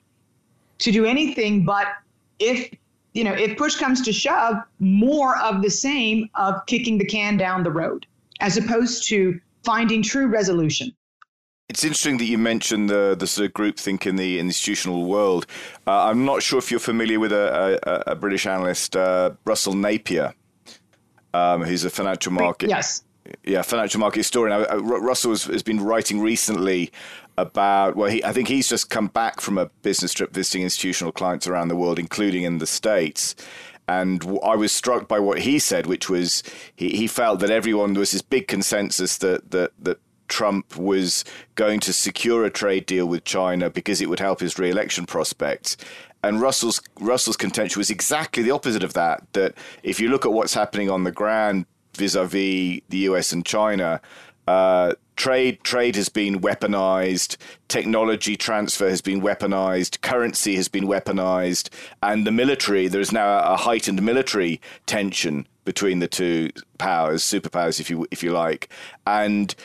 to 0.78 0.92
do 0.92 1.06
anything 1.06 1.66
but 1.66 1.88
if 2.40 2.70
you 3.16 3.24
know 3.24 3.34
if 3.34 3.58
push 3.58 3.76
comes 3.76 4.02
to 4.02 4.14
shove 4.14 4.58
more 4.80 5.38
of 5.40 5.62
the 5.64 5.70
same 5.70 6.30
of 6.36 6.64
kicking 6.68 6.98
the 6.98 7.06
can 7.06 7.38
down 7.38 7.64
the 7.64 7.72
road 7.72 8.06
as 8.42 8.58
opposed 8.58 9.08
to 9.08 9.40
finding 9.64 10.04
true 10.04 10.28
resolution 10.28 10.94
it's 11.68 11.84
interesting 11.84 12.18
that 12.18 12.26
you 12.26 12.38
mentioned 12.38 12.90
the 12.90 13.16
the 13.18 13.26
sort 13.26 13.48
of 13.48 13.54
groupthink 13.54 14.06
in 14.06 14.18
the 14.18 14.40
institutional 14.40 15.06
world. 15.06 15.48
Uh, 15.88 16.04
I'm 16.04 16.24
not 16.24 16.44
sure 16.44 16.60
if 16.60 16.70
you're 16.70 16.80
familiar 16.80 17.20
with 17.20 17.32
a, 17.32 17.80
a, 17.84 18.12
a 18.12 18.16
British 18.16 18.46
analyst, 18.46 18.96
uh, 18.96 19.32
Russell 19.46 19.74
Napier, 19.74 20.36
um, 21.34 21.64
who's 21.64 21.84
a 21.84 21.90
financial 21.90 22.34
market. 22.34 22.70
Yes. 22.70 23.04
Yeah, 23.44 23.62
financial 23.64 24.00
market 24.00 24.20
historian. 24.20 24.66
Uh, 24.70 24.78
Russell 24.78 25.32
has, 25.32 25.46
has, 25.46 25.64
been 25.64 25.80
writing 25.80 26.22
recently 26.22 26.92
about 27.38 27.96
well, 27.96 28.10
he, 28.10 28.24
I 28.24 28.32
think 28.32 28.48
he's 28.48 28.70
just 28.70 28.90
come 28.90 29.08
back 29.08 29.42
from 29.42 29.58
a 29.58 29.68
business 29.82 30.14
trip 30.14 30.32
visiting 30.32 30.62
institutional 30.62 31.12
clients 31.12 31.48
around 31.48 31.70
the 31.70 31.76
world, 31.76 31.98
including 31.98 32.44
in 32.44 32.60
the 32.60 32.68
states. 32.68 33.36
And 33.88 34.24
I 34.44 34.56
was 34.56 34.72
struck 34.72 35.08
by 35.08 35.20
what 35.20 35.42
he 35.42 35.60
said, 35.60 35.86
which 35.86 36.10
was 36.10 36.44
he, 36.76 36.90
he 36.90 37.08
felt 37.08 37.40
that 37.40 37.52
everyone 37.52 37.94
there 37.94 38.00
was 38.00 38.12
this 38.12 38.22
big 38.22 38.48
consensus 38.48 39.18
that 39.20 39.52
that 39.52 39.72
that 39.80 40.00
Trump 40.28 40.76
was 40.76 41.24
going 41.56 41.80
to 41.82 41.94
secure 41.94 42.46
a 42.46 42.50
trade 42.50 42.86
deal 42.86 43.08
with 43.08 43.24
China 43.26 43.70
because 43.70 44.02
it 44.02 44.10
would 44.10 44.20
help 44.20 44.40
his 44.40 44.58
re-election 44.58 45.06
prospects. 45.06 45.78
And 46.24 46.42
Russell's 46.42 46.82
Russell's 47.00 47.38
contention 47.38 47.80
was 47.80 47.90
exactly 47.90 48.42
the 48.42 48.52
opposite 48.52 48.84
of 48.84 48.94
that. 48.94 49.22
That 49.34 49.56
if 49.84 50.00
you 50.00 50.10
look 50.10 50.26
at 50.26 50.32
what's 50.32 50.56
happening 50.56 50.90
on 50.90 51.04
the 51.04 51.12
ground 51.12 51.66
vis-a-vis 51.96 52.82
the 52.90 52.98
US 53.10 53.32
and 53.32 53.46
China, 53.46 54.02
uh, 54.48 54.94
trade 55.16 55.64
trade 55.64 55.96
has 55.96 56.10
been 56.10 56.42
weaponized, 56.42 57.38
technology 57.68 58.36
transfer 58.36 58.90
has 58.90 59.02
been 59.02 59.22
weaponized, 59.22 60.02
currency 60.02 60.56
has 60.56 60.68
been 60.68 60.86
weaponized, 60.86 61.70
and 62.04 62.28
the 62.28 62.32
military 62.32 62.88
there 62.88 63.02
is 63.02 63.12
now 63.12 63.40
a 63.40 63.58
heightened 63.58 64.02
military 64.02 64.62
tension 64.86 65.48
between 65.64 66.00
the 66.00 66.08
two 66.08 66.52
powers, 66.78 67.24
superpowers, 67.24 67.80
if 67.80 67.90
you 67.90 68.06
if 68.12 68.22
you 68.24 68.32
like, 68.32 68.70
and 69.08 69.56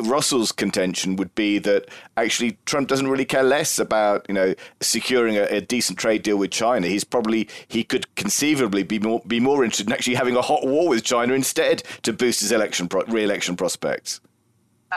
Russell's 0.00 0.52
contention 0.52 1.16
would 1.16 1.34
be 1.34 1.58
that 1.58 1.88
actually 2.16 2.58
Trump 2.66 2.88
doesn't 2.88 3.08
really 3.08 3.24
care 3.24 3.42
less 3.42 3.78
about 3.78 4.24
you 4.28 4.34
know 4.34 4.54
securing 4.80 5.36
a, 5.36 5.44
a, 5.44 5.60
decent 5.60 5.98
trade 5.98 6.22
deal 6.22 6.36
with 6.36 6.50
China. 6.50 6.86
He's 6.86 7.04
probably 7.04 7.48
he 7.68 7.84
could 7.84 8.12
conceivably 8.14 8.82
be 8.82 8.98
more 8.98 9.20
be 9.26 9.40
more 9.40 9.64
interested 9.64 9.86
in 9.86 9.92
actually 9.92 10.14
having 10.14 10.36
a 10.36 10.42
hot 10.42 10.66
war 10.66 10.88
with 10.88 11.04
China 11.04 11.34
instead 11.34 11.82
to 12.02 12.12
boost 12.12 12.40
his 12.40 12.52
election 12.52 12.88
pro- 12.88 13.04
re-election 13.04 13.56
prospects. 13.56 14.20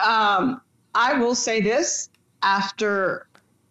Um, 0.04 0.60
I 0.94 1.18
will 1.18 1.34
say 1.34 1.60
this 1.60 2.08
after. 2.42 3.26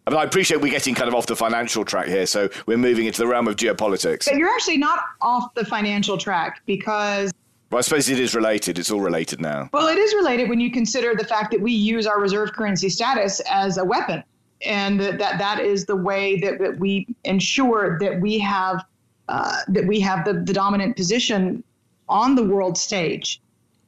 I, 0.06 0.10
mean, 0.10 0.18
I 0.18 0.24
appreciate 0.24 0.60
we're 0.60 0.72
getting 0.72 0.96
kind 0.96 1.06
of 1.06 1.14
off 1.14 1.26
the 1.26 1.36
financial 1.36 1.84
track 1.84 2.06
here, 2.06 2.26
so 2.26 2.48
we're 2.66 2.76
moving 2.76 3.06
into 3.06 3.20
the 3.20 3.26
realm 3.26 3.46
of 3.46 3.54
geopolitics. 3.54 4.24
But 4.24 4.36
you're 4.36 4.48
actually 4.48 4.78
not 4.78 4.98
off 5.20 5.54
the 5.54 5.64
financial 5.64 6.18
track 6.18 6.60
because 6.66 7.32
well, 7.72 7.78
I 7.78 7.80
suppose 7.80 8.10
it 8.10 8.20
is 8.20 8.34
related. 8.34 8.78
It's 8.78 8.90
all 8.90 9.00
related 9.00 9.40
now. 9.40 9.70
Well, 9.72 9.88
it 9.88 9.96
is 9.96 10.12
related 10.14 10.50
when 10.50 10.60
you 10.60 10.70
consider 10.70 11.14
the 11.14 11.24
fact 11.24 11.50
that 11.52 11.60
we 11.62 11.72
use 11.72 12.06
our 12.06 12.20
reserve 12.20 12.52
currency 12.52 12.90
status 12.90 13.40
as 13.50 13.78
a 13.78 13.84
weapon, 13.84 14.22
and 14.60 15.00
that 15.00 15.18
that 15.18 15.58
is 15.58 15.86
the 15.86 15.96
way 15.96 16.38
that, 16.40 16.58
that 16.58 16.78
we 16.78 17.06
ensure 17.24 17.98
that 17.98 18.20
we 18.20 18.38
have 18.40 18.84
uh, 19.30 19.60
that 19.68 19.86
we 19.86 20.00
have 20.00 20.26
the, 20.26 20.34
the 20.34 20.52
dominant 20.52 20.96
position 20.96 21.64
on 22.10 22.34
the 22.34 22.44
world 22.44 22.76
stage. 22.76 23.40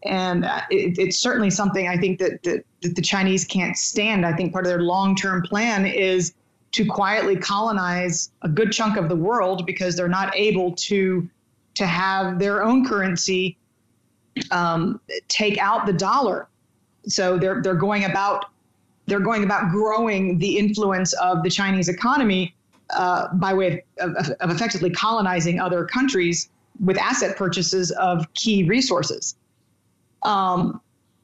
And 0.07 0.47
uh, 0.47 0.63
it, 0.71 0.99
it's 0.99 1.19
certainly 1.19 1.51
something 1.51 1.87
I 1.87 1.99
think 1.99 2.19
that, 2.21 2.43
that, 2.45 2.65
that 2.81 2.97
the 2.97 3.03
Chinese 3.03 3.45
can't 3.45 3.77
stand. 3.77 4.25
I 4.25 4.33
think 4.33 4.55
part 4.55 4.65
of 4.65 4.71
their 4.71 4.81
long 4.81 5.15
term 5.15 5.43
plan 5.43 5.85
is 5.85 6.33
to 6.73 6.87
quietly 6.87 7.37
colonize 7.37 8.31
a 8.41 8.49
good 8.49 8.73
chunk 8.73 8.97
of 8.97 9.11
the 9.11 9.17
world 9.17 9.67
because 9.67 9.95
they're 9.95 10.09
not 10.09 10.35
able 10.35 10.73
to 10.73 11.29
to 11.75 11.87
have 11.87 12.39
their 12.39 12.65
own 12.65 12.87
currency 12.87 13.59
um, 14.51 15.01
take 15.29 15.59
out 15.59 15.87
the 15.87 15.93
dollar. 15.93 16.49
So 17.07 17.39
they're 17.39 17.63
they're 17.63 17.75
going 17.75 18.05
about 18.05 18.47
they're 19.07 19.21
going 19.21 19.45
about 19.45 19.71
growing 19.71 20.39
the 20.39 20.59
influence 20.59 21.13
of 21.15 21.43
the 21.43 21.51
Chinese 21.51 21.89
economy 21.89 22.55
uh, 22.91 23.29
by 23.35 23.53
way 23.53 23.85
of, 23.99 24.15
of, 24.17 24.31
of, 24.41 24.51
effectively 24.51 24.91
colonizing 24.91 25.61
other 25.61 25.85
countries 25.85 26.49
with 26.85 26.99
asset 26.99 27.37
purchases 27.37 27.91
of 27.93 28.33
key 28.35 28.65
resources. 28.65 29.37
Um, 30.23 30.81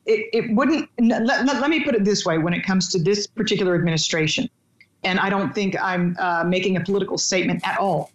it, 0.07 0.29
it 0.33 0.55
wouldn't, 0.55 0.89
let, 0.99 1.25
let, 1.25 1.45
let, 1.61 1.71
me 1.71 1.85
put 1.85 1.95
it 1.95 2.05
this 2.05 2.25
way 2.25 2.39
when 2.39 2.53
it 2.55 2.65
comes 2.65 2.89
to 2.93 2.99
this 2.99 3.27
particular 3.27 3.75
administration, 3.75 4.49
and 5.05 5.19
I 5.19 5.31
don't 5.31 5.55
think 5.55 5.77
I'm 5.81 6.17
uh, 6.19 6.45
making 6.45 6.77
a 6.77 6.81
political 6.81 7.19
statement 7.19 7.67
at 7.67 7.79
all. 7.79 8.11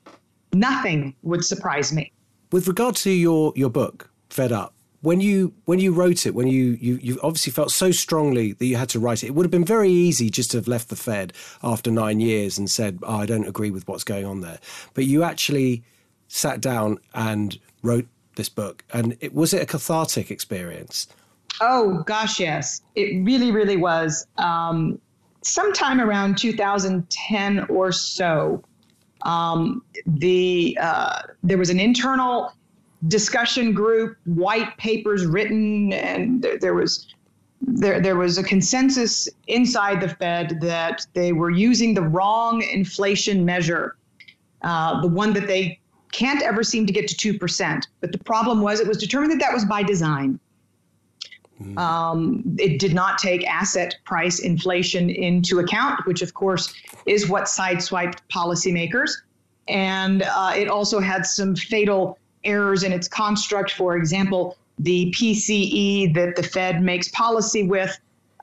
Nothing 0.53 1.15
would 1.23 1.43
surprise 1.43 1.93
me. 1.93 2.11
With 2.51 2.67
regard 2.67 2.95
to 2.97 3.11
your, 3.11 3.53
your 3.55 3.69
book, 3.69 4.09
Fed 4.29 4.51
Up, 4.51 4.73
when 5.05 5.21
you 5.21 5.53
when 5.65 5.79
you 5.79 5.93
wrote 5.93 6.25
it, 6.25 6.33
when 6.33 6.47
you, 6.47 6.77
you 6.81 6.95
you 6.95 7.19
obviously 7.21 7.51
felt 7.51 7.71
so 7.71 7.91
strongly 7.91 8.53
that 8.53 8.65
you 8.65 8.75
had 8.75 8.89
to 8.89 8.99
write 8.99 9.23
it, 9.23 9.27
it 9.27 9.35
would 9.35 9.45
have 9.45 9.51
been 9.51 9.63
very 9.63 9.91
easy 9.91 10.29
just 10.31 10.51
to 10.51 10.57
have 10.57 10.67
left 10.67 10.89
the 10.89 10.95
Fed 10.95 11.31
after 11.63 11.91
nine 11.91 12.19
years 12.19 12.57
and 12.57 12.69
said, 12.69 12.99
oh, 13.03 13.17
"I 13.17 13.25
don't 13.27 13.47
agree 13.47 13.69
with 13.69 13.87
what's 13.87 14.03
going 14.03 14.25
on 14.25 14.41
there." 14.41 14.59
But 14.95 15.05
you 15.05 15.23
actually 15.23 15.83
sat 16.27 16.59
down 16.59 16.97
and 17.13 17.59
wrote 17.83 18.07
this 18.35 18.49
book, 18.49 18.83
and 18.91 19.15
it 19.21 19.33
was 19.35 19.53
it 19.53 19.61
a 19.61 19.65
cathartic 19.67 20.31
experience? 20.31 21.07
Oh 21.61 22.03
gosh, 22.07 22.39
yes, 22.39 22.81
it 22.95 23.23
really, 23.23 23.51
really 23.51 23.77
was. 23.77 24.25
Um, 24.37 24.99
sometime 25.43 26.01
around 26.01 26.39
2010 26.39 27.65
or 27.69 27.91
so, 27.91 28.63
um, 29.21 29.83
the 30.07 30.75
uh, 30.81 31.21
there 31.43 31.59
was 31.59 31.69
an 31.69 31.79
internal 31.79 32.51
discussion 33.07 33.73
group, 33.73 34.17
white 34.25 34.77
papers 34.77 35.25
written, 35.25 35.93
and 35.93 36.41
there, 36.41 36.57
there 36.57 36.73
was 36.73 37.07
there, 37.61 37.99
there 37.99 38.15
was 38.15 38.37
a 38.37 38.43
consensus 38.43 39.27
inside 39.47 40.01
the 40.01 40.09
Fed 40.09 40.59
that 40.61 41.05
they 41.13 41.31
were 41.31 41.49
using 41.49 41.93
the 41.93 42.01
wrong 42.01 42.61
inflation 42.61 43.45
measure, 43.45 43.95
uh, 44.61 45.01
the 45.01 45.07
one 45.07 45.33
that 45.33 45.47
they 45.47 45.79
can't 46.11 46.41
ever 46.41 46.63
seem 46.63 46.85
to 46.85 46.93
get 46.93 47.07
to 47.07 47.33
2%. 47.33 47.83
But 48.01 48.11
the 48.11 48.17
problem 48.19 48.61
was 48.61 48.79
it 48.79 48.87
was 48.87 48.97
determined 48.97 49.31
that 49.33 49.39
that 49.39 49.53
was 49.53 49.65
by 49.65 49.83
design. 49.83 50.39
Mm. 51.61 51.77
Um, 51.77 52.57
it 52.59 52.79
did 52.79 52.93
not 52.93 53.17
take 53.17 53.47
asset 53.47 53.95
price 54.05 54.39
inflation 54.39 55.09
into 55.09 55.59
account, 55.59 56.05
which 56.05 56.21
of 56.21 56.33
course 56.33 56.73
is 57.05 57.29
what 57.29 57.43
sideswiped 57.43 58.19
policymakers. 58.33 59.11
And 59.67 60.23
uh, 60.23 60.53
it 60.55 60.67
also 60.67 60.99
had 60.99 61.25
some 61.25 61.55
fatal 61.55 62.19
errors 62.45 62.83
in 62.83 62.91
its 62.91 63.07
construct. 63.07 63.71
For 63.71 63.95
example, 63.95 64.57
the 64.79 65.11
PCE 65.11 66.13
that 66.13 66.35
the 66.35 66.43
Fed 66.43 66.81
makes 66.81 67.07
policy 67.09 67.63
with 67.63 67.97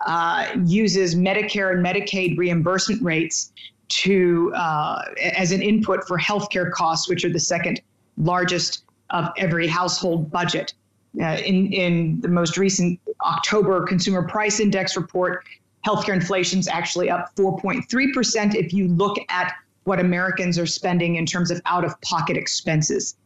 uh, 0.06 0.48
uses 0.64 1.14
Medicare 1.14 1.72
and 1.72 1.84
Medicaid 1.84 2.36
reimbursement 2.36 3.02
rates 3.02 3.52
to 3.88 4.52
uh, 4.54 5.02
as 5.34 5.52
an 5.52 5.62
input 5.62 6.06
for 6.06 6.18
healthcare 6.18 6.70
costs, 6.70 7.08
which 7.08 7.24
are 7.24 7.32
the 7.32 7.40
second 7.40 7.80
largest 8.16 8.84
of 9.10 9.28
every 9.36 9.66
household 9.66 10.30
budget. 10.30 10.74
Uh, 11.20 11.36
in 11.44 11.70
in 11.72 12.20
the 12.22 12.28
most 12.28 12.56
recent 12.56 12.98
October 13.24 13.84
Consumer 13.84 14.26
Price 14.26 14.60
Index 14.60 14.96
report, 14.96 15.44
healthcare 15.86 16.14
inflation 16.14 16.58
is 16.58 16.68
actually 16.68 17.10
up 17.10 17.36
4.3 17.36 18.12
percent. 18.14 18.54
If 18.54 18.72
you 18.72 18.88
look 18.88 19.18
at 19.28 19.52
what 19.84 19.98
Americans 19.98 20.58
are 20.58 20.66
spending 20.66 21.16
in 21.16 21.26
terms 21.26 21.50
of 21.50 21.60
out-of-pocket 21.66 22.36
expenses. 22.36 23.16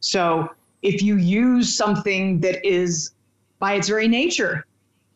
So 0.00 0.48
if 0.82 1.02
you 1.02 1.16
use 1.16 1.76
something 1.76 2.40
that 2.40 2.64
is 2.66 3.12
by 3.58 3.74
its 3.74 3.88
very 3.88 4.08
nature 4.08 4.66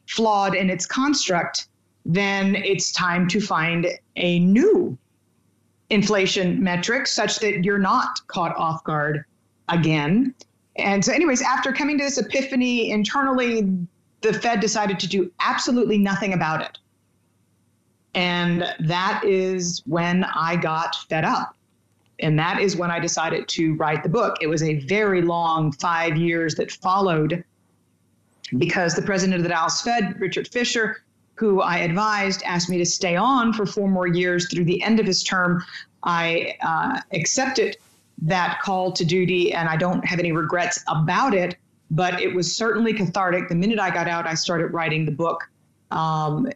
flawed 0.09 0.55
in 0.55 0.71
its 0.71 0.87
construct, 0.87 1.69
then 2.05 2.57
it's 2.57 2.91
time 2.93 3.29
to 3.29 3.41
find 3.41 3.87
a 4.17 4.41
new 4.41 4.99
inflation 5.91 6.63
metric 6.63 7.07
such 7.07 7.39
that 7.41 7.65
you're 7.65 7.79
not 7.79 8.27
caught 8.29 8.57
off 8.57 8.83
guard 8.85 9.25
again. 9.69 10.35
And 10.77 11.05
so, 11.05 11.13
anyways, 11.13 11.43
after 11.43 11.73
coming 11.73 11.99
to 11.99 12.05
this 12.05 12.19
epiphany 12.19 12.91
internally, 12.91 13.69
the 14.23 14.33
Fed 14.33 14.61
decided 14.61 14.99
to 15.01 15.09
do 15.09 15.31
absolutely 15.41 15.99
nothing 15.99 16.33
about 16.33 16.63
it. 16.63 16.79
And 18.15 18.65
that 18.81 19.23
is 19.25 19.83
when 19.87 20.25
I 20.25 20.57
got 20.57 20.97
fed 21.09 21.25
up 21.25 21.55
And 22.23 22.39
that 22.39 22.61
is 22.61 22.77
when 22.77 22.91
I 22.91 22.99
decided 22.99 23.49
to 23.49 23.75
write 23.75 24.03
the 24.03 24.09
book. 24.09 24.37
It 24.41 24.47
was 24.47 24.63
a 24.63 24.81
very 24.81 25.23
long 25.23 25.73
five 25.73 26.17
years 26.17 26.55
that 26.57 26.71
followed 26.71 27.45
because 28.59 28.95
the 28.95 29.03
president 29.03 29.37
of 29.37 29.43
the 29.43 29.49
Dallas 29.49 29.81
Fed, 29.81 30.21
Richard 30.21 30.49
Fisher, 30.49 31.03
who 31.35 31.61
I 31.63 31.79
advised, 31.79 32.43
asked 32.45 32.69
me 32.69 32.79
to 32.79 32.87
stay 32.87 33.17
on 33.17 33.53
for 33.53 33.65
four 33.65 33.89
more 33.89 34.07
years 34.07 34.49
through 34.51 34.65
the 34.65 34.83
end 34.83 35.01
of 35.01 35.07
his 35.07 35.23
term. 35.23 35.65
I 36.03 36.57
uh, 36.63 37.01
accepted 37.13 37.77
that 38.23 38.61
call 38.63 38.93
to 38.93 39.05
duty, 39.05 39.53
and 39.53 39.69
I 39.69 39.77
don't 39.77 40.05
have 40.05 40.19
any 40.19 40.33
regrets 40.33 40.83
about 40.89 41.35
it. 41.35 41.57
But 41.91 42.21
it 42.21 42.35
was 42.35 42.55
certainly 42.55 42.93
cathartic. 42.93 43.49
The 43.49 43.55
minute 43.55 43.81
I 43.81 43.91
got 43.91 44.07
out, 44.07 44.27
I 44.27 44.35
started 44.35 44.69
writing 44.69 45.07
the 45.07 45.13
book 45.13 45.51
um, 45.91 46.49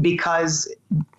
because 0.00 0.72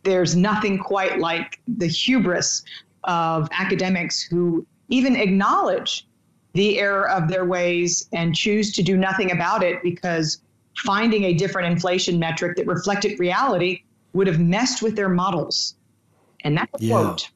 there's 0.04 0.36
nothing 0.36 0.78
quite 0.78 1.20
like 1.20 1.60
the 1.68 1.88
hubris 1.88 2.64
of 3.08 3.48
academics 3.52 4.22
who 4.22 4.66
even 4.90 5.16
acknowledge 5.16 6.08
the 6.54 6.80
error 6.80 7.10
of 7.10 7.28
their 7.28 7.46
ways 7.46 8.08
and 8.14 8.36
choose 8.36 8.72
to 8.74 8.84
do 8.84 8.98
nothing 8.98 9.32
about 9.32 9.64
it 9.64 9.82
because 9.84 10.42
finding 10.86 11.26
a 11.26 11.34
different 11.34 11.72
inflation 11.72 12.20
metric 12.20 12.56
that 12.58 12.68
reflected 12.68 13.20
reality 13.20 13.82
would 14.14 14.28
have 14.28 14.40
messed 14.40 14.82
with 14.82 14.96
their 14.96 15.10
models. 15.10 15.76
And 16.44 16.58
that's 16.58 16.82
a 16.82 16.86
yeah. 16.86 16.94
quote. 16.94 17.30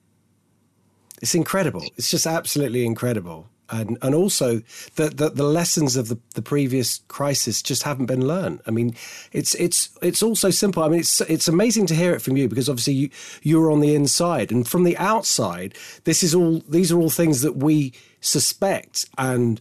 It's 1.21 1.35
incredible. 1.35 1.83
It's 1.97 2.09
just 2.09 2.25
absolutely 2.25 2.85
incredible. 2.85 3.47
And, 3.73 3.97
and 4.01 4.13
also 4.13 4.61
that 4.95 5.15
the, 5.17 5.29
the 5.29 5.45
lessons 5.45 5.95
of 5.95 6.09
the, 6.09 6.19
the 6.33 6.41
previous 6.41 6.99
crisis 7.07 7.61
just 7.61 7.83
haven't 7.83 8.07
been 8.07 8.27
learned. 8.27 8.59
I 8.67 8.71
mean, 8.71 8.95
it's 9.31 9.55
it's 9.55 9.97
it's 10.01 10.21
also 10.21 10.49
simple. 10.49 10.83
I 10.83 10.89
mean, 10.89 10.99
it's 10.99 11.21
it's 11.21 11.47
amazing 11.47 11.85
to 11.87 11.95
hear 11.95 12.13
it 12.13 12.21
from 12.21 12.35
you 12.35 12.49
because 12.49 12.67
obviously 12.67 12.93
you 12.93 13.09
you're 13.41 13.71
on 13.71 13.79
the 13.79 13.95
inside, 13.95 14.51
and 14.51 14.67
from 14.67 14.83
the 14.83 14.97
outside, 14.97 15.73
this 16.03 16.21
is 16.21 16.35
all 16.35 16.61
these 16.67 16.91
are 16.91 16.99
all 16.99 17.09
things 17.09 17.41
that 17.41 17.55
we 17.55 17.93
suspect 18.19 19.05
and 19.17 19.59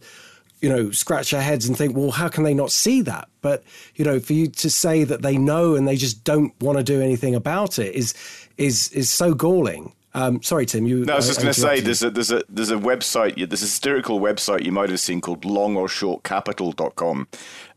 you 0.59 0.69
know 0.69 0.91
scratch 0.91 1.33
our 1.33 1.41
heads 1.41 1.67
and 1.67 1.77
think, 1.77 1.95
well, 1.95 2.11
how 2.11 2.27
can 2.27 2.43
they 2.43 2.53
not 2.53 2.71
see 2.71 3.01
that? 3.01 3.27
But 3.41 3.63
you 3.95 4.05
know, 4.05 4.19
for 4.19 4.33
you 4.33 4.47
to 4.47 4.69
say 4.69 5.03
that 5.03 5.21
they 5.21 5.37
know 5.37 5.75
and 5.75 5.87
they 5.87 5.95
just 5.95 6.23
don't 6.23 6.53
want 6.61 6.77
to 6.77 6.83
do 6.83 7.01
anything 7.01 7.35
about 7.35 7.79
it 7.79 7.95
is 7.95 8.13
is 8.57 8.89
is 8.91 9.11
so 9.11 9.33
galling. 9.33 9.93
Um, 10.13 10.41
sorry, 10.41 10.65
Tim. 10.65 10.85
You. 10.85 11.05
No, 11.05 11.13
I 11.13 11.15
was 11.17 11.27
just 11.27 11.39
going 11.41 11.53
to 11.53 11.59
say 11.59 11.79
there's 11.79 12.03
a 12.03 12.09
there's 12.09 12.31
a 12.31 12.43
there's 12.49 12.71
a 12.71 12.75
website 12.75 13.35
there's 13.47 13.61
a 13.61 13.67
satirical 13.67 14.19
website 14.19 14.65
you 14.65 14.71
might 14.71 14.89
have 14.89 14.99
seen 14.99 15.21
called 15.21 15.41
longorshortcapital.com, 15.43 17.27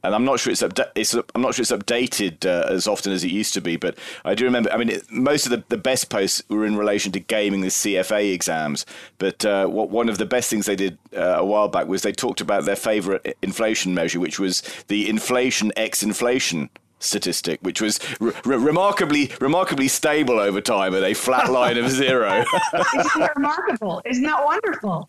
and 0.02 0.14
I'm 0.14 0.24
not 0.24 0.40
sure 0.40 0.50
it's 0.50 0.62
upda- 0.62 0.90
it's 0.96 1.14
I'm 1.14 1.42
not 1.42 1.54
sure 1.54 1.62
it's 1.62 1.70
updated 1.70 2.44
uh, 2.44 2.72
as 2.72 2.88
often 2.88 3.12
as 3.12 3.22
it 3.22 3.30
used 3.30 3.54
to 3.54 3.60
be, 3.60 3.76
but 3.76 3.96
I 4.24 4.34
do 4.34 4.44
remember. 4.44 4.72
I 4.72 4.76
mean, 4.78 4.88
it, 4.88 5.08
most 5.12 5.46
of 5.46 5.50
the, 5.50 5.62
the 5.68 5.76
best 5.76 6.10
posts 6.10 6.42
were 6.48 6.66
in 6.66 6.76
relation 6.76 7.12
to 7.12 7.20
gaming 7.20 7.60
the 7.60 7.68
CFA 7.68 8.32
exams, 8.32 8.84
but 9.18 9.44
uh, 9.44 9.66
what 9.66 9.90
one 9.90 10.08
of 10.08 10.18
the 10.18 10.26
best 10.26 10.50
things 10.50 10.66
they 10.66 10.76
did 10.76 10.98
uh, 11.16 11.36
a 11.38 11.44
while 11.44 11.68
back 11.68 11.86
was 11.86 12.02
they 12.02 12.12
talked 12.12 12.40
about 12.40 12.64
their 12.64 12.76
favorite 12.76 13.36
inflation 13.42 13.94
measure, 13.94 14.18
which 14.18 14.40
was 14.40 14.62
the 14.88 15.08
inflation 15.08 15.72
x 15.76 16.02
inflation 16.02 16.68
statistic, 17.04 17.60
which 17.62 17.80
was 17.80 18.00
re- 18.20 18.32
remarkably 18.44 19.30
remarkably 19.40 19.88
stable 19.88 20.38
over 20.38 20.60
time 20.60 20.94
at 20.94 21.02
a 21.02 21.14
flat 21.14 21.50
line 21.50 21.76
of 21.76 21.90
zero. 21.90 22.44
Isn't 22.74 23.20
that 23.20 23.32
remarkable? 23.36 24.02
Isn't 24.04 24.24
that 24.24 24.44
wonderful? 24.44 25.08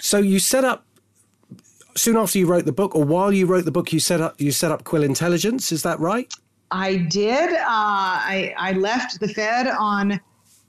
So 0.00 0.18
you 0.18 0.38
set 0.38 0.64
up 0.64 0.84
soon 1.96 2.16
after 2.16 2.38
you 2.38 2.46
wrote 2.46 2.64
the 2.64 2.72
book, 2.72 2.94
or 2.94 3.04
while 3.04 3.32
you 3.32 3.46
wrote 3.46 3.64
the 3.64 3.70
book, 3.70 3.92
you 3.92 4.00
set 4.00 4.20
up 4.20 4.40
you 4.40 4.52
set 4.52 4.70
up 4.70 4.84
Quill 4.84 5.02
Intelligence. 5.02 5.72
Is 5.72 5.82
that 5.82 5.98
right? 6.00 6.32
I 6.70 6.96
did. 6.96 7.52
Uh, 7.52 7.64
I 7.66 8.54
I 8.58 8.72
left 8.72 9.20
the 9.20 9.28
Fed 9.28 9.68
on 9.68 10.20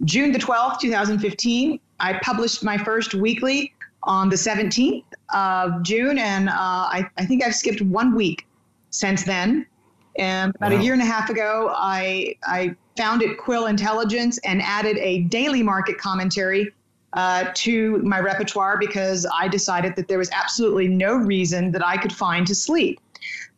June 0.03 0.31
the 0.31 0.39
twelfth, 0.39 0.81
two 0.81 0.91
thousand 0.91 1.19
fifteen. 1.19 1.79
I 1.99 2.19
published 2.21 2.63
my 2.63 2.77
first 2.77 3.13
weekly 3.13 3.73
on 4.03 4.29
the 4.29 4.37
seventeenth 4.37 5.05
of 5.33 5.81
June, 5.83 6.17
and 6.17 6.49
uh, 6.49 6.53
I 6.97 7.07
I 7.17 7.25
think 7.25 7.43
I've 7.43 7.55
skipped 7.55 7.81
one 7.81 8.13
week 8.15 8.47
since 8.91 9.23
then. 9.23 9.65
And 10.17 10.55
about 10.55 10.71
wow. 10.71 10.79
a 10.79 10.81
year 10.81 10.93
and 10.93 11.01
a 11.01 11.05
half 11.05 11.29
ago, 11.29 11.73
I, 11.75 12.35
I 12.43 12.75
founded 12.95 13.37
Quill 13.37 13.65
Intelligence 13.65 14.37
and 14.39 14.61
added 14.61 14.97
a 14.97 15.21
daily 15.23 15.61
market 15.61 15.97
commentary 15.97 16.71
uh, 17.13 17.45
to 17.53 17.97
my 17.99 18.19
repertoire 18.19 18.77
because 18.77 19.25
I 19.33 19.47
decided 19.47 19.95
that 19.95 20.07
there 20.07 20.17
was 20.17 20.29
absolutely 20.31 20.87
no 20.87 21.15
reason 21.15 21.71
that 21.71 21.85
I 21.85 21.97
could 21.97 22.13
find 22.13 22.45
to 22.47 22.55
sleep. 22.55 22.99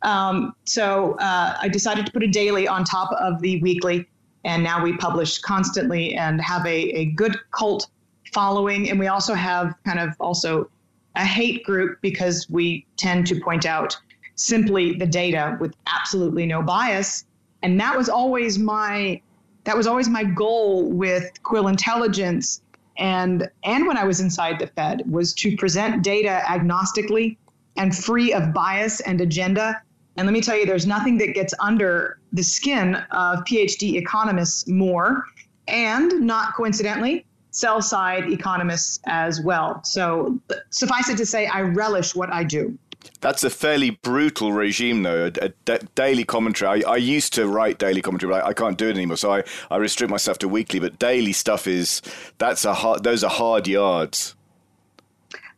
Um, 0.03 0.55
so 0.63 1.13
uh, 1.19 1.57
I 1.59 1.67
decided 1.67 2.05
to 2.05 2.11
put 2.11 2.23
a 2.23 2.27
daily 2.27 2.67
on 2.67 2.83
top 2.83 3.11
of 3.13 3.41
the 3.41 3.59
weekly, 3.61 4.07
and 4.43 4.63
now 4.63 4.83
we 4.83 4.95
publish 4.97 5.39
constantly 5.39 6.13
and 6.13 6.39
have 6.41 6.65
a, 6.65 6.77
a 6.95 7.05
good 7.05 7.35
cult 7.51 7.87
following. 8.33 8.89
And 8.89 8.99
we 8.99 9.07
also 9.07 9.33
have 9.33 9.73
kind 9.85 9.99
of 9.99 10.09
also 10.19 10.69
a 11.15 11.25
hate 11.25 11.63
group 11.63 11.99
because 12.01 12.47
we 12.49 12.85
tend 12.95 13.25
to 13.27 13.39
point 13.41 13.65
out 13.65 13.97
simply 14.37 14.93
the 14.93 15.05
data 15.05 15.57
with 15.59 15.75
absolutely 15.87 16.45
no 16.45 16.61
bias. 16.61 17.25
And 17.61 17.79
that 17.81 17.97
was 17.97 18.07
always 18.07 18.57
my 18.57 19.21
that 19.65 19.75
was 19.75 19.85
always 19.85 20.07
my 20.07 20.23
goal 20.23 20.89
with 20.89 21.43
Quill 21.43 21.67
Intelligence 21.67 22.61
and 22.97 23.49
and 23.63 23.85
when 23.87 23.97
I 23.97 24.05
was 24.05 24.19
inside 24.19 24.59
the 24.59 24.67
Fed 24.67 25.03
was 25.09 25.33
to 25.35 25.55
present 25.57 26.03
data 26.03 26.41
agnostically 26.45 27.37
and 27.75 27.95
free 27.95 28.33
of 28.33 28.53
bias 28.53 29.01
and 29.01 29.21
agenda. 29.21 29.81
And 30.15 30.25
let 30.25 30.33
me 30.33 30.41
tell 30.41 30.57
you, 30.57 30.65
there's 30.65 30.87
nothing 30.87 31.17
that 31.19 31.35
gets 31.35 31.53
under 31.59 32.19
the 32.33 32.43
skin 32.43 32.95
of 33.11 33.39
PhD 33.45 33.93
economists 33.93 34.67
more, 34.67 35.23
and 35.67 36.21
not 36.21 36.55
coincidentally, 36.55 37.25
sell 37.51 37.83
side 37.83 38.31
economists 38.31 38.99
as 39.05 39.41
well. 39.41 39.83
So 39.83 40.39
suffice 40.71 41.09
it 41.09 41.17
to 41.17 41.25
say, 41.25 41.45
I 41.45 41.61
relish 41.61 42.15
what 42.15 42.33
I 42.33 42.43
do. 42.43 42.77
That's 43.21 43.43
a 43.43 43.49
fairly 43.49 43.91
brutal 43.91 44.51
regime, 44.51 45.03
though. 45.03 45.31
A, 45.41 45.79
daily 45.95 46.23
commentary. 46.23 46.83
I, 46.83 46.91
I, 46.91 46.95
used 46.97 47.33
to 47.33 47.47
write 47.47 47.79
daily 47.79 48.01
commentary, 48.01 48.31
but 48.31 48.43
I, 48.43 48.49
I, 48.49 48.53
can't 48.53 48.77
do 48.77 48.89
it 48.89 48.95
anymore. 48.95 49.17
So 49.17 49.33
I, 49.33 49.43
I 49.71 49.77
restrict 49.77 50.11
myself 50.11 50.37
to 50.39 50.47
weekly. 50.47 50.79
But 50.79 50.99
daily 50.99 51.33
stuff 51.33 51.67
is 51.67 52.01
that's 52.37 52.65
a 52.65 52.73
hard. 52.73 53.03
Those 53.03 53.23
are 53.23 53.29
hard 53.29 53.67
yards. 53.67 54.35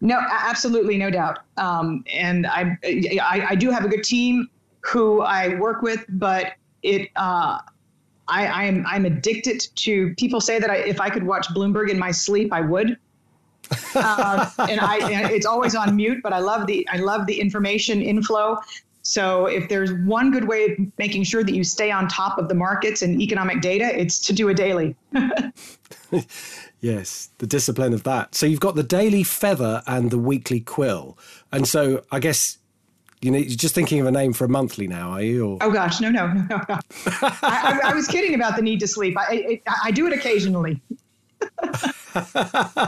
No, 0.01 0.21
absolutely, 0.29 0.97
no 0.97 1.09
doubt. 1.09 1.39
Um, 1.57 2.05
and 2.11 2.47
I, 2.47 2.77
I, 2.83 3.47
I 3.49 3.55
do 3.55 3.69
have 3.69 3.83
a 3.83 3.89
good 3.89 4.03
team 4.03 4.49
who 4.81 5.21
I 5.21 5.55
work 5.55 5.81
with, 5.81 6.05
but 6.09 6.53
it. 6.83 7.09
Uh, 7.15 7.59
I, 8.31 8.47
I'm 8.47 8.85
I'm 8.85 9.05
addicted 9.05 9.67
to. 9.75 10.13
People 10.15 10.39
say 10.39 10.59
that 10.59 10.69
I, 10.69 10.77
if 10.77 11.01
I 11.01 11.09
could 11.09 11.23
watch 11.23 11.47
Bloomberg 11.49 11.89
in 11.89 11.99
my 11.99 12.11
sleep, 12.11 12.53
I 12.53 12.61
would 12.61 12.97
uh, 13.95 14.49
and 14.59 14.79
I, 14.79 15.29
it's 15.31 15.45
always 15.45 15.75
on 15.75 15.95
mute. 15.95 16.21
But 16.23 16.33
I 16.33 16.39
love 16.39 16.67
the 16.67 16.87
I 16.89 16.97
love 16.97 17.25
the 17.25 17.39
information 17.39 18.01
inflow. 18.01 18.57
So 19.01 19.47
if 19.47 19.69
there's 19.69 19.91
one 19.93 20.29
good 20.31 20.47
way 20.47 20.65
of 20.65 20.77
making 20.97 21.23
sure 21.23 21.43
that 21.43 21.55
you 21.55 21.63
stay 21.63 21.89
on 21.89 22.07
top 22.07 22.37
of 22.37 22.47
the 22.47 22.53
markets 22.53 23.01
and 23.01 23.21
economic 23.21 23.61
data, 23.61 23.89
it's 23.99 24.19
to 24.19 24.33
do 24.33 24.49
a 24.49 24.53
daily. 24.53 24.95
yes, 26.81 27.29
the 27.39 27.47
discipline 27.47 27.93
of 27.93 28.03
that. 28.03 28.35
So 28.35 28.45
you've 28.45 28.59
got 28.59 28.75
the 28.75 28.83
daily 28.83 29.23
feather 29.23 29.81
and 29.87 30.11
the 30.11 30.19
weekly 30.19 30.59
quill, 30.59 31.17
and 31.51 31.67
so 31.67 32.03
I 32.11 32.19
guess 32.19 32.59
you 33.21 33.31
know, 33.31 33.37
you're 33.37 33.57
just 33.57 33.75
thinking 33.75 33.99
of 33.99 34.07
a 34.07 34.11
name 34.11 34.33
for 34.33 34.45
a 34.45 34.49
monthly 34.49 34.87
now, 34.87 35.11
are 35.11 35.21
you? 35.21 35.45
Or? 35.45 35.57
Oh 35.61 35.71
gosh, 35.71 35.99
no, 35.99 36.09
no, 36.09 36.27
no, 36.27 36.43
no. 36.49 36.59
I, 36.69 36.79
I, 37.43 37.79
I, 37.85 37.93
was 37.93 38.07
kidding 38.07 38.33
about 38.33 38.55
the 38.55 38.61
need 38.61 38.79
to 38.79 38.87
sleep. 38.87 39.17
I, 39.17 39.61
I, 39.67 39.75
I 39.85 39.91
do 39.91 40.07
it 40.07 40.13
occasionally. 40.13 40.81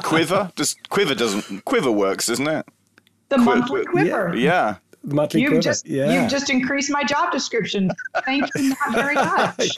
Quiver? 0.04 0.52
Just 0.56 0.90
quiver 0.90 1.16
doesn't 1.16 1.66
quiver 1.66 1.92
works, 1.92 2.28
doesn't 2.28 2.48
it? 2.48 2.66
The 3.30 3.38
Qu- 3.38 3.44
monthly 3.44 3.86
quiver. 3.86 4.36
Yeah. 4.36 4.78
The 5.04 5.16
monthly 5.16 5.42
you've 5.42 5.50
quiver. 5.50 5.62
just 5.62 5.88
yeah. 5.88 6.22
you've 6.22 6.30
just 6.30 6.50
increased 6.52 6.92
my 6.92 7.04
job 7.04 7.32
description. 7.32 7.90
Thank 8.24 8.48
you 8.56 8.70
not 8.70 8.94
very 8.94 9.16
much. 9.16 9.78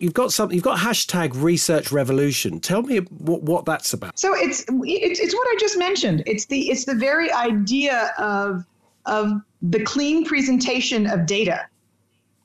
You've 0.00 0.14
got 0.14 0.32
something. 0.32 0.54
You've 0.54 0.64
got 0.64 0.78
hashtag 0.78 1.30
research 1.34 1.92
revolution. 1.92 2.58
Tell 2.58 2.82
me 2.82 2.98
what, 2.98 3.42
what 3.42 3.64
that's 3.66 3.92
about. 3.92 4.18
So 4.18 4.34
it's, 4.34 4.64
it's 4.68 5.20
it's 5.20 5.34
what 5.34 5.46
I 5.46 5.56
just 5.60 5.78
mentioned. 5.78 6.24
It's 6.26 6.46
the 6.46 6.70
it's 6.70 6.86
the 6.86 6.94
very 6.94 7.30
idea 7.32 8.12
of 8.18 8.64
of 9.06 9.42
the 9.62 9.84
clean 9.84 10.24
presentation 10.24 11.06
of 11.06 11.26
data. 11.26 11.66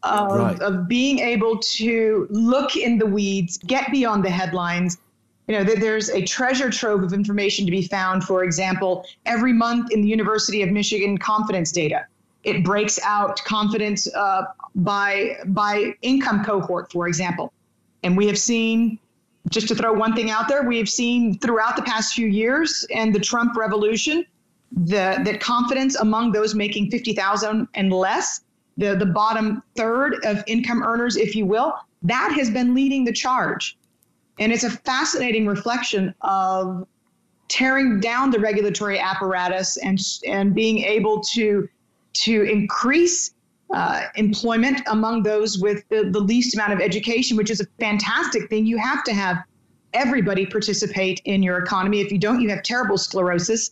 Of, 0.02 0.32
right. 0.32 0.62
of 0.62 0.88
being 0.88 1.20
able 1.20 1.60
to 1.60 2.26
look 2.30 2.78
in 2.78 3.00
the 3.00 3.06
weeds, 3.06 3.58
get 3.58 3.92
beyond 3.92 4.24
the 4.24 4.30
headlines, 4.30 4.98
you 5.50 5.58
know, 5.58 5.64
there's 5.64 6.10
a 6.12 6.24
treasure 6.24 6.70
trove 6.70 7.02
of 7.02 7.12
information 7.12 7.66
to 7.66 7.72
be 7.72 7.82
found. 7.82 8.24
For 8.24 8.44
example, 8.44 9.04
every 9.26 9.52
month 9.52 9.92
in 9.92 10.02
the 10.02 10.08
University 10.08 10.62
of 10.62 10.70
Michigan 10.70 11.18
confidence 11.18 11.72
data, 11.72 12.06
it 12.44 12.64
breaks 12.64 13.00
out 13.04 13.44
confidence 13.46 14.08
uh, 14.14 14.44
by 14.76 15.38
by 15.48 15.96
income 16.04 16.46
cohort, 16.46 16.92
for 16.92 17.08
example. 17.08 17.52
And 18.04 18.16
we 18.16 18.28
have 18.28 18.38
seen, 18.38 19.00
just 19.50 19.68
to 19.70 19.76
throw 19.76 19.92
one 19.92 20.14
thing 20.14 20.30
out 20.30 20.48
there, 20.48 20.62
we 20.68 20.78
have 20.78 20.88
seen 20.88 21.40
throughout 21.40 21.76
the 21.76 21.82
past 21.82 22.14
few 22.14 22.28
years 22.28 22.86
and 22.94 23.14
the 23.14 23.20
Trump 23.20 23.58
revolution, 23.58 24.28
the 24.72 25.20
that 25.26 25.40
confidence 25.42 25.96
among 25.96 26.32
those 26.32 26.54
making 26.54 26.92
fifty 26.92 27.14
thousand 27.14 27.68
and 27.74 27.92
less, 27.92 28.42
the 28.78 28.96
the 28.96 29.08
bottom 29.08 29.64
third 29.76 30.24
of 30.26 30.44
income 30.46 30.84
earners, 30.84 31.18
if 31.18 31.36
you 31.36 31.48
will, 31.48 31.74
that 32.04 32.32
has 32.38 32.52
been 32.52 32.76
leading 32.76 33.04
the 33.04 33.14
charge. 33.14 33.79
And 34.40 34.52
it's 34.52 34.64
a 34.64 34.70
fascinating 34.70 35.46
reflection 35.46 36.16
of 36.22 36.88
tearing 37.50 38.00
down 38.00 38.32
the 38.32 38.40
regulatory 38.40 39.00
apparatus 39.00 39.78
and 39.78 40.00
and 40.26 40.56
being 40.56 40.80
able 40.80 41.20
to 41.22 41.68
to 42.14 42.44
increase 42.44 43.34
uh, 43.74 44.04
employment 44.16 44.82
among 44.88 45.24
those 45.24 45.60
with 45.60 45.88
the, 45.90 46.10
the 46.10 46.20
least 46.20 46.56
amount 46.56 46.74
of 46.74 46.80
education, 46.80 47.38
which 47.38 47.52
is 47.52 47.62
a 47.62 47.66
fantastic 47.80 48.50
thing. 48.50 48.66
You 48.66 48.78
have 48.78 49.04
to 49.04 49.14
have 49.14 49.44
everybody 49.94 50.46
participate 50.46 51.22
in 51.26 51.44
your 51.44 51.60
economy. 51.60 52.02
If 52.02 52.12
you 52.12 52.18
don't, 52.18 52.42
you 52.42 52.50
have 52.50 52.64
terrible 52.64 52.98
sclerosis. 52.98 53.72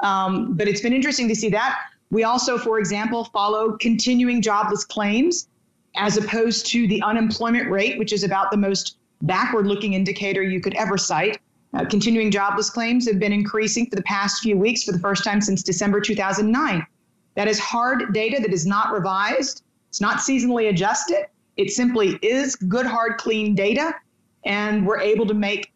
Um, 0.00 0.54
but 0.54 0.68
it's 0.68 0.80
been 0.80 0.92
interesting 0.92 1.28
to 1.28 1.34
see 1.34 1.48
that. 1.50 1.78
We 2.10 2.24
also, 2.24 2.58
for 2.58 2.78
example, 2.78 3.24
follow 3.24 3.76
continuing 3.78 4.42
jobless 4.42 4.84
claims 4.84 5.48
as 5.96 6.16
opposed 6.16 6.66
to 6.66 6.86
the 6.86 7.02
unemployment 7.02 7.70
rate, 7.70 7.98
which 7.98 8.12
is 8.12 8.22
about 8.24 8.50
the 8.50 8.56
most 8.56 8.96
backward 9.22 9.66
looking 9.66 9.94
indicator 9.94 10.42
you 10.42 10.60
could 10.60 10.74
ever 10.74 10.96
cite. 10.96 11.38
Uh, 11.74 11.84
continuing 11.84 12.30
jobless 12.30 12.70
claims 12.70 13.06
have 13.06 13.18
been 13.18 13.32
increasing 13.32 13.86
for 13.86 13.96
the 13.96 14.02
past 14.02 14.42
few 14.42 14.56
weeks 14.56 14.84
for 14.84 14.92
the 14.92 14.98
first 14.98 15.24
time 15.24 15.40
since 15.40 15.62
December 15.62 16.00
2009. 16.00 16.86
That 17.34 17.48
is 17.48 17.58
hard 17.58 18.14
data 18.14 18.40
that 18.40 18.52
is 18.52 18.66
not 18.66 18.92
revised, 18.92 19.62
it's 19.88 20.00
not 20.00 20.18
seasonally 20.18 20.68
adjusted. 20.68 21.26
It 21.56 21.70
simply 21.70 22.18
is 22.22 22.54
good, 22.56 22.86
hard, 22.86 23.18
clean 23.18 23.54
data. 23.54 23.94
And 24.44 24.86
we're 24.86 25.00
able 25.00 25.26
to 25.26 25.34
make 25.34 25.72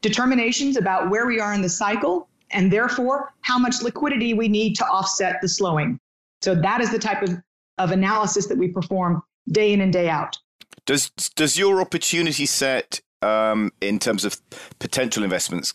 determinations 0.00 0.76
about 0.76 1.10
where 1.10 1.26
we 1.26 1.40
are 1.40 1.52
in 1.52 1.62
the 1.62 1.68
cycle 1.68 2.28
and 2.50 2.72
therefore 2.72 3.34
how 3.42 3.58
much 3.58 3.82
liquidity 3.82 4.34
we 4.34 4.48
need 4.48 4.74
to 4.76 4.86
offset 4.86 5.40
the 5.42 5.48
slowing. 5.48 6.00
So 6.42 6.54
that 6.54 6.80
is 6.80 6.90
the 6.90 6.98
type 6.98 7.22
of, 7.22 7.36
of 7.78 7.90
analysis 7.90 8.46
that 8.46 8.56
we 8.56 8.68
perform 8.68 9.22
day 9.50 9.72
in 9.72 9.80
and 9.80 9.92
day 9.92 10.08
out. 10.08 10.38
Does 10.84 11.10
does 11.10 11.58
your 11.58 11.80
opportunity 11.80 12.46
set 12.46 13.00
um, 13.22 13.72
in 13.80 13.98
terms 13.98 14.24
of 14.24 14.40
potential 14.78 15.24
investments 15.24 15.74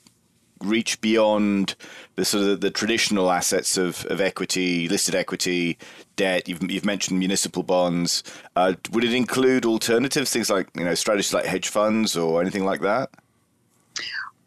reach 0.63 1.01
beyond 1.01 1.75
the 2.15 2.23
sort 2.23 2.43
of 2.43 2.61
the 2.61 2.69
traditional 2.69 3.31
assets 3.31 3.77
of, 3.77 4.05
of 4.05 4.21
equity, 4.21 4.87
listed 4.87 5.15
equity, 5.15 5.77
debt? 6.15 6.47
You've, 6.47 6.63
you've 6.71 6.85
mentioned 6.85 7.19
municipal 7.19 7.63
bonds. 7.63 8.23
Uh, 8.55 8.73
would 8.91 9.03
it 9.03 9.13
include 9.13 9.65
alternatives, 9.65 10.31
things 10.31 10.49
like 10.49 10.69
you 10.77 10.85
know 10.85 10.95
strategies 10.95 11.33
like 11.33 11.45
hedge 11.45 11.67
funds 11.67 12.15
or 12.15 12.41
anything 12.41 12.63
like 12.65 12.81
that? 12.81 13.09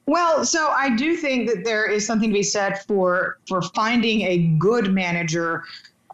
Well, 0.07 0.45
so 0.45 0.69
I 0.69 0.95
do 0.95 1.17
think 1.17 1.49
that 1.49 1.65
there 1.65 1.91
is 1.91 2.07
something 2.07 2.29
to 2.29 2.35
be 2.35 2.43
said 2.43 2.83
for 2.87 3.39
for 3.49 3.63
finding 3.63 4.23
a 4.23 4.39
good 4.59 4.93
manager 4.93 5.65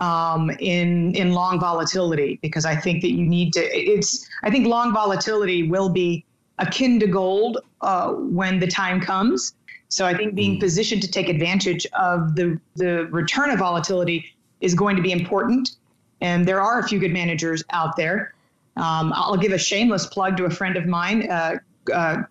um, 0.01 0.51
in 0.59 1.15
in 1.15 1.33
long 1.33 1.61
volatility 1.61 2.39
because 2.43 2.65
I 2.65 2.75
think 2.75 3.03
that 3.03 3.11
you 3.11 3.25
need 3.25 3.53
to. 3.53 3.61
It's 3.61 4.29
I 4.43 4.51
think 4.51 4.67
long 4.67 4.93
volatility 4.93 5.69
will 5.69 5.89
be 5.89 6.25
akin 6.59 6.99
to 7.01 7.07
gold 7.07 7.59
uh, 7.81 8.13
when 8.13 8.59
the 8.59 8.67
time 8.67 9.01
comes. 9.01 9.55
So 9.89 10.07
I 10.07 10.15
think 10.15 10.35
being 10.35 10.57
mm. 10.57 10.61
positioned 10.61 11.03
to 11.03 11.11
take 11.11 11.29
advantage 11.29 11.87
of 11.99 12.35
the 12.35 12.59
the 12.77 13.07
return 13.11 13.51
of 13.51 13.59
volatility 13.59 14.25
is 14.61 14.75
going 14.75 14.97
to 14.97 15.03
be 15.03 15.13
important. 15.13 15.77
And 16.21 16.47
there 16.47 16.61
are 16.61 16.79
a 16.79 16.87
few 16.87 16.99
good 16.99 17.13
managers 17.13 17.65
out 17.71 17.97
there. 17.97 18.35
Um, 18.77 19.13
I'll 19.15 19.37
give 19.37 19.53
a 19.53 19.59
shameless 19.59 20.07
plug 20.07 20.37
to 20.37 20.45
a 20.45 20.51
friend 20.51 20.77
of 20.77 20.87
mine, 20.87 21.31
uh, 21.31 21.57
uh, 21.93 22.23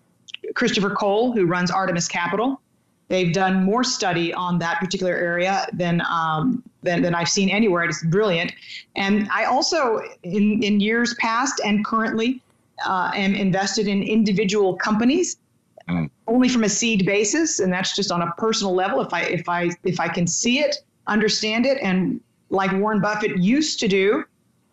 Christopher 0.54 0.90
Cole, 0.90 1.32
who 1.32 1.44
runs 1.44 1.70
Artemis 1.70 2.08
Capital. 2.08 2.60
They've 3.10 3.32
done 3.32 3.64
more 3.64 3.82
study 3.82 4.32
on 4.32 4.60
that 4.60 4.78
particular 4.78 5.12
area 5.12 5.66
than 5.72 6.00
um, 6.08 6.62
than, 6.82 7.02
than 7.02 7.12
I've 7.12 7.28
seen 7.28 7.50
anywhere. 7.50 7.82
It's 7.82 8.04
brilliant. 8.04 8.52
And 8.94 9.28
I 9.30 9.44
also, 9.44 10.00
in, 10.22 10.62
in 10.62 10.78
years 10.78 11.14
past 11.14 11.60
and 11.64 11.84
currently, 11.84 12.40
uh, 12.86 13.10
am 13.14 13.34
invested 13.34 13.88
in 13.88 14.04
individual 14.04 14.76
companies 14.76 15.38
mm. 15.88 16.08
only 16.28 16.48
from 16.48 16.62
a 16.62 16.68
seed 16.68 17.04
basis, 17.04 17.58
and 17.58 17.72
that's 17.72 17.96
just 17.96 18.12
on 18.12 18.22
a 18.22 18.32
personal 18.38 18.74
level. 18.74 19.00
If 19.00 19.12
I 19.12 19.22
if 19.22 19.48
I 19.48 19.70
if 19.82 19.98
I 19.98 20.06
can 20.06 20.28
see 20.28 20.60
it, 20.60 20.76
understand 21.08 21.66
it, 21.66 21.78
and 21.82 22.20
like 22.48 22.72
Warren 22.72 23.00
Buffett 23.00 23.38
used 23.38 23.80
to 23.80 23.88
do, 23.88 24.24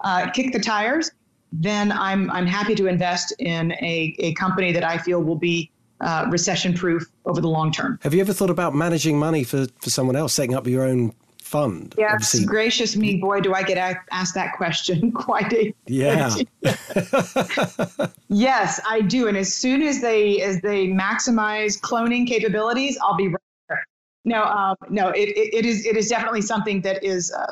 uh, 0.02 0.30
kick 0.30 0.54
the 0.54 0.60
tires 0.60 1.12
then 1.52 1.92
I'm 1.92 2.30
I'm 2.30 2.46
happy 2.46 2.76
to 2.76 2.88
invest 2.88 3.34
in 3.40 3.72
a, 3.74 4.16
a 4.20 4.34
company 4.34 4.72
that 4.74 4.84
I 4.84 4.98
feel 4.98 5.24
will 5.24 5.38
be 5.38 5.72
uh, 6.02 6.28
recession 6.30 6.74
proof 6.74 7.06
over 7.26 7.42
the 7.42 7.48
long 7.48 7.72
term. 7.72 8.00
Have 8.04 8.14
you 8.14 8.22
ever 8.22 8.34
thought 8.34 8.50
about 8.50 8.76
managing 8.76 9.18
money 9.18 9.44
for, 9.44 9.68
for 9.82 9.90
someone 9.90 10.16
else, 10.16 10.34
setting 10.34 10.56
up 10.56 10.68
your 10.68 10.84
own 10.84 11.14
fund? 11.42 11.96
Yes, 11.98 12.14
Obviously. 12.14 12.46
gracious 12.46 12.96
me, 12.96 13.18
boy, 13.18 13.42
do 13.42 13.54
I 13.54 13.64
get 13.64 13.98
asked 14.12 14.36
that 14.36 14.54
question 14.54 15.12
quite 15.14 15.52
a 15.54 15.74
yeah. 15.88 16.36
yes, 18.30 18.80
I 18.88 19.02
do, 19.02 19.28
and 19.28 19.38
as 19.38 19.54
soon 19.54 19.82
as 19.82 20.02
they 20.02 20.42
as 20.42 20.62
they 20.62 20.88
maximize 20.88 21.80
cloning 21.80 22.28
capabilities, 22.28 22.98
I'll 23.02 23.16
be 23.16 23.30
right 23.30 23.38
there. 23.70 23.86
No, 24.26 24.44
um, 24.44 24.76
no, 24.90 25.10
it, 25.10 25.30
it, 25.30 25.54
it 25.54 25.66
is 25.66 25.86
it 25.86 25.96
is 25.96 26.10
definitely 26.10 26.42
something 26.42 26.82
that 26.82 27.04
is 27.04 27.32
uh, 27.32 27.52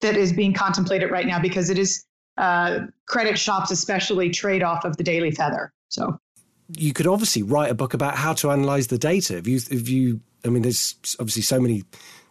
that 0.00 0.16
is 0.16 0.32
being 0.32 0.52
contemplated 0.54 1.10
right 1.10 1.26
now 1.26 1.40
because 1.40 1.68
it 1.68 1.78
is 1.78 2.04
uh, 2.38 2.80
credit 3.06 3.38
shops 3.38 3.70
especially 3.70 4.30
trade 4.30 4.62
off 4.62 4.84
of 4.84 4.96
the 4.96 5.04
Daily 5.04 5.30
Feather. 5.30 5.72
So 5.88 6.18
you 6.68 6.92
could 6.92 7.06
obviously 7.06 7.42
write 7.42 7.70
a 7.70 7.74
book 7.74 7.94
about 7.94 8.16
how 8.16 8.32
to 8.34 8.50
analyze 8.50 8.86
the 8.86 8.98
data. 8.98 9.36
If 9.36 9.46
you, 9.46 9.56
if 9.56 9.88
you, 9.88 10.20
I 10.44 10.48
mean, 10.48 10.62
there's 10.62 10.96
obviously 11.18 11.42
so 11.42 11.60
many 11.60 11.84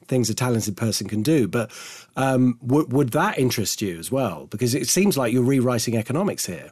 things 0.08 0.30
a 0.30 0.36
talented 0.36 0.76
person 0.76 1.08
can 1.08 1.24
do, 1.24 1.48
but 1.48 1.72
um, 2.16 2.58
w- 2.66 2.88
would 2.90 3.12
that 3.12 3.38
interest 3.40 3.82
you 3.82 3.98
as 3.98 4.12
well? 4.12 4.48
Because 4.48 4.76
it 4.76 4.88
seems 4.88 5.18
like 5.18 5.32
you're 5.32 5.44
rewriting 5.44 5.96
economics 5.98 6.46
here, 6.46 6.70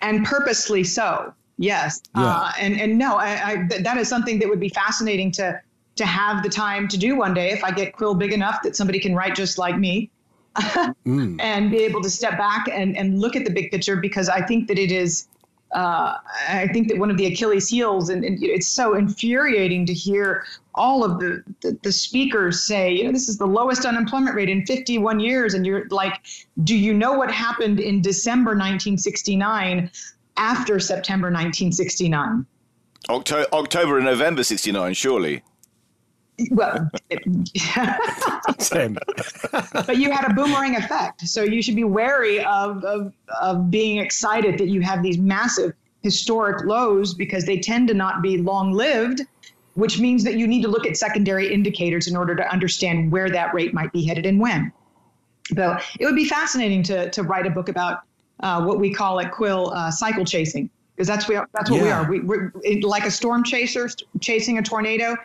and 0.00 0.24
purposely 0.24 0.84
so. 0.84 1.32
Yes, 1.58 2.02
yeah. 2.14 2.22
uh, 2.22 2.52
and 2.60 2.78
and 2.78 2.98
no, 2.98 3.16
I, 3.16 3.28
I, 3.28 3.68
that 3.80 3.96
is 3.96 4.08
something 4.08 4.38
that 4.40 4.48
would 4.48 4.60
be 4.60 4.68
fascinating 4.68 5.30
to 5.32 5.60
to 5.96 6.04
have 6.04 6.42
the 6.42 6.50
time 6.50 6.86
to 6.88 6.98
do 6.98 7.16
one 7.16 7.32
day 7.32 7.50
if 7.50 7.64
I 7.64 7.70
get 7.70 7.94
Quill 7.94 8.14
big 8.14 8.32
enough 8.32 8.62
that 8.62 8.76
somebody 8.76 8.98
can 8.98 9.14
write 9.14 9.34
just 9.34 9.56
like 9.56 9.78
me 9.78 10.10
mm. 10.56 11.40
and 11.40 11.70
be 11.70 11.78
able 11.78 12.02
to 12.02 12.10
step 12.10 12.36
back 12.36 12.66
and, 12.70 12.94
and 12.96 13.18
look 13.18 13.34
at 13.34 13.44
the 13.44 13.50
big 13.50 13.70
picture 13.70 13.96
because 13.96 14.28
I 14.28 14.42
think 14.42 14.68
that 14.68 14.78
it 14.78 14.92
is. 14.92 15.28
Uh, 15.76 16.16
I 16.48 16.68
think 16.68 16.88
that 16.88 16.96
one 16.96 17.10
of 17.10 17.18
the 17.18 17.26
Achilles 17.26 17.68
heels, 17.68 18.08
and, 18.08 18.24
and, 18.24 18.42
it's 18.42 18.66
so 18.66 18.94
infuriating 18.94 19.84
to 19.84 19.92
hear 19.92 20.46
all 20.74 21.04
of 21.04 21.20
the, 21.20 21.44
the, 21.60 21.78
the 21.82 21.92
speakers 21.92 22.62
say, 22.62 22.94
you 22.94 23.04
know, 23.04 23.12
this 23.12 23.28
is 23.28 23.36
the 23.36 23.46
lowest 23.46 23.84
unemployment 23.84 24.34
rate 24.34 24.48
in 24.48 24.64
51 24.64 25.20
years, 25.20 25.52
and 25.52 25.66
you're 25.66 25.86
like, 25.90 26.22
do 26.64 26.74
you 26.74 26.94
know 26.94 27.12
what 27.12 27.30
happened 27.30 27.78
in 27.78 28.00
December 28.00 28.52
1969 28.52 29.90
after 30.38 30.80
September 30.80 31.26
1969? 31.26 32.46
October, 33.10 33.46
October 33.52 33.96
and 33.98 34.06
November 34.06 34.42
69, 34.44 34.94
surely 34.94 35.42
well, 36.50 36.90
same. 38.58 38.98
but 39.52 39.96
you 39.96 40.10
had 40.10 40.30
a 40.30 40.34
boomerang 40.34 40.76
effect, 40.76 41.22
so 41.22 41.42
you 41.42 41.62
should 41.62 41.76
be 41.76 41.84
wary 41.84 42.44
of, 42.44 42.84
of 42.84 43.12
of 43.40 43.70
being 43.70 43.98
excited 43.98 44.58
that 44.58 44.68
you 44.68 44.80
have 44.80 45.02
these 45.02 45.18
massive 45.18 45.72
historic 46.02 46.64
lows 46.64 47.14
because 47.14 47.44
they 47.44 47.58
tend 47.58 47.88
to 47.88 47.94
not 47.94 48.22
be 48.22 48.38
long 48.38 48.72
lived, 48.72 49.22
which 49.74 49.98
means 49.98 50.22
that 50.24 50.36
you 50.36 50.46
need 50.46 50.62
to 50.62 50.68
look 50.68 50.86
at 50.86 50.96
secondary 50.96 51.52
indicators 51.52 52.06
in 52.06 52.16
order 52.16 52.34
to 52.36 52.48
understand 52.52 53.10
where 53.10 53.30
that 53.30 53.52
rate 53.54 53.74
might 53.74 53.92
be 53.92 54.04
headed 54.04 54.26
and 54.26 54.38
when. 54.38 54.72
So 55.54 55.76
it 55.98 56.04
would 56.04 56.16
be 56.16 56.26
fascinating 56.26 56.82
to 56.84 57.10
to 57.10 57.22
write 57.22 57.46
a 57.46 57.50
book 57.50 57.68
about 57.68 58.02
uh, 58.40 58.62
what 58.64 58.78
we 58.78 58.92
call 58.92 59.20
at 59.20 59.32
Quill 59.32 59.72
uh, 59.72 59.90
cycle 59.90 60.24
chasing 60.24 60.70
because 60.94 61.06
that's 61.06 61.28
we 61.28 61.36
are, 61.36 61.48
that's 61.52 61.70
what 61.70 61.78
yeah. 61.78 61.82
we 61.82 61.90
are. 61.90 62.10
We, 62.10 62.20
we're 62.20 62.52
like 62.82 63.04
a 63.04 63.10
storm 63.10 63.44
chaser 63.44 63.88
chasing 64.20 64.58
a 64.58 64.62
tornado 64.62 65.16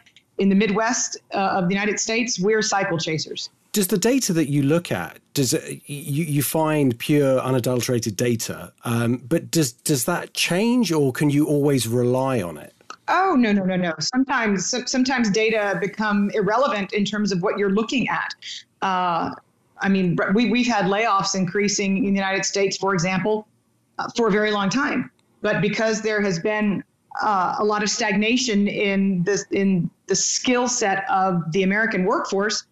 in 0.42 0.50
the 0.50 0.56
Midwest 0.56 1.18
uh, 1.36 1.38
of 1.38 1.68
the 1.70 1.76
United 1.76 2.00
States, 2.00 2.40
we're 2.40 2.64
cycle 2.64 2.98
chasers. 2.98 3.52
Does 3.74 3.88
the 3.88 3.98
data 3.98 4.34
that 4.34 4.50
you 4.50 4.64
look 4.64 4.92
at 4.92 5.20
does 5.36 5.54
it, 5.54 5.82
you, 5.86 6.26
you 6.26 6.42
find 6.42 6.98
pure 6.98 7.40
unadulterated 7.40 8.18
data, 8.18 8.74
um, 8.84 9.22
but 9.30 9.52
does 9.52 9.72
does 9.72 10.06
that 10.06 10.34
change, 10.34 10.92
or 10.92 11.14
can 11.14 11.30
you 11.30 11.46
always 11.46 11.88
rely 11.88 12.42
on 12.42 12.58
it? 12.58 12.74
Oh 13.08 13.36
no 13.38 13.54
no 13.54 13.64
no 13.64 13.76
no! 13.76 13.94
Sometimes 14.00 14.74
sometimes 14.88 15.30
data 15.30 15.78
become 15.80 16.32
irrelevant 16.34 16.92
in 16.92 17.06
terms 17.06 17.32
of 17.32 17.42
what 17.44 17.58
you're 17.58 17.76
looking 17.82 18.10
at. 18.10 18.34
Uh, 18.82 19.36
I 19.78 19.90
mean, 19.90 20.18
we 20.34 20.50
we've 20.50 20.68
had 20.68 20.86
layoffs 20.86 21.36
increasing 21.36 21.98
in 21.98 22.14
the 22.14 22.20
United 22.20 22.46
States, 22.46 22.76
for 22.76 22.94
example, 22.94 23.48
uh, 24.00 24.10
for 24.18 24.28
a 24.28 24.32
very 24.32 24.52
long 24.52 24.70
time. 24.70 25.12
But 25.42 25.62
because 25.62 26.02
there 26.02 26.20
has 26.22 26.40
been 26.40 26.84
uh, 27.22 27.56
a 27.60 27.64
lot 27.64 27.84
of 27.84 27.90
stagnation 27.90 28.68
in 28.68 29.24
this 29.24 29.46
in 29.52 29.90
the 30.08 30.16
skill 30.16 30.68
set 30.68 31.04
of 31.10 31.52
the 31.52 31.64
American 31.64 32.06
workforce, 32.06 32.64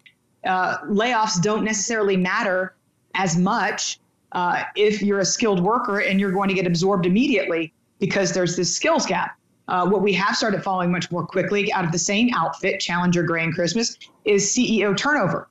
uh, 0.46 0.78
layoffs 0.86 1.40
don't 1.42 1.64
necessarily 1.64 2.16
matter 2.16 2.74
as 3.14 3.36
much 3.36 3.98
uh, 4.32 4.62
if 4.76 5.02
you're 5.02 5.20
a 5.20 5.24
skilled 5.24 5.60
worker 5.60 6.00
and 6.00 6.20
you're 6.20 6.32
going 6.32 6.48
to 6.48 6.54
get 6.54 6.66
absorbed 6.66 7.06
immediately 7.06 7.72
because 7.98 8.32
there's 8.32 8.56
this 8.56 8.74
skills 8.74 9.06
gap. 9.06 9.36
Uh, 9.68 9.86
what 9.86 10.02
we 10.02 10.12
have 10.12 10.36
started 10.36 10.62
following 10.62 10.90
much 10.90 11.10
more 11.12 11.24
quickly 11.24 11.72
out 11.72 11.84
of 11.84 11.92
the 11.92 11.98
same 11.98 12.28
outfit, 12.34 12.80
Challenger, 12.80 13.22
Gray, 13.22 13.44
and 13.44 13.54
Christmas, 13.54 13.96
is 14.24 14.44
CEO 14.52 14.96
turnover. 14.96 15.48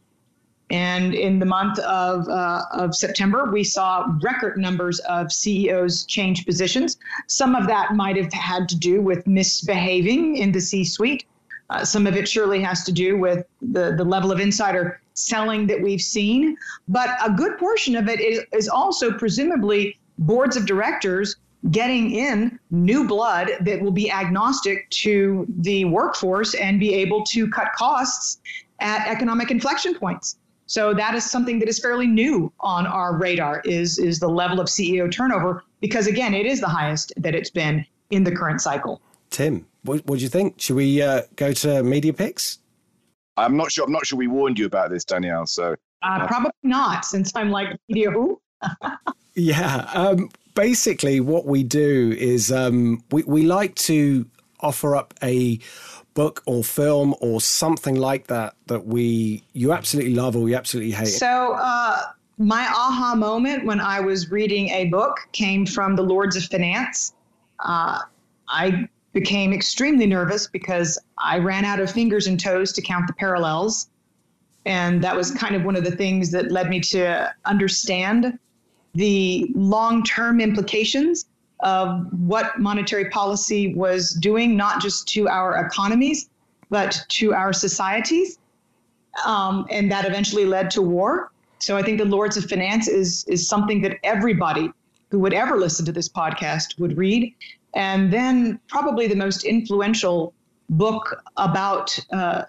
And 0.70 1.16
in 1.16 1.40
the 1.40 1.46
month 1.46 1.80
of, 1.80 2.28
uh, 2.28 2.62
of 2.72 2.96
September, 2.96 3.50
we 3.52 3.64
saw 3.64 4.06
record 4.22 4.58
numbers 4.58 5.00
of 5.00 5.32
CEOs 5.32 6.06
change 6.06 6.46
positions. 6.46 6.98
Some 7.28 7.56
of 7.56 7.66
that 7.68 7.96
might 7.96 8.18
have 8.18 8.32
had 8.32 8.70
to 8.70 8.78
do 8.78 9.02
with 9.02 9.26
misbehaving 9.26 10.38
in 10.38 10.52
the 10.52 10.62
C 10.62 10.84
suite. 10.84 11.26
Uh, 11.72 11.84
some 11.84 12.08
of 12.08 12.16
it 12.16 12.28
surely 12.28 12.62
has 12.62 12.84
to 12.84 12.92
do 12.92 13.18
with 13.18 13.46
the, 13.62 13.96
the 13.96 14.04
level 14.04 14.32
of 14.32 14.40
insider 14.40 15.02
selling 15.14 15.68
that 15.68 15.82
we've 15.82 16.02
seen, 16.02 16.56
but 16.88 17.10
a 17.24 17.32
good 17.32 17.58
portion 17.58 17.96
of 17.96 18.08
it 18.08 18.20
is, 18.20 18.42
is 18.54 18.70
also 18.70 19.12
presumably 19.12 19.98
boards 20.18 20.56
of 20.56 20.66
directors 20.66 21.36
getting 21.72 22.12
in 22.12 22.58
new 22.72 23.06
blood 23.06 23.52
that 23.62 23.82
will 23.82 23.92
be 23.92 24.10
agnostic 24.10 24.90
to 24.90 25.46
the 25.60 25.86
workforce 25.86 26.54
and 26.56 26.80
be 26.80 26.94
able 26.94 27.24
to 27.26 27.50
cut 27.50 27.68
costs 27.76 28.40
at 28.80 29.08
economic 29.08 29.52
inflection 29.52 29.94
points. 29.94 30.38
So 30.70 30.94
that 30.94 31.16
is 31.16 31.30
something 31.30 31.58
that 31.60 31.68
is 31.68 31.80
fairly 31.80 32.06
new 32.06 32.54
on 32.60 32.86
our 32.86 33.18
radar 33.18 33.62
is 33.66 33.98
is 33.98 34.20
the 34.20 34.30
level 34.30 34.60
of 34.60 34.68
CEO 34.68 35.12
turnover 35.12 35.64
because 35.82 36.06
again 36.06 36.36
it 36.36 36.46
is 36.46 36.62
the 36.62 36.68
highest 36.68 37.12
that 37.18 37.34
it's 37.34 37.50
been 37.50 37.84
in 38.12 38.24
the 38.24 38.32
current 38.32 38.62
cycle. 38.62 39.02
Tim, 39.32 39.66
what, 39.82 40.06
what 40.06 40.20
do 40.20 40.24
you 40.24 40.30
think? 40.30 40.62
Should 40.62 40.76
we 40.76 41.02
uh, 41.02 41.24
go 41.36 41.54
to 41.54 41.82
media 41.82 42.14
picks? 42.14 42.60
I'm 43.36 43.58
not 43.58 43.72
sure. 43.72 43.84
I'm 43.86 43.92
not 43.92 44.06
sure 44.06 44.20
we 44.20 44.28
warned 44.28 44.60
you 44.60 44.68
about 44.68 44.92
this, 44.92 45.04
Danielle. 45.04 45.48
So 45.48 45.76
uh, 46.04 46.28
probably 46.28 46.52
not, 46.62 47.04
since 47.04 47.32
I'm 47.36 47.50
like 47.50 47.76
media 47.88 48.12
who. 48.12 48.40
yeah. 49.34 49.90
Um, 49.96 50.30
basically, 50.54 51.20
what 51.20 51.48
we 51.48 51.64
do 51.64 52.16
is 52.16 52.52
um, 52.52 53.04
we 53.10 53.24
we 53.24 53.42
like 53.42 53.74
to 53.76 54.28
offer 54.60 54.96
up 54.96 55.16
a 55.24 55.60
book 56.20 56.44
or 56.46 56.62
film 56.66 57.16
or 57.22 57.40
something 57.40 57.96
like 57.96 58.28
that 58.28 58.54
that 58.68 58.86
we 58.86 59.42
you 59.54 59.72
absolutely 59.72 60.14
love 60.14 60.36
or 60.36 60.50
you 60.50 60.56
absolutely 60.56 60.92
hate. 60.92 61.08
So. 61.08 61.54
Uh, 61.54 62.02
my 62.42 62.66
aha 62.68 63.16
moment 63.16 63.66
when 63.66 63.82
I 63.82 64.00
was 64.00 64.32
reading 64.32 64.70
a 64.70 64.86
book 64.86 65.18
came 65.34 65.66
from 65.66 65.98
the 65.98 66.04
Lords 66.04 66.38
of 66.38 66.46
Finance. 66.46 67.14
Uh, 67.60 68.00
I 68.48 68.88
became 69.12 69.52
extremely 69.52 70.08
nervous 70.08 70.48
because 70.48 70.98
I 71.18 71.38
ran 71.40 71.66
out 71.66 71.82
of 71.82 71.92
fingers 71.92 72.28
and 72.28 72.40
toes 72.40 72.72
to 72.74 72.82
count 72.82 73.08
the 73.08 73.14
parallels. 73.14 73.90
And 74.66 75.04
that 75.04 75.16
was 75.18 75.32
kind 75.32 75.54
of 75.54 75.64
one 75.66 75.76
of 75.76 75.84
the 75.84 75.92
things 75.92 76.32
that 76.32 76.50
led 76.50 76.70
me 76.70 76.80
to 76.96 77.30
understand 77.44 78.40
the 78.94 79.52
long 79.54 80.04
term 80.04 80.40
implications 80.40 81.26
of 81.62 82.08
what 82.12 82.60
monetary 82.60 83.10
policy 83.10 83.74
was 83.74 84.12
doing, 84.12 84.56
not 84.56 84.82
just 84.82 85.08
to 85.10 85.28
our 85.28 85.66
economies, 85.66 86.30
but 86.70 87.04
to 87.10 87.34
our 87.34 87.52
societies. 87.52 88.40
Um, 89.26 89.66
and 89.70 89.92
that 89.92 90.06
eventually 90.06 90.46
led 90.46 90.72
to 90.72 90.82
war. 90.82 91.32
So 91.60 91.76
I 91.76 91.84
think 91.84 91.98
the 91.98 92.06
Lords 92.06 92.38
of 92.38 92.46
Finance 92.46 92.88
is, 92.88 93.26
is 93.28 93.48
something 93.48 93.82
that 93.82 93.98
everybody 94.04 94.72
who 95.12 95.20
would 95.20 95.34
ever 95.34 95.58
listen 95.58 95.86
to 95.86 95.92
this 95.92 96.08
podcast 96.08 96.80
would 96.80 96.98
read. 96.98 97.34
And 97.74 98.12
then, 98.12 98.60
probably 98.68 99.08
the 99.08 99.16
most 99.16 99.44
influential 99.44 100.34
book 100.70 101.22
about 101.38 102.00
uh, 102.12 102.44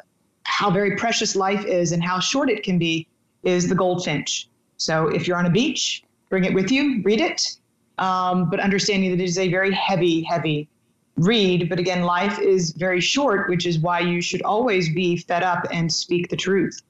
how 0.44 0.70
very 0.70 0.96
precious 0.96 1.34
life 1.34 1.64
is 1.64 1.92
and 1.92 2.02
how 2.02 2.20
short 2.20 2.48
it 2.48 2.62
can 2.62 2.78
be 2.78 3.06
is 3.42 3.68
The 3.68 3.74
Goldfinch. 3.74 4.48
So, 4.76 5.08
if 5.08 5.26
you're 5.26 5.36
on 5.36 5.46
a 5.46 5.50
beach, 5.50 6.04
bring 6.28 6.44
it 6.44 6.54
with 6.54 6.70
you, 6.70 7.02
read 7.02 7.20
it, 7.20 7.56
um, 8.01 8.51
but 8.51 8.59
understanding 8.59 9.11
that 9.11 9.22
it 9.22 9.24
is 9.24 9.38
a 9.38 9.48
very 9.48 9.72
heavy, 9.72 10.22
heavy 10.22 10.68
read. 11.16 11.68
But 11.68 11.78
again, 11.78 12.03
life 12.03 12.38
is 12.40 12.72
very 12.72 13.01
short, 13.01 13.48
which 13.48 13.66
is 13.66 13.78
why 13.78 14.01
you 14.01 14.20
should 14.20 14.42
always 14.42 14.92
be 14.92 15.16
fed 15.16 15.42
up 15.42 15.66
and 15.70 15.92
speak 15.92 16.28
the 16.28 16.36
truth. 16.36 16.80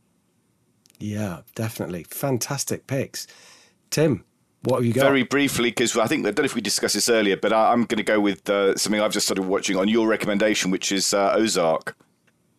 Yeah, 0.99 1.41
definitely. 1.55 2.05
Fantastic 2.05 2.87
picks. 2.87 3.27
Tim, 3.91 4.25
what 4.63 4.77
have 4.77 4.85
you 4.85 4.93
got? 4.93 5.05
Very 5.05 5.25
briefly, 5.25 5.71
because 5.71 5.97
I 5.97 6.07
think 6.07 6.27
I 6.27 6.31
don't 6.31 6.41
know 6.41 6.45
if 6.45 6.55
we 6.55 6.61
discussed 6.61 6.95
this 6.95 7.09
earlier, 7.09 7.37
but 7.37 7.53
I, 7.53 7.73
am 7.73 7.85
going 7.85 7.99
to 7.99 8.05
go 8.05 8.21
with 8.21 8.49
uh, 8.49 8.77
something 8.77 9.01
I've 9.01 9.13
just 9.13 9.27
started 9.27 9.43
watching 9.43 9.77
on 9.77 9.89
your 9.89 10.07
recommendation, 10.07 10.71
which 10.71 10.93
is 10.93 11.13
uh, 11.13 11.33
Ozark. 11.35 11.97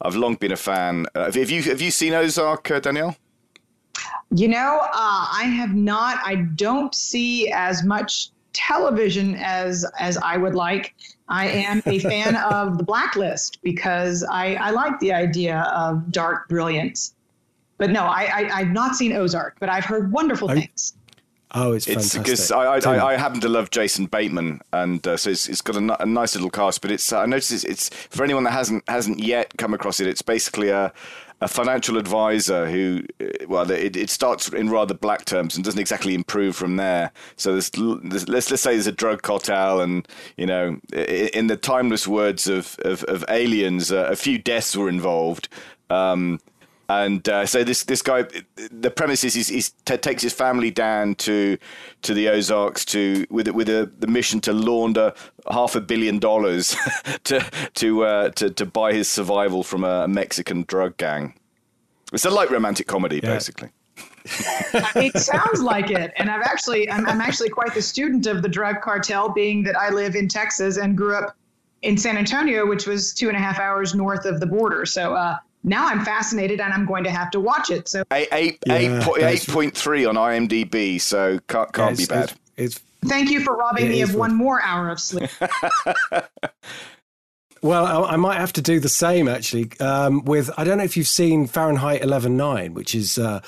I've 0.02 0.16
long 0.16 0.36
been 0.36 0.52
a 0.52 0.58
fan. 0.58 1.06
Uh, 1.14 1.32
have 1.32 1.50
you 1.50 1.62
have 1.64 1.80
you 1.80 1.92
seen 1.92 2.14
Ozark, 2.14 2.72
uh, 2.72 2.80
Danielle? 2.80 3.16
You 4.34 4.48
know, 4.48 4.80
uh, 4.82 4.88
I 4.94 5.44
have 5.44 5.76
not. 5.76 6.18
I 6.26 6.36
don't 6.56 6.96
see 6.96 7.52
as 7.52 7.84
much 7.84 8.32
television 8.54 9.36
as 9.36 9.86
as 10.00 10.18
I 10.18 10.38
would 10.38 10.56
like. 10.56 10.96
I 11.28 11.48
am 11.48 11.82
a 11.86 12.00
fan 12.00 12.36
of 12.52 12.78
The 12.78 12.84
Blacklist 12.84 13.62
because 13.64 14.24
I, 14.24 14.56
I 14.56 14.72
like 14.72 15.00
the 15.00 15.14
idea 15.14 15.62
of 15.74 16.12
dark 16.12 16.50
brilliance. 16.50 17.14
But 17.78 17.90
no, 17.90 18.04
I, 18.04 18.50
I 18.54 18.60
have 18.60 18.72
not 18.72 18.96
seen 18.96 19.14
Ozark, 19.14 19.56
but 19.60 19.70
I've 19.70 19.86
heard 19.86 20.12
wonderful 20.12 20.50
things. 20.50 20.94
Oh, 21.54 21.74
it's 21.74 21.86
fantastic. 21.86 22.24
because 22.24 22.52
I, 22.52 22.78
I, 22.78 23.14
I, 23.14 23.18
happen 23.18 23.42
to 23.42 23.50
love 23.50 23.72
Jason 23.72 24.06
Bateman, 24.06 24.62
and 24.72 25.06
uh, 25.06 25.18
so 25.18 25.32
it's, 25.32 25.50
it's 25.50 25.62
got 25.62 25.76
a, 25.76 26.02
a, 26.02 26.06
nice 26.06 26.34
little 26.34 26.50
cast. 26.50 26.82
But 26.82 26.92
it's 26.92 27.12
uh, 27.12 27.20
I 27.20 27.26
noticed 27.26 27.52
it's, 27.52 27.64
it's, 27.66 27.90
for 27.90 28.24
anyone 28.24 28.46
that 28.46 28.52
hasn't 28.52 28.88
hasn't 28.88 29.20
yet 29.20 29.58
come 29.58 29.74
across 29.74 30.00
it. 30.00 30.08
It's 30.08 30.22
basically 30.22 30.70
a 30.70 30.94
a 31.42 31.48
financial 31.48 31.98
advisor 31.98 32.70
who, 32.70 33.02
uh, 33.20 33.26
well, 33.48 33.70
it, 33.70 33.96
it 33.96 34.10
starts 34.10 34.48
in 34.50 34.70
rather 34.70 34.94
black 34.94 35.26
terms 35.26 35.56
and 35.56 35.66
doesn't 35.66 35.80
exactly 35.80 36.14
improve 36.14 36.56
from 36.56 36.76
there. 36.76 37.12
So 37.36 37.54
there's, 37.54 37.72
there's, 37.72 38.30
let's 38.30 38.52
let's 38.52 38.62
say 38.62 38.74
there's 38.74 38.88
a 38.88 38.92
drug 38.92 39.24
cartel, 39.24 39.82
and 39.82 40.08
you 40.38 40.46
know, 40.46 40.80
in 40.94 41.48
the 41.48 41.58
timeless 41.58 42.08
words 42.08 42.48
of 42.48 42.78
of, 42.86 43.04
of 43.06 43.26
aliens, 43.28 43.92
uh, 43.92 44.08
a 44.12 44.16
few 44.16 44.38
deaths 44.38 44.76
were 44.78 44.90
involved. 44.90 45.50
Um, 45.90 46.40
and 47.00 47.28
uh, 47.28 47.46
so 47.46 47.64
this 47.64 47.84
this 47.84 48.02
guy, 48.02 48.26
the 48.72 48.92
premise 48.92 49.24
is 49.24 49.48
he 49.48 49.62
t- 49.86 49.98
takes 49.98 50.24
his 50.24 50.34
family 50.34 50.72
down 50.72 51.16
to 51.16 51.58
to 52.02 52.14
the 52.14 52.30
Ozarks 52.30 52.86
to 52.86 53.26
with 53.30 53.48
with 53.50 53.70
a, 53.70 53.92
the 54.00 54.08
mission 54.08 54.40
to 54.42 54.54
launder 54.54 55.14
half 55.50 55.76
a 55.76 55.82
billion 55.82 56.20
dollars 56.20 56.76
to 57.24 57.40
to, 57.76 58.04
uh, 58.04 58.30
to 58.32 58.50
to 58.50 58.66
buy 58.66 58.94
his 58.94 59.08
survival 59.08 59.64
from 59.64 59.84
a 59.84 60.08
Mexican 60.08 60.64
drug 60.68 60.98
gang. 60.98 61.34
It's 62.14 62.26
a 62.26 62.30
light 62.30 62.52
romantic 62.52 62.88
comedy, 62.88 63.20
yeah. 63.24 63.34
basically. 63.34 63.70
it 64.96 65.18
sounds 65.18 65.62
like 65.62 65.90
it, 65.90 66.14
and 66.18 66.30
I've 66.30 66.44
actually 66.44 66.90
I'm, 66.90 67.08
I'm 67.08 67.22
actually 67.22 67.50
quite 67.50 67.74
the 67.74 67.82
student 67.82 68.28
of 68.28 68.42
the 68.42 68.50
drug 68.50 68.82
cartel, 68.82 69.30
being 69.30 69.64
that 69.64 69.76
I 69.76 69.90
live 69.90 70.16
in 70.16 70.28
Texas 70.28 70.78
and 70.78 70.98
grew 70.98 71.16
up 71.16 71.36
in 71.82 71.98
San 71.98 72.18
Antonio, 72.18 72.68
which 72.68 72.86
was 72.86 73.14
two 73.14 73.28
and 73.28 73.38
a 73.38 73.40
half 73.40 73.60
hours 73.60 73.96
north 73.96 74.26
of 74.26 74.40
the 74.40 74.46
border. 74.46 74.86
So 74.86 75.16
uh, 75.16 75.38
now 75.64 75.88
I'm 75.88 76.04
fascinated 76.04 76.60
and 76.60 76.74
I'm 76.74 76.86
going 76.86 77.04
to 77.04 77.12
have 77.12 77.32
to 77.32 77.40
watch 77.40 77.70
it. 77.70 77.88
So 77.88 78.04
eight, 78.12 78.28
eight, 78.32 78.60
yeah, 78.66 78.76
eight, 78.76 79.02
po- 79.04 79.14
8.3 79.14 80.10
on 80.10 80.16
IMDb, 80.16 81.00
so 81.00 81.40
can't, 81.48 81.72
can't 81.74 82.00
yeah, 82.00 82.06
be 82.06 82.10
bad. 82.10 82.34
It's, 82.58 82.78
it's, 82.78 82.82
Thank 83.08 83.32
you 83.32 83.42
for 83.42 83.56
robbing 83.56 83.90
me 83.90 84.02
of 84.02 84.14
one 84.14 84.36
more 84.36 84.62
hour 84.62 84.90
of 84.90 85.00
sleep. 85.00 85.30
well, 87.64 88.06
I, 88.06 88.12
I, 88.12 88.16
might 88.16 88.38
have 88.38 88.54
to 88.54 88.62
do 88.62 88.80
the 88.80 88.90
same 88.90 89.28
actually. 89.28 89.72
Um, 89.80 90.24
with 90.24 90.52
I 90.56 90.64
don't 90.64 90.78
know 90.78 90.84
if 90.84 90.96
you've 90.96 91.08
seen 91.08 91.48
Fahrenheit 91.48 92.02
11.9, 92.02 92.74
which 92.74 92.96
is. 92.96 93.18
Uh, 93.18 93.42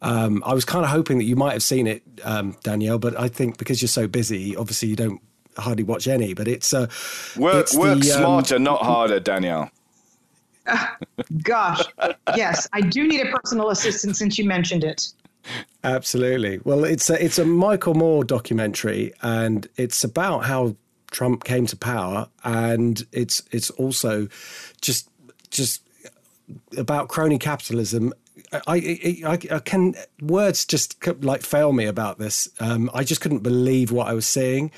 um, 0.00 0.44
I 0.46 0.54
was 0.54 0.64
kind 0.64 0.84
of 0.84 0.92
hoping 0.92 1.18
that 1.18 1.24
you 1.24 1.34
might 1.34 1.54
have 1.54 1.62
seen 1.62 1.88
it, 1.88 2.04
um, 2.22 2.56
Danielle, 2.62 3.00
but 3.00 3.18
I 3.18 3.26
think 3.26 3.58
because 3.58 3.82
you're 3.82 3.88
so 3.88 4.06
busy, 4.06 4.56
obviously 4.56 4.88
you 4.88 4.94
don't 4.94 5.20
hardly 5.56 5.82
watch 5.82 6.06
any. 6.06 6.34
But 6.34 6.46
it's 6.46 6.72
uh, 6.72 6.86
work 7.36 7.64
it's 7.64 7.76
work 7.76 7.98
the, 8.00 8.12
um, 8.12 8.20
smarter, 8.20 8.58
not 8.60 8.82
harder, 8.82 9.18
Danielle. 9.18 9.72
gosh, 11.42 11.82
yes, 12.36 12.68
I 12.72 12.80
do 12.80 13.06
need 13.06 13.26
a 13.26 13.30
personal 13.32 13.70
assistant 13.70 14.16
since 14.16 14.38
you 14.38 14.44
mentioned 14.44 14.84
it. 14.84 15.08
Absolutely. 15.84 16.60
Well, 16.64 16.84
it's 16.84 17.08
a, 17.10 17.22
it's 17.22 17.38
a 17.38 17.44
Michael 17.44 17.94
Moore 17.94 18.24
documentary, 18.24 19.12
and 19.22 19.66
it's 19.76 20.04
about 20.04 20.44
how 20.44 20.76
Trump 21.10 21.44
came 21.44 21.66
to 21.66 21.76
power, 21.76 22.28
and 22.44 23.06
it's 23.12 23.42
it's 23.50 23.70
also 23.70 24.28
just 24.80 25.08
just 25.50 25.82
about 26.76 27.08
crony 27.08 27.38
capitalism. 27.38 28.12
I, 28.66 29.22
I, 29.26 29.38
I 29.50 29.58
can 29.58 29.94
words 30.22 30.64
just 30.64 31.04
like 31.22 31.42
fail 31.42 31.72
me 31.72 31.86
about 31.86 32.18
this. 32.18 32.48
Um, 32.60 32.90
I 32.94 33.04
just 33.04 33.20
couldn't 33.20 33.42
believe 33.42 33.92
what 33.92 34.08
I 34.08 34.14
was 34.14 34.26
seeing, 34.26 34.70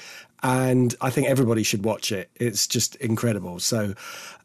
and 0.42 0.94
I 1.00 1.10
think 1.10 1.28
everybody 1.28 1.62
should 1.62 1.84
watch 1.84 2.12
it. 2.12 2.30
It's 2.36 2.66
just 2.66 2.96
incredible. 2.96 3.60
So 3.60 3.94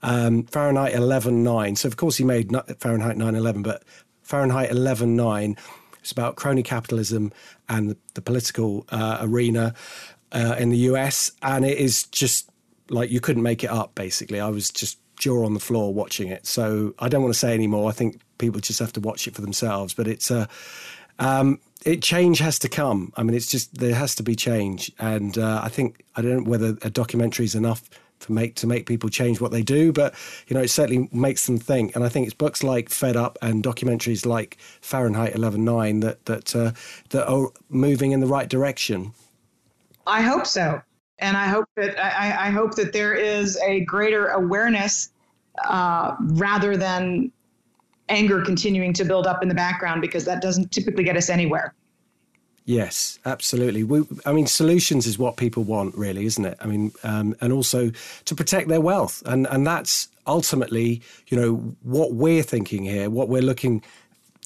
um, 0.04 0.44
Fahrenheit 0.44 0.94
11.9. 0.94 1.78
So 1.78 1.88
of 1.88 1.98
course 1.98 2.18
he 2.18 2.24
made 2.24 2.52
Fahrenheit 2.80 3.18
9.11, 3.18 3.64
but 3.64 3.84
Fahrenheit 4.22 4.72
11.9 4.72 5.58
is 6.04 6.12
about 6.12 6.36
crony 6.36 6.64
capitalism 6.64 7.32
and 7.70 7.96
the, 8.14 8.22
political 8.22 8.86
uh, 8.90 9.20
arena 9.22 9.74
uh, 10.32 10.56
in 10.60 10.70
the 10.70 10.78
US, 10.78 11.32
and 11.42 11.66
it 11.66 11.78
is 11.78 12.04
just 12.04 12.50
like 12.90 13.10
you 13.10 13.20
couldn't 13.20 13.44
make 13.44 13.64
it 13.64 13.70
up. 13.70 13.96
Basically, 13.96 14.40
I 14.40 14.50
was 14.50 14.70
just 14.70 15.00
jaw 15.18 15.46
on 15.46 15.54
the 15.54 15.60
floor 15.60 15.94
watching 15.94 16.28
it. 16.28 16.46
So 16.46 16.94
I 17.00 17.10
don't 17.10 17.22
want 17.22 17.34
to 17.34 17.40
say 17.40 17.54
any 17.54 17.68
more. 17.68 17.90
I 17.90 17.94
think 17.94 18.20
people 18.38 18.60
just 18.60 18.80
have 18.80 18.94
to 18.94 19.00
watch 19.00 19.28
it 19.28 19.36
for 19.36 19.42
themselves. 19.42 19.94
But 19.94 20.08
it's 20.08 20.30
a 20.30 20.42
uh, 20.42 20.46
um, 21.20 21.60
it 21.86 22.02
change 22.02 22.40
has 22.40 22.60
to 22.60 22.70
come. 22.70 23.14
I 23.16 23.24
mean, 23.24 23.36
it's 23.36 23.50
just 23.50 23.78
there 23.78 23.96
has 23.96 24.16
to 24.16 24.24
be 24.24 24.36
change, 24.36 24.92
and 25.00 25.38
uh, 25.38 25.62
I 25.64 25.70
think 25.70 26.04
I 26.16 26.22
don't 26.22 26.44
know 26.44 26.50
whether 26.50 26.78
a 26.82 26.90
documentary 26.90 27.46
is 27.46 27.56
enough 27.56 27.90
to 28.22 28.32
make 28.32 28.56
to 28.56 28.68
make 28.68 28.86
people 28.86 29.10
change 29.10 29.40
what 29.40 29.52
they 29.52 29.62
do, 29.62 29.92
but 29.92 30.16
you 30.48 30.56
know, 30.56 30.62
it 30.62 30.70
certainly 30.70 31.10
makes 31.12 31.46
them 31.46 31.60
think. 31.60 31.96
And 31.96 32.04
I 32.04 32.10
think 32.10 32.26
it's 32.26 32.34
books 32.34 32.64
like 32.64 32.90
Fed 32.90 33.16
Up 33.16 33.38
and 33.42 33.64
documentaries 33.64 34.26
like 34.26 34.58
Fahrenheit 34.82 35.34
11.9 35.34 36.02
that 36.02 36.26
that 36.26 36.56
uh, 36.56 36.72
that 37.10 37.28
are 37.28 37.50
moving 37.70 38.12
in 38.12 38.20
the 38.20 38.28
right 38.28 38.50
direction. 38.50 39.14
I 40.08 40.22
hope 40.22 40.48
so, 40.48 40.82
and 41.20 41.38
I 41.38 41.48
hope 41.48 41.66
that 41.76 42.04
I, 42.04 42.48
I 42.48 42.50
hope 42.50 42.76
that 42.76 42.94
there 42.94 43.14
is 43.14 43.58
a 43.58 43.82
greater 43.82 44.28
awareness 44.30 45.12
uh, 45.64 46.16
rather 46.20 46.78
than 46.78 47.32
anger 48.10 48.42
continuing 48.42 48.94
to 48.94 49.04
build 49.04 49.28
up 49.28 49.42
in 49.42 49.50
the 49.50 49.56
background 49.56 50.02
because 50.02 50.26
that 50.26 50.42
doesn't 50.42 50.72
typically 50.72 51.04
get 51.04 51.18
us 51.18 51.30
anywhere. 51.30 51.74
Yes, 52.66 53.20
absolutely. 53.26 53.84
We, 53.84 54.04
I 54.26 54.34
mean, 54.34 54.48
solutions 54.48 55.06
is 55.06 55.20
what 55.20 55.38
people 55.38 55.64
want, 55.64 55.96
really, 55.96 56.26
isn't 56.26 56.46
it? 56.46 56.58
I 56.60 56.66
mean, 56.66 56.92
um, 57.04 57.36
and 57.40 57.54
also 57.54 57.92
to 58.26 58.36
protect 58.36 58.70
their 58.70 58.82
wealth, 58.82 59.22
and 59.28 59.46
and 59.48 59.68
that's 59.68 60.08
ultimately, 60.26 61.04
you 61.28 61.40
know, 61.40 61.76
what 61.84 62.14
we're 62.14 62.42
thinking 62.42 62.84
here, 62.84 63.12
what 63.12 63.30
we're 63.30 63.44
looking 63.44 63.84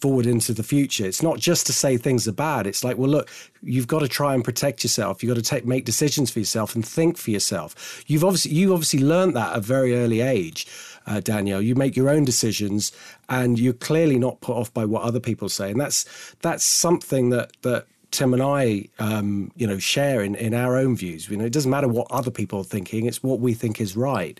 forward 0.01 0.25
into 0.25 0.53
the 0.53 0.63
future. 0.63 1.05
It's 1.05 1.21
not 1.21 1.39
just 1.39 1.65
to 1.67 1.73
say 1.73 1.97
things 1.97 2.27
are 2.27 2.33
bad. 2.33 2.67
It's 2.67 2.83
like, 2.83 2.97
well, 2.97 3.09
look, 3.09 3.29
you've 3.61 3.87
got 3.87 3.99
to 3.99 4.07
try 4.07 4.33
and 4.33 4.43
protect 4.43 4.83
yourself. 4.83 5.21
You've 5.21 5.33
got 5.33 5.41
to 5.41 5.49
take 5.49 5.65
make 5.65 5.85
decisions 5.85 6.31
for 6.31 6.39
yourself 6.39 6.75
and 6.75 6.85
think 6.85 7.17
for 7.17 7.31
yourself. 7.31 8.03
You've 8.07 8.23
obviously 8.23 8.51
you 8.51 8.73
obviously 8.73 8.99
learned 8.99 9.35
that 9.35 9.51
at 9.51 9.57
a 9.57 9.61
very 9.61 9.95
early 9.95 10.21
age. 10.21 10.67
Uh, 11.09 11.19
Danielle, 11.19 11.61
you 11.61 11.73
make 11.73 11.95
your 11.95 12.09
own 12.09 12.23
decisions, 12.23 12.91
and 13.27 13.57
you're 13.59 13.73
clearly 13.73 14.19
not 14.19 14.39
put 14.41 14.55
off 14.55 14.71
by 14.73 14.85
what 14.85 15.01
other 15.01 15.19
people 15.19 15.49
say, 15.49 15.71
and 15.71 15.81
that's 15.81 16.05
that's 16.41 16.63
something 16.63 17.31
that 17.31 17.51
that 17.63 17.87
Tim 18.11 18.33
and 18.33 18.41
I, 18.41 18.85
um, 18.97 19.51
you 19.55 19.67
know, 19.67 19.77
share 19.77 20.23
in, 20.23 20.35
in 20.35 20.53
our 20.53 20.77
own 20.77 20.95
views. 20.95 21.29
You 21.29 21.37
know, 21.37 21.45
it 21.45 21.53
doesn't 21.53 21.69
matter 21.69 21.87
what 21.87 22.07
other 22.11 22.29
people 22.29 22.59
are 22.59 22.63
thinking; 22.63 23.07
it's 23.07 23.23
what 23.23 23.39
we 23.39 23.55
think 23.55 23.81
is 23.81 23.97
right. 23.97 24.39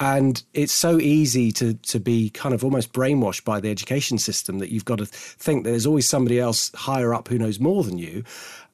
And 0.00 0.42
it's 0.54 0.72
so 0.72 0.98
easy 0.98 1.52
to 1.52 1.74
to 1.74 2.00
be 2.00 2.30
kind 2.30 2.54
of 2.54 2.64
almost 2.64 2.92
brainwashed 2.92 3.44
by 3.44 3.60
the 3.60 3.70
education 3.70 4.18
system 4.18 4.58
that 4.58 4.70
you've 4.70 4.84
got 4.84 4.98
to 4.98 5.06
think 5.06 5.64
that 5.64 5.70
there's 5.70 5.86
always 5.86 6.08
somebody 6.08 6.40
else 6.40 6.72
higher 6.74 7.14
up 7.14 7.28
who 7.28 7.38
knows 7.38 7.60
more 7.60 7.84
than 7.84 7.98
you. 7.98 8.24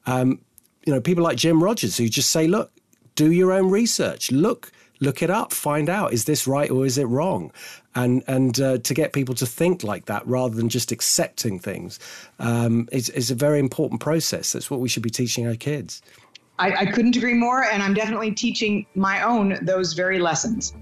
Um, 0.07 0.39
you 0.85 0.93
know, 0.93 1.01
people 1.01 1.23
like 1.23 1.37
Jim 1.37 1.63
Rogers 1.63 1.97
who 1.97 2.09
just 2.09 2.31
say, 2.31 2.47
"Look, 2.47 2.71
do 3.13 3.31
your 3.31 3.51
own 3.51 3.69
research. 3.69 4.31
Look." 4.31 4.71
Look 4.99 5.21
it 5.21 5.29
up, 5.29 5.53
find 5.53 5.89
out 5.89 6.13
is 6.13 6.25
this 6.25 6.47
right 6.47 6.69
or 6.69 6.85
is 6.85 6.97
it 6.97 7.05
wrong, 7.05 7.51
and 7.95 8.23
and 8.27 8.59
uh, 8.59 8.77
to 8.79 8.93
get 8.93 9.13
people 9.13 9.35
to 9.35 9.45
think 9.45 9.83
like 9.83 10.05
that 10.05 10.25
rather 10.27 10.55
than 10.55 10.69
just 10.69 10.91
accepting 10.91 11.59
things 11.59 11.99
um, 12.39 12.87
is 12.91 13.09
is 13.09 13.31
a 13.31 13.35
very 13.35 13.59
important 13.59 14.01
process. 14.01 14.53
That's 14.53 14.69
what 14.69 14.79
we 14.79 14.89
should 14.89 15.03
be 15.03 15.09
teaching 15.09 15.47
our 15.47 15.55
kids. 15.55 16.01
I, 16.57 16.73
I 16.73 16.85
couldn't 16.85 17.17
agree 17.17 17.33
more, 17.33 17.63
and 17.63 17.83
I'm 17.83 17.93
definitely 17.93 18.31
teaching 18.31 18.85
my 18.95 19.21
own 19.21 19.57
those 19.61 19.93
very 19.93 20.19
lessons. 20.19 20.73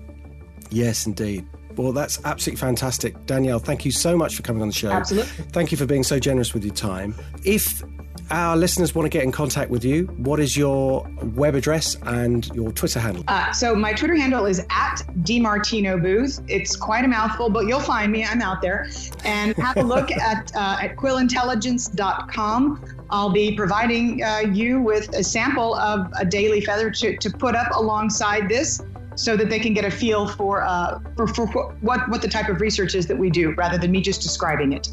Yes, 0.70 1.08
indeed. 1.08 1.48
Well, 1.76 1.92
that's 1.92 2.24
absolutely 2.26 2.60
fantastic. 2.60 3.26
Danielle, 3.26 3.60
thank 3.60 3.84
you 3.84 3.92
so 3.92 4.16
much 4.16 4.36
for 4.36 4.44
coming 4.44 4.62
on 4.62 4.68
the 4.68 4.74
show. 4.74 4.92
Absolutely. 4.92 5.46
Thank 5.46 5.72
you 5.72 5.78
for 5.78 5.88
being 5.88 6.04
so 6.04 6.20
generous 6.20 6.54
with 6.54 6.64
your 6.64 6.76
time. 6.76 7.16
If 7.44 7.84
our 8.32 8.56
listeners 8.58 8.96
want 8.96 9.06
to 9.06 9.10
get 9.10 9.24
in 9.24 9.32
contact 9.32 9.70
with 9.70 9.84
you, 9.84 10.06
what 10.18 10.40
is 10.40 10.56
your 10.56 11.08
web 11.36 11.56
address 11.56 11.98
and 12.04 12.48
your 12.56 12.72
Twitter 12.72 13.00
handle? 13.00 13.24
Uh, 13.28 13.52
so 13.52 13.76
my 13.76 13.94
Twitter 13.94 14.16
handle 14.16 14.46
is 14.46 14.60
at 14.70 15.04
DiMartino 15.22 16.02
Booth. 16.02 16.42
It's 16.48 16.76
quite 16.76 17.06
a 17.06 17.08
mouthful, 17.08 17.50
but 17.50 17.68
you'll 17.68 17.80
find 17.80 18.12
me. 18.12 18.24
I'm 18.26 18.42
out 18.42 18.62
there. 18.62 18.90
And 19.24 19.56
have 19.58 19.78
a 19.78 19.84
look 19.84 20.12
at, 20.12 20.52
uh, 20.56 20.78
at 20.82 20.96
quillintelligence.com. 20.96 22.86
I'll 23.10 23.32
be 23.32 23.56
providing 23.56 24.24
uh, 24.24 24.40
you 24.52 24.82
with 24.82 25.14
a 25.16 25.24
sample 25.24 25.76
of 25.76 26.12
a 26.18 26.26
daily 26.26 26.62
feather 26.62 26.90
to, 26.90 27.18
to 27.18 27.30
put 27.30 27.56
up 27.56 27.76
alongside 27.76 28.50
this 28.50 28.82
so 29.16 29.38
that 29.38 29.50
they 29.50 29.60
can 29.60 29.74
get 29.74 29.86
a 29.86 29.92
feel 29.92 30.28
for, 30.28 30.64
uh, 30.64 31.00
for, 31.16 31.28
for 31.28 31.48
what, 31.82 32.10
what 32.10 32.22
the 32.22 32.28
type 32.28 32.50
of 32.50 32.62
research 32.62 32.96
is 32.96 33.06
that 33.08 33.18
we 33.18 33.30
do 33.30 33.52
rather 33.52 33.78
than 33.78 33.92
me 33.92 34.02
just 34.02 34.22
describing 34.22 34.74
it. 34.74 34.90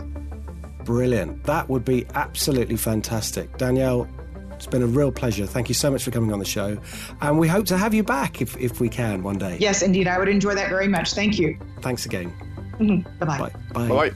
Brilliant. 0.91 1.45
That 1.45 1.69
would 1.69 1.85
be 1.85 2.05
absolutely 2.17 2.75
fantastic. 2.75 3.57
Danielle, 3.59 4.09
it's 4.51 4.67
been 4.67 4.83
a 4.83 4.89
real 4.89 5.13
pleasure. 5.13 5.47
Thank 5.47 5.69
you 5.69 5.75
so 5.75 5.89
much 5.89 6.03
for 6.03 6.11
coming 6.11 6.33
on 6.33 6.41
the 6.41 6.45
show. 6.45 6.77
And 7.21 7.39
we 7.39 7.47
hope 7.47 7.65
to 7.67 7.79
have 7.79 7.95
you 7.95 8.03
back 8.03 8.43
if, 8.43 8.57
if 8.57 8.81
we 8.81 8.89
can 8.89 9.23
one 9.23 9.39
day. 9.39 9.57
Yes, 9.61 9.83
indeed. 9.83 10.09
I 10.09 10.19
would 10.19 10.29
enjoy 10.29 10.57
that 10.57 10.69
very 10.69 10.89
much. 10.89 11.13
Thank 11.13 11.39
you. 11.39 11.57
Thanks 11.81 12.07
again. 12.07 12.33
Mm-hmm. 12.81 13.25
Bye-bye. 13.25 13.53
Bye. 13.73 13.89
Bye. 13.89 14.11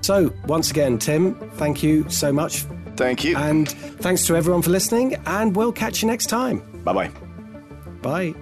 So, 0.00 0.34
once 0.46 0.72
again, 0.72 0.98
Tim, 0.98 1.36
thank 1.52 1.84
you 1.84 2.10
so 2.10 2.32
much. 2.32 2.64
Thank 2.96 3.22
you. 3.22 3.36
And 3.36 3.68
thanks 3.68 4.26
to 4.26 4.34
everyone 4.34 4.62
for 4.62 4.70
listening. 4.70 5.14
And 5.26 5.54
we'll 5.54 5.70
catch 5.70 6.02
you 6.02 6.08
next 6.08 6.26
time. 6.26 6.82
Bye 6.82 6.94
bye. 6.94 7.10
Bye. 8.02 8.34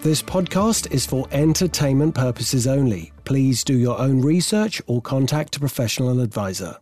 This 0.00 0.20
podcast 0.20 0.90
is 0.90 1.06
for 1.06 1.28
entertainment 1.30 2.16
purposes 2.16 2.66
only. 2.66 3.12
Please 3.24 3.62
do 3.62 3.78
your 3.78 4.00
own 4.00 4.20
research 4.20 4.82
or 4.88 5.00
contact 5.00 5.54
a 5.54 5.60
professional 5.60 6.20
advisor. 6.20 6.76